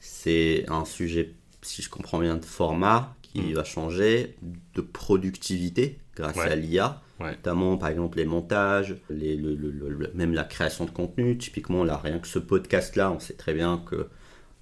[0.00, 3.54] C'est un sujet, si je comprends bien, de format qui mm.
[3.54, 4.34] va changer,
[4.74, 7.00] de productivité grâce à l'IA.
[7.20, 11.38] Notamment, par exemple, les montages, les, le, même la création de contenu.
[11.38, 14.08] Typiquement, là, rien que ce podcast-là, on sait très bien que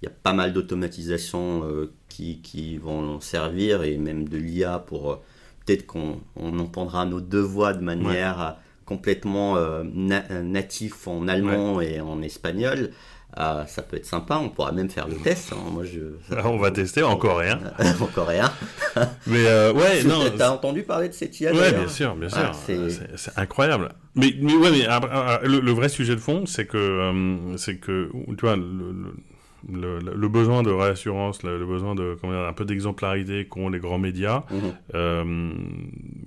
[0.03, 4.81] il y a pas mal d'automatisation euh, qui, qui, vont servir et même de l'IA
[4.81, 5.17] pour euh,
[5.65, 8.51] peut-être qu'on on entendra nos deux voix de manière euh,
[8.85, 12.91] complètement natif en allemand et en espagnol.
[13.37, 15.53] ça peut être sympa, on pourra même faire le test.
[15.53, 15.71] Hein.
[15.71, 16.01] Moi, je...
[16.45, 17.61] on va tester en coréen.
[18.01, 18.53] en coréen.
[19.29, 20.25] mais ouais, non.
[20.37, 22.53] T'as entendu parler de cette IA Ouais, bien sûr, bien sûr.
[22.55, 23.91] c'est incroyable.
[24.17, 28.57] Mais, mais ouais, mais le, vrai sujet de fond, c'est que, c'est que, tu vois,
[28.57, 29.15] le, le,
[30.29, 34.45] besoin de réassurance, le, besoin de comment un peu d'exemplarité qu'ont les grands médias.
[34.51, 34.61] Mhm.
[34.95, 35.53] Euh,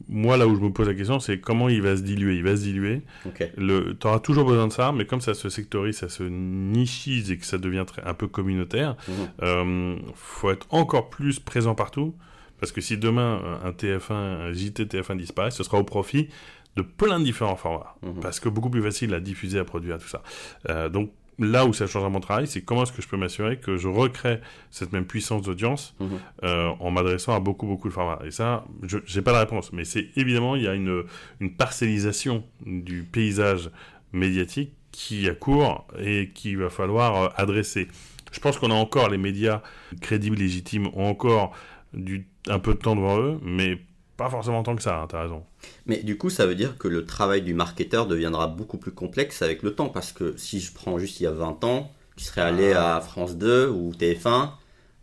[0.08, 2.36] moi, là où je me pose la question, c'est comment il va se diluer.
[2.38, 3.02] Il va se diluer.
[3.38, 7.38] Tu auras toujours besoin de ça, mais comme ça se sectorise, ça se nichise et
[7.38, 9.28] que ça devient un peu communautaire, il mhm.
[9.44, 12.16] euh, faut être encore plus présent partout.
[12.60, 16.30] Parce que si demain un TF1, un JT TF1 disparaît, ce sera au profit
[16.76, 17.96] de plein de différents formats.
[18.02, 18.20] Mhm.
[18.22, 20.22] Parce que beaucoup plus facile à diffuser, à produire, tout ça.
[20.70, 23.58] Euh, donc là où ça change mon travail, c'est comment est-ce que je peux m'assurer
[23.58, 24.40] que je recrée
[24.72, 26.20] cette même puissance d'audience mhm.
[26.44, 28.20] euh, en m'adressant à beaucoup, beaucoup de formats.
[28.26, 31.04] Et ça, je n'ai pas la réponse, mais c'est évidemment, il y a une,
[31.40, 33.70] une parcellisation du paysage
[34.14, 37.88] médiatique qui a cours et qu'il va falloir euh, adresser.
[38.32, 39.62] Je pense qu'on a encore les médias
[40.02, 41.56] crédibles, légitimes, ont encore
[41.94, 43.78] du, un peu de temps devant eux, mais
[44.18, 45.44] pas forcément tant que ça, hein, t'as raison.
[45.86, 49.41] Mais du coup, ça veut dire que le travail du marketeur deviendra beaucoup plus complexe
[49.41, 49.89] avec le temps.
[49.89, 52.97] Parce que si je prends juste il y a 20 ans, tu serais allé ah.
[52.97, 54.49] à France 2 ou TF1,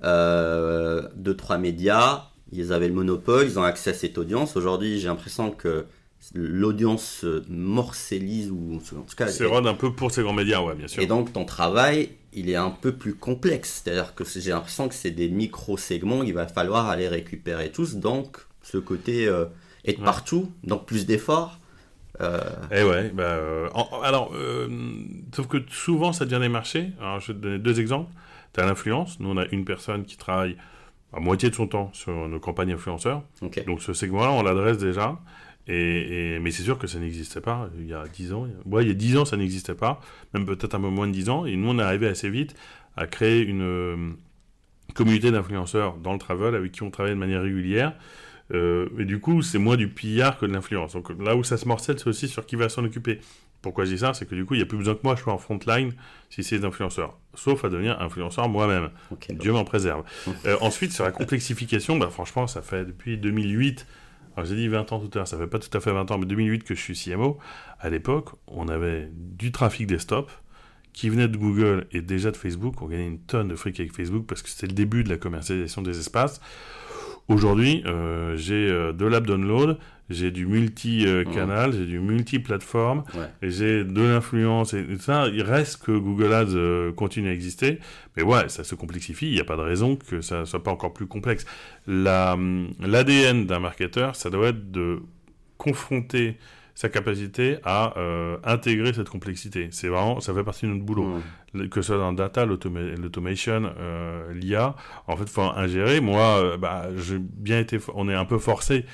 [0.05, 4.57] euh, 2-3 médias, ils avaient le monopole, ils ont accès à cette audience.
[4.57, 5.87] Aujourd'hui, j'ai l'impression que
[6.35, 11.03] l'audience morcellise ou en tout cas un peu pour ces grands médias, ouais, bien sûr.
[11.03, 14.95] Et donc ton travail, il est un peu plus complexe, c'est-à-dire que j'ai l'impression que
[14.95, 19.47] c'est des micro segments, il va falloir aller récupérer tous, donc ce côté euh,
[19.85, 21.59] être partout, donc plus d'efforts.
[22.21, 22.41] Euh...
[22.71, 23.69] Eh ouais, bah, euh,
[24.03, 24.69] alors, euh,
[25.35, 26.93] sauf que souvent ça devient des marchés.
[27.01, 28.13] Alors je vais te donner deux exemples.
[28.55, 29.19] Tu as l'influence.
[29.19, 30.57] Nous, on a une personne qui travaille
[31.13, 33.23] à moitié de son temps sur nos campagnes influenceurs.
[33.67, 35.19] Donc ce segment-là, on l'adresse déjà.
[35.69, 38.47] Et, mais c'est sûr que ça n'existait pas il y a 10 ans.
[38.67, 40.01] Ouais, il y a 10 ans, ça n'existait pas.
[40.35, 41.47] Même peut-être un peu moins de 10 ans.
[41.47, 42.55] Et nous, on est arrivé assez vite
[42.97, 44.17] à créer une
[44.95, 47.95] communauté d'influenceurs dans le travel avec qui on travaille de manière régulière.
[48.53, 50.93] Euh, et du coup, c'est moins du pillard que de l'influence.
[50.93, 53.21] Donc là où ça se morcelle, c'est aussi sur qui va s'en occuper.
[53.63, 54.13] Pourquoi je dis ça?
[54.13, 55.59] C'est que du coup, il n'y a plus besoin que moi, je sois en front
[55.67, 55.93] line
[56.31, 57.17] si c'est des influenceurs.
[57.35, 58.91] Sauf à devenir influenceur moi-même.
[59.31, 60.05] Dieu m'en préserve.
[60.45, 63.87] Euh, ensuite, sur la complexification, bah, franchement, ça fait depuis 2008.
[64.35, 66.11] Alors j'ai dit 20 ans tout à l'heure, ça fait pas tout à fait 20
[66.11, 67.39] ans, mais 2008 que je suis CMO.
[67.79, 70.33] À l'époque, on avait du trafic desktop
[70.93, 72.81] qui venait de Google et déjà de Facebook.
[72.83, 75.17] On gagnait une tonne de fric avec Facebook parce que c'était le début de la
[75.17, 76.41] commercialisation des espaces.
[77.29, 79.79] Aujourd'hui, euh, j'ai euh, de l'app download,
[80.11, 83.05] j'ai du multi-canal, j'ai du multi-plateforme,
[83.41, 87.79] et j'ai de l'influence, et, ça, il reste que Google Ads euh, continue à exister,
[88.17, 90.73] mais ouais, ça se complexifie, il n'y a pas de raison que ça soit pas
[90.73, 91.47] encore plus complexe.
[91.87, 95.01] L'ADN d'un marketeur, ça doit être de
[95.57, 96.37] confronter
[96.75, 99.69] sa capacité à euh, intégrer cette complexité.
[99.71, 101.21] C'est vraiment, ça fait partie de notre boulot.
[101.71, 104.75] Que ce soit dans data, l'automation, euh, l'IA,
[105.07, 106.01] en fait, faut ingérer.
[106.01, 108.87] Moi, euh, bah, j'ai bien été, on est un peu forcé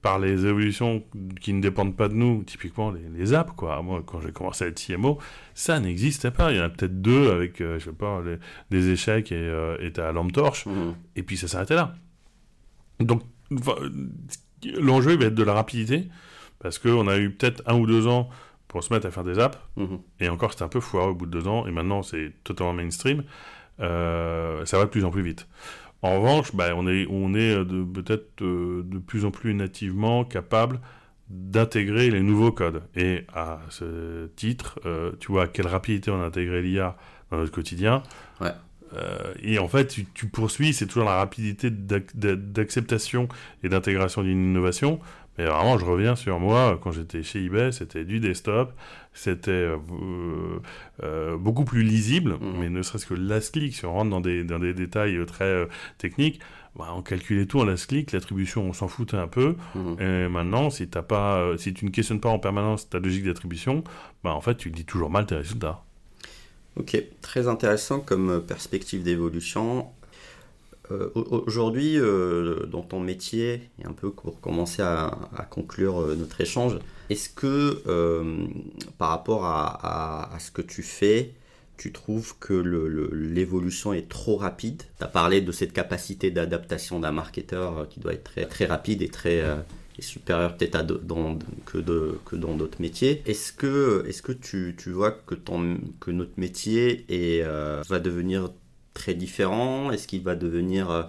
[0.00, 1.04] par les évolutions
[1.40, 3.80] qui ne dépendent pas de nous, typiquement les, apps, quoi.
[3.82, 5.18] Moi, quand j'ai commencé à être CMO,
[5.54, 6.50] ça n'existait pas.
[6.50, 8.20] Il y en a peut-être deux avec, je sais pas,
[8.72, 10.94] des échecs et, et à lampe torche, mmh.
[11.14, 11.94] et puis ça s'arrêtait là.
[12.98, 13.22] Donc,
[14.80, 16.08] l'enjeu va être de la rapidité,
[16.62, 18.30] parce qu'on a eu peut-être un ou deux ans
[18.68, 19.98] pour se mettre à faire des apps, mhm.
[20.20, 22.72] et encore c'était un peu foireux au bout de deux ans, et maintenant c'est totalement
[22.72, 23.24] mainstream,
[23.80, 25.46] euh, ça va de plus en plus vite.
[26.02, 30.24] En revanche, bah, on est, on est euh, peut-être euh, de plus en plus nativement
[30.24, 30.80] capable
[31.28, 32.82] d'intégrer les nouveaux codes.
[32.96, 34.78] Et à ce titre,
[35.18, 36.96] tu vois à quelle rapidité on a intégré l'IA
[37.30, 38.02] dans notre quotidien.
[39.42, 43.28] et en fait, tu, tu poursuis, c'est toujours la rapidité d'acceptation
[43.62, 45.00] et d'intégration d'une innovation.
[45.38, 48.74] Mais vraiment, je reviens sur moi, quand j'étais chez eBay, c'était du desktop,
[49.14, 49.78] c'était euh,
[51.02, 52.60] euh, beaucoup plus lisible, mmh.
[52.60, 55.24] mais ne serait-ce que last click, si on rentre dans des, dans des détails euh,
[55.24, 55.66] très
[55.96, 56.40] techniques,
[56.76, 59.56] bah, on calculait tout en last click, l'attribution, on s'en foutait un peu.
[59.74, 60.02] Mmh.
[60.02, 63.84] Et maintenant, si, pas, si tu ne questionnes pas en permanence ta logique d'attribution,
[64.22, 65.82] bah, en fait, tu dis toujours mal tes résultats.
[66.76, 69.88] Ok, très intéressant comme perspective d'évolution.
[70.92, 76.40] Euh, aujourd'hui, euh, dans ton métier, et un peu pour commencer à, conclure euh, notre
[76.40, 76.78] échange,
[77.10, 77.82] est-ce que
[78.98, 81.34] par rapport à, ce que tu fais,
[81.76, 82.54] tu trouves que
[83.12, 84.82] l'évolution est trop rapide?
[84.98, 89.08] Tu as parlé de cette capacité d'adaptation d'un marketeur qui doit être très, rapide et
[89.08, 89.42] très
[89.98, 90.86] supérieure peut-être
[91.66, 93.22] que, dans d'autres métiers.
[93.26, 98.48] Est-ce que, est -ce que tu, vois que, notre métier est, va devenir
[98.94, 99.90] très différent?
[99.90, 101.02] Est-ce qu'il va devenir euh,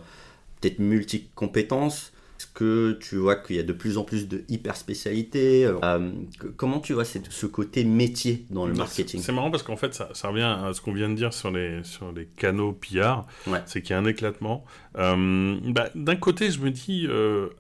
[0.62, 2.12] peut-être multi-compétences?
[2.40, 6.12] Est-ce que tu vois qu'il y a de plus en plus de hyper spécialités euh,
[6.58, 9.22] Comment tu vois ce côté métier dans le marketing?
[9.22, 11.84] C'est marrant parce qu'en fait, ça, revient à ce qu'on vient de dire sur les,
[11.84, 13.26] sur les canaux PR.
[13.66, 14.66] C'est qu'il y a un éclatement.
[14.98, 17.08] Euh, bah, d'un côté, je me dis,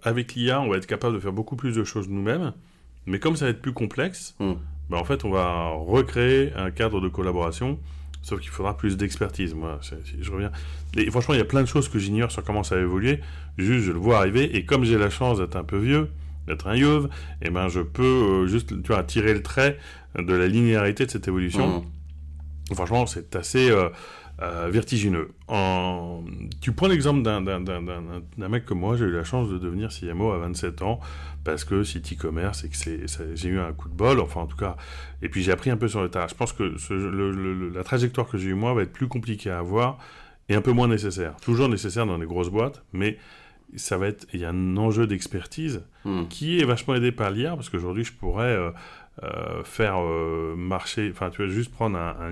[0.03, 2.51] avec l'IA, on va être capable de faire beaucoup plus de choses nous-mêmes.
[3.05, 4.53] Mais comme ça va être plus complexe, hmm.
[4.89, 7.79] bah, en fait, on va recréer un cadre de collaboration
[8.23, 9.79] Sauf qu'il faudra plus d'expertise, moi.
[10.19, 10.51] je reviens.
[10.95, 13.19] Et franchement, il y a plein de choses que j'ignore sur comment ça va évoluer.
[13.57, 14.55] Juste, je le vois arriver.
[14.55, 16.09] Et comme j'ai la chance d'être un peu vieux,
[16.47, 17.09] d'être un yeuve,
[17.41, 19.77] et eh ben, je peux euh, juste, tu vois, tirer le trait
[20.17, 21.79] de la linéarité de cette évolution.
[22.71, 22.75] Mmh.
[22.75, 23.89] Franchement, c'est assez euh,
[24.41, 25.29] euh, vertigineux.
[25.47, 26.23] En...
[26.59, 30.39] Tu prends l'exemple d'un mec comme moi, j'ai eu la chance de devenir CMO à
[30.39, 30.99] 27 ans
[31.43, 34.57] parce que City Commerce et que j'ai eu un coup de bol, enfin en tout
[34.57, 34.75] cas,
[35.21, 36.27] et puis j'ai appris un peu sur le tas.
[36.27, 36.75] Je pense que
[37.73, 39.97] la trajectoire que j'ai eue moi va être plus compliquée à avoir
[40.49, 41.35] et un peu moins nécessaire.
[41.41, 43.17] Toujours nécessaire dans les grosses boîtes, mais
[43.75, 46.27] ça va être, il y a un enjeu d'expertise hmm.
[46.27, 48.71] qui est vachement aidé par l'IA parce qu'aujourd'hui je pourrais euh,
[49.21, 52.31] euh, faire euh, marcher, enfin tu vas juste prendre un,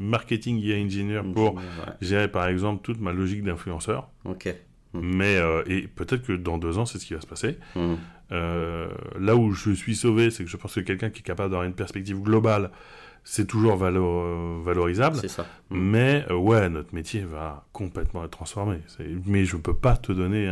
[0.00, 1.60] marketing IA engineer pour
[2.02, 4.10] gérer par exemple toute ma logique d'influenceur.
[4.24, 4.54] Ok.
[4.92, 5.00] Hmm.
[5.02, 7.58] Mais et peut-être que dans deux ans c'est ce qui va se passer.
[7.74, 7.94] Hmm.
[8.32, 11.50] Euh, là où je suis sauvé, c'est que je pense que quelqu'un qui est capable
[11.50, 12.70] d'avoir une perspective globale,
[13.22, 15.16] c'est toujours valorisable.
[15.20, 15.46] C'est ça.
[15.70, 15.78] Mm.
[15.78, 18.78] Mais euh, ouais, notre métier va complètement être transformé.
[19.24, 20.48] Mais je ne peux pas te donner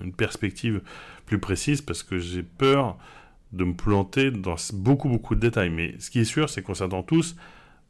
[0.00, 0.80] une perspective
[1.26, 2.98] plus précise parce que j'ai peur
[3.52, 5.70] de me planter dans beaucoup, beaucoup de détails.
[5.70, 7.36] Mais ce qui est sûr, c'est qu'on s'attend tous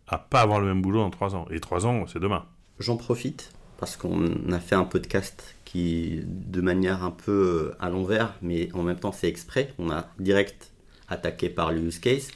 [0.09, 1.47] à pas avoir le même boulot dans trois ans.
[1.51, 2.45] Et trois ans, c'est demain.
[2.79, 8.35] J'en profite parce qu'on a fait un podcast qui, de manière un peu à l'envers,
[8.41, 10.71] mais en même temps c'est exprès, on a direct
[11.09, 12.29] attaqué par le use case.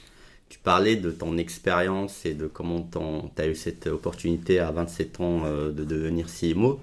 [0.49, 5.21] Tu parlais de ton expérience et de comment tu as eu cette opportunité à 27
[5.21, 6.81] ans euh, de devenir CMO.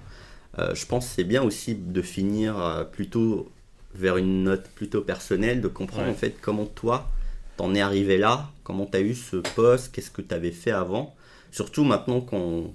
[0.57, 3.51] Euh, je pense que c'est bien aussi de finir euh, plutôt
[3.95, 7.09] vers une note plutôt personnelle, de comprendre en fait comment toi
[7.57, 10.71] t'en es arrivé là, comment tu as eu ce poste, qu'est-ce que tu avais fait
[10.71, 11.15] avant.
[11.51, 12.73] Surtout maintenant qu'on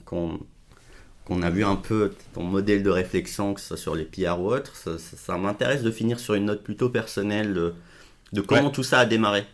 [1.24, 4.40] qu'on a vu un peu ton modèle de réflexion, que ce soit sur les PR
[4.40, 7.74] ou autre, ça, m'intéresse de finir sur une note plutôt personnelle de,
[8.32, 9.44] de comment tout ça a démarré.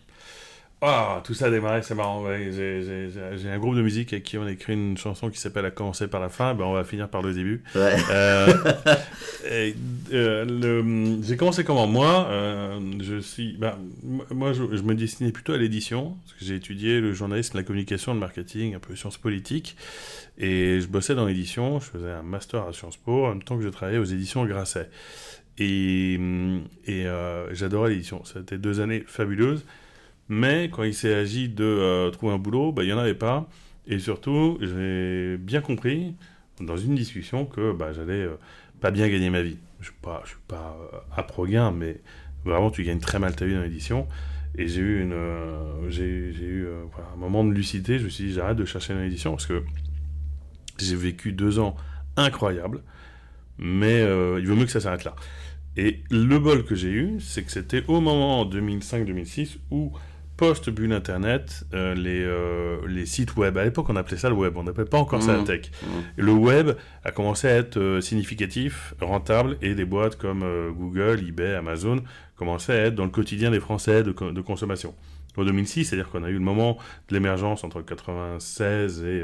[0.88, 2.24] Ah, tout ça a démarré, c'est marrant.
[2.28, 5.72] J'ai un groupe de musique avec qui on a écrit une chanson qui s'appelle A
[5.72, 6.54] commencer par la fin.
[6.54, 7.64] Ben, on va finir par le début.
[7.74, 8.54] Euh,
[10.12, 11.88] euh, j'ai commencé comment?
[11.88, 13.56] Moi, euh, je suis.
[13.58, 13.74] Ben,
[14.30, 18.14] moi, je, me destinais plutôt à l'édition, parce que j'ai étudié le journalisme, la communication,
[18.14, 19.76] le marketing, un peu sciences politiques.
[20.38, 21.80] Et je bossais dans l'édition.
[21.80, 24.46] Je faisais un master à Sciences Po en même temps que je travaillais aux éditions
[24.46, 24.88] Grasset.
[25.58, 26.20] Et,
[26.86, 27.06] et
[27.50, 28.22] j'adorais l'édition.
[28.24, 29.64] C'était deux années fabuleuses.
[30.28, 33.48] Mais quand il agi de euh, trouver un boulot, bah, il n'y en avait pas.
[33.86, 36.14] Et surtout, j'ai bien compris
[36.60, 38.36] dans une discussion que bah, j'allais euh,
[38.80, 39.58] pas bien gagner ma vie.
[39.80, 42.00] Je ne suis pas, euh, à pro gain, mais
[42.44, 44.08] vraiment, tu gagnes très mal ta vie dans l'édition.
[44.58, 45.14] Et j'ai eu, une,
[45.88, 46.66] j'ai, eu
[47.12, 47.98] un moment de lucidité.
[47.98, 49.62] Je me suis dit, j'arrête de chercher dans l'édition parce que
[50.78, 51.76] j'ai vécu deux ans
[52.16, 52.82] incroyables.
[53.58, 55.14] Mais il vaut mieux que ça s'arrête là.
[55.76, 59.92] Et le bol que j'ai eu, c'est que c'était au moment 2005-2006 où
[60.36, 63.56] post-bulle Internet, euh, les, euh, les sites web.
[63.56, 65.44] À l'époque, on appelait ça le web, on n'appelait pas encore ça la mmh.
[65.44, 65.70] tech.
[65.70, 65.86] Mmh.
[66.16, 66.70] Le web
[67.04, 70.44] a commencé à être euh, significatif, rentable, et des boîtes comme
[70.76, 72.02] Google, eBay, Amazon
[72.36, 74.94] commençaient à être dans le quotidien des Français de, de consommation.
[75.36, 79.22] En 2006, c'est-à-dire qu'on a eu le moment de l'émergence entre 96 et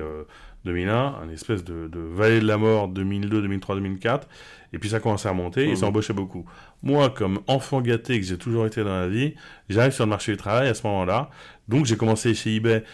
[0.64, 4.28] 2001, un espèce de, de, vallée de la mort 2002, 2003, 2004,
[4.72, 5.89] et puis ça commençait à monter, et ça mmh.
[5.89, 6.44] embauchait beaucoup.
[6.82, 9.34] Moi, comme enfant gâté que j'ai toujours été dans la vie,
[9.68, 11.30] j'arrive sur le marché du travail à ce moment-là,
[11.68, 12.84] donc j'ai commencé chez eBay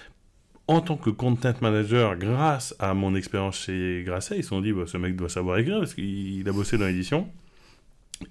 [0.69, 4.37] en tant que content manager grâce à mon expérience chez Grasset.
[4.37, 6.87] Ils se sont dit, bah, ce mec doit savoir écrire parce qu'il a bossé dans
[6.87, 7.29] l'édition.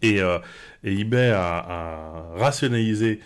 [0.03, 0.37] Et, euh,
[0.83, 3.21] et, eBay a, a rationalisé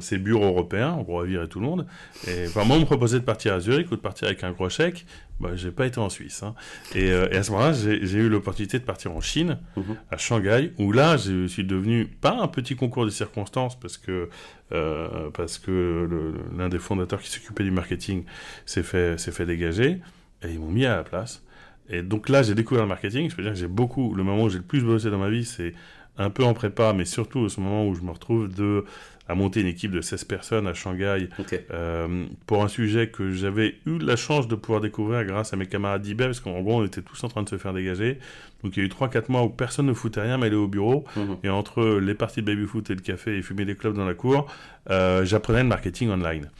[0.00, 1.86] ces bureaux européens, on va virer tout le monde.
[2.26, 4.52] Et enfin, moi, on me proposait de partir à Zurich ou de partir avec un
[4.52, 5.06] gros chèque.
[5.40, 6.42] Bah, j'ai pas été en Suisse.
[6.42, 6.54] Hein.
[6.94, 9.96] Euh, et, à ce moment-là, j'ai eu l'opportunité de partir en Chine, mhm.
[10.10, 14.28] à Shanghai, où là, je suis devenu pas un petit concours de circonstances parce que
[14.72, 16.08] euh, parce que
[16.56, 18.24] l'un des fondateurs qui s'occupait du marketing
[18.64, 20.00] s'est fait s'est fait dégager
[20.42, 21.42] et ils m'ont mis à la place.
[21.88, 23.28] Et donc là, j'ai découvert le marketing.
[23.28, 24.14] Je peux dire que j'ai beaucoup.
[24.14, 25.74] Le moment où j'ai le plus bossé dans ma vie, c'est
[26.18, 28.84] un peu en prépa, mais surtout ce moment où je me retrouve de
[29.28, 31.28] à monter une équipe de 16 personnes à Shanghai
[31.70, 35.66] euh, pour un sujet que j'avais eu la chance de pouvoir découvrir grâce à mes
[35.66, 38.18] camarades d'eBay, parce qu'en gros, on était tous en train de se faire dégager.
[38.62, 40.68] Donc il y a eu 3-4 mois où personne ne foutait rien, mais allait au
[40.68, 41.04] bureau.
[41.16, 41.36] Mhm.
[41.44, 44.14] Et entre les parties de baby-foot et le café et fumer des clubs dans la
[44.14, 44.46] cour,
[44.90, 46.50] euh, j'apprenais le marketing online.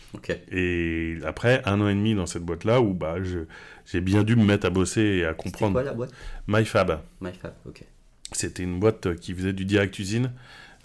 [0.50, 3.16] Et après un an et demi dans cette boîte-là, où bah,
[3.86, 5.72] j'ai bien dû me mettre à bosser et à comprendre.
[5.72, 6.12] Quoi la boîte?
[6.46, 7.00] MyFab.
[7.20, 7.82] MyFab, ok.
[8.32, 10.32] C'était une boîte qui faisait du direct usine.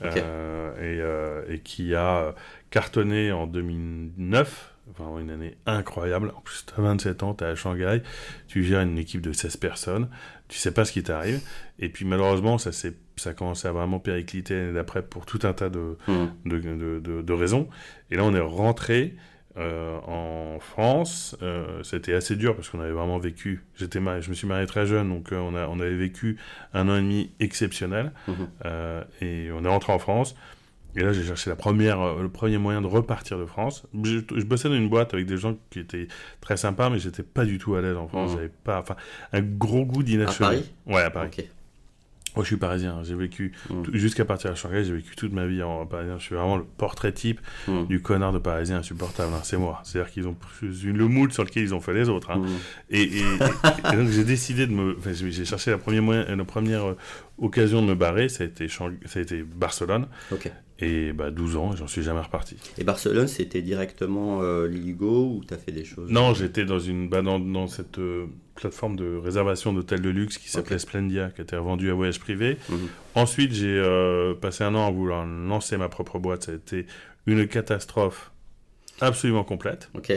[0.04, 2.36] Euh, et, et, qui a
[2.70, 4.74] cartonné en 2009.
[4.98, 6.32] Vraiment une année incroyable.
[6.38, 8.02] En plus, tu as 27 ans, tu es à Shanghai,
[8.48, 10.08] tu gères une équipe de 16 personnes,
[10.48, 11.42] tu sais pas ce qui t'arrive.
[11.80, 12.90] Et puis malheureusement, ça, ça
[13.26, 16.26] a commencé à vraiment péricliter l'année d'après pour tout un tas de, mmh.
[16.46, 17.68] de, de, de, de, raisons.
[18.12, 19.16] Et là, on est rentré
[19.58, 23.64] euh, en France, euh, c'était assez dur parce qu'on avait vraiment vécu.
[23.76, 26.38] J'étais je me suis marié très jeune, donc euh, on, a, on avait vécu
[26.74, 28.12] un an et demi exceptionnel.
[28.28, 28.48] Mhm.
[29.22, 30.36] et on est rentré en France.
[30.96, 33.86] Et là, j'ai cherché la première, le premier moyen de repartir de France.
[34.04, 36.08] Je, bossais dans une boîte avec des gens qui étaient
[36.42, 38.32] très sympas, mais j'étais pas du tout à l'aise en France.
[38.32, 38.38] Mhm.
[38.38, 38.96] J'avais pas, enfin,
[39.32, 40.46] un gros goût d'inachevé.
[40.46, 40.72] À Paris?
[40.88, 41.50] Ouais, à Paris.
[42.38, 43.02] Moi, je suis parisien.
[43.04, 43.94] J'ai vécu, mm.
[43.94, 46.18] jusqu'à partir de Shanghai, j'ai vécu toute ma vie en parisien.
[46.20, 47.86] Je suis vraiment le portrait type mm.
[47.86, 49.34] du connard de parisien insupportable.
[49.34, 49.42] Hein.
[49.44, 49.82] C'est moi.
[49.84, 52.32] C'est-à-dire qu'ils ont le moule sur lequel ils ont fait les autres.
[52.32, 52.40] Hein.
[52.40, 52.48] Mm.
[52.92, 53.10] Et,
[53.96, 54.96] donc, j'ai décidé de me.
[54.98, 56.98] Enfin, j'ai cherché la première, la première euh,
[57.40, 58.30] occasion de me barrer.
[58.30, 58.86] Ça a été, ça
[59.16, 60.08] a été Barcelone.
[60.32, 60.52] Ok.
[60.80, 62.56] Et bah, 12 ans, j'en suis jamais reparti.
[62.78, 66.12] Et Barcelone, c'était directement euh, l'IGO ou tu as fait des choses?
[66.12, 70.50] Non, j'étais dans, une, bah, dans, cette euh, plateforme de réservation d'hôtels de luxe qui
[70.50, 72.58] s'appelait Splendia, qui a été revendue à Voyage Privé.
[72.70, 72.88] Mhm.
[73.16, 76.44] Ensuite, j'ai euh, passé un an à vouloir lancer ma propre boîte.
[76.44, 76.86] Ça a été
[77.26, 78.32] une catastrophe
[79.02, 79.90] absolument complète.
[79.96, 80.14] Ok.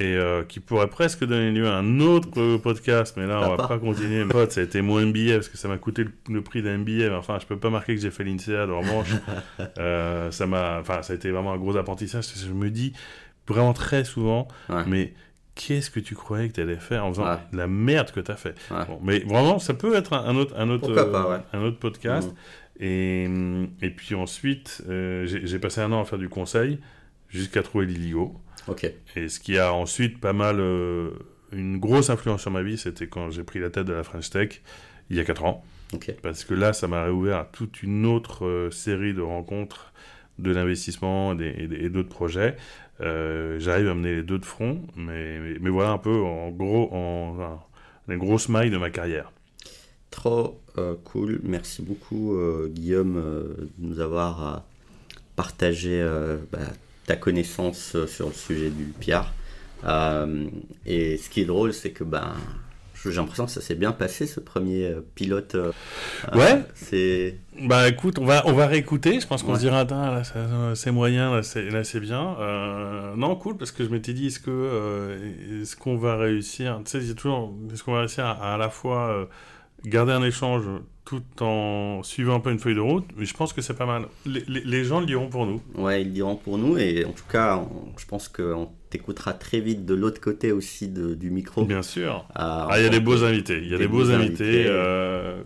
[0.00, 3.56] Et euh, qui pourrait presque donner lieu à un autre euh, podcast, mais là, on
[3.56, 4.24] va pas, continuer.
[4.24, 7.08] Pote, ça a été mon MBA parce que ça m'a coûté le, prix d'un MBA.
[7.08, 8.70] Mais enfin, je peux pas marquer que j'ai fait l'INSEAD.
[8.70, 9.08] En revanche,
[9.78, 12.24] euh, ça m'a, enfin, ça a été vraiment un gros apprentissage.
[12.36, 12.92] Je me dis
[13.46, 14.48] vraiment très souvent,
[14.86, 15.14] mais
[15.54, 18.36] qu'est-ce que tu croyais que tu allais faire en faisant la merde que tu as
[18.36, 18.56] fait
[19.02, 22.30] Mais vraiment, ça peut être un, autre, un autre, un autre podcast.
[22.30, 22.34] Mmh.
[22.80, 23.28] Et,
[23.80, 26.80] et puis ensuite, j'ai passé un an à faire du conseil
[27.34, 28.34] jusqu'à trouver l'ILIGO.
[29.16, 30.56] Et ce qui a ensuite pas mal.
[30.60, 31.10] Euh,
[31.52, 34.28] une grosse influence sur ma vie, c'était quand j'ai pris la tête de la French
[34.30, 34.60] Tech
[35.10, 35.64] il y a 4 ans.
[36.22, 39.92] Parce que là, ça m'a réouvert à toute une autre euh, série de rencontres,
[40.40, 42.56] de l'investissement et, d'autres projets.
[43.00, 46.92] Euh, j'arrive à mener les deux de front, mais, mais, voilà un peu en gros,
[46.92, 47.66] en, en,
[48.08, 49.30] les grosses mailles de ma carrière.
[50.10, 50.60] Trop
[51.04, 51.40] cool.
[51.44, 52.36] Merci beaucoup,
[52.68, 54.64] Guillaume, de nous avoir
[55.36, 56.04] partagé
[56.50, 56.58] bah,
[57.06, 59.32] ta connaissance euh, sur le sujet du PR.
[59.84, 60.46] Euh,
[60.86, 62.32] et ce qui est drôle, c'est que ben,
[63.04, 65.56] j'ai l'impression que ça s'est bien passé ce premier euh, pilote.
[66.34, 66.62] ouais.
[66.74, 67.36] c'est.
[67.60, 69.20] Bah écoute, on va on va réécouter.
[69.20, 69.86] Je pense qu'on se dira
[70.74, 71.42] c'est moyen, là
[71.84, 72.36] c'est bien.
[73.16, 75.18] non cool parce que je m'étais dit est-ce que
[75.62, 76.80] est-ce qu'on va réussir?
[76.84, 79.28] Tu sais, toujours est-ce qu'on va réussir à, à la fois
[79.84, 80.64] garder un échange
[81.04, 83.86] tout en suivant un peu une feuille de route, mais je pense que c'est pas
[83.86, 84.06] mal.
[84.24, 85.60] Les, gens le diront pour nous.
[85.74, 87.62] Ouais, ils le diront pour nous, et en tout cas,
[87.98, 91.64] je pense qu'on t'écoutera très vite de l'autre côté aussi du micro.
[91.64, 92.26] Bien sûr.
[92.34, 93.58] ah, il y a des beaux invités.
[93.62, 94.64] Il y a des, beaux, invités.
[94.66, 95.42] Euh,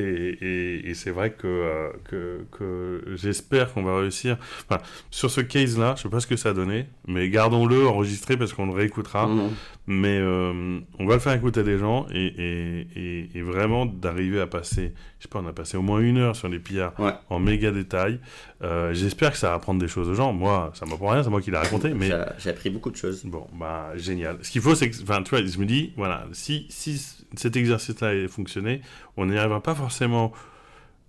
[0.00, 4.36] et, c'est vrai que, euh, que, que j'espère qu'on va réussir.
[4.68, 8.36] Enfin, sur ce case-là, je sais pas ce que ça a donné, mais gardons-le enregistré
[8.36, 9.26] parce qu'on le réécoutera.
[9.26, 9.50] Mhm.
[9.86, 12.86] Mais euh, on va le faire écouter à des gens et,
[13.34, 16.36] et vraiment d'arriver à passer, je sais pas, on a passé au moins une heure
[16.36, 16.94] sur les pillards
[17.28, 18.20] en méga détail.
[18.62, 20.32] Euh, j'espère que ça va apprendre des choses aux gens.
[20.32, 21.92] Moi, ça m'apprend rien, c'est moi qui l'ai raconté.
[21.94, 23.24] Mais j'ai appris beaucoup de choses.
[23.24, 24.38] Bon, bah génial.
[24.42, 27.56] Ce qu'il faut, c'est que, enfin, tu vois, je me dis, voilà, si, si cet
[27.56, 28.80] exercice-là a fonctionné,
[29.16, 30.32] on n'y arrivera pas forcément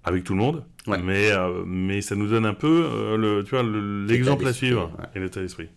[0.04, 3.52] avec tout le monde, mais, euh, mais ça nous donne un peu euh, le, tu
[3.52, 5.70] vois, l'exemple à suivre et l'état d'esprit.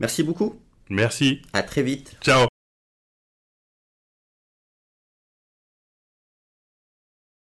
[0.00, 0.58] Merci beaucoup.
[0.88, 1.42] Merci.
[1.52, 2.16] À très vite.
[2.22, 2.53] Ciao.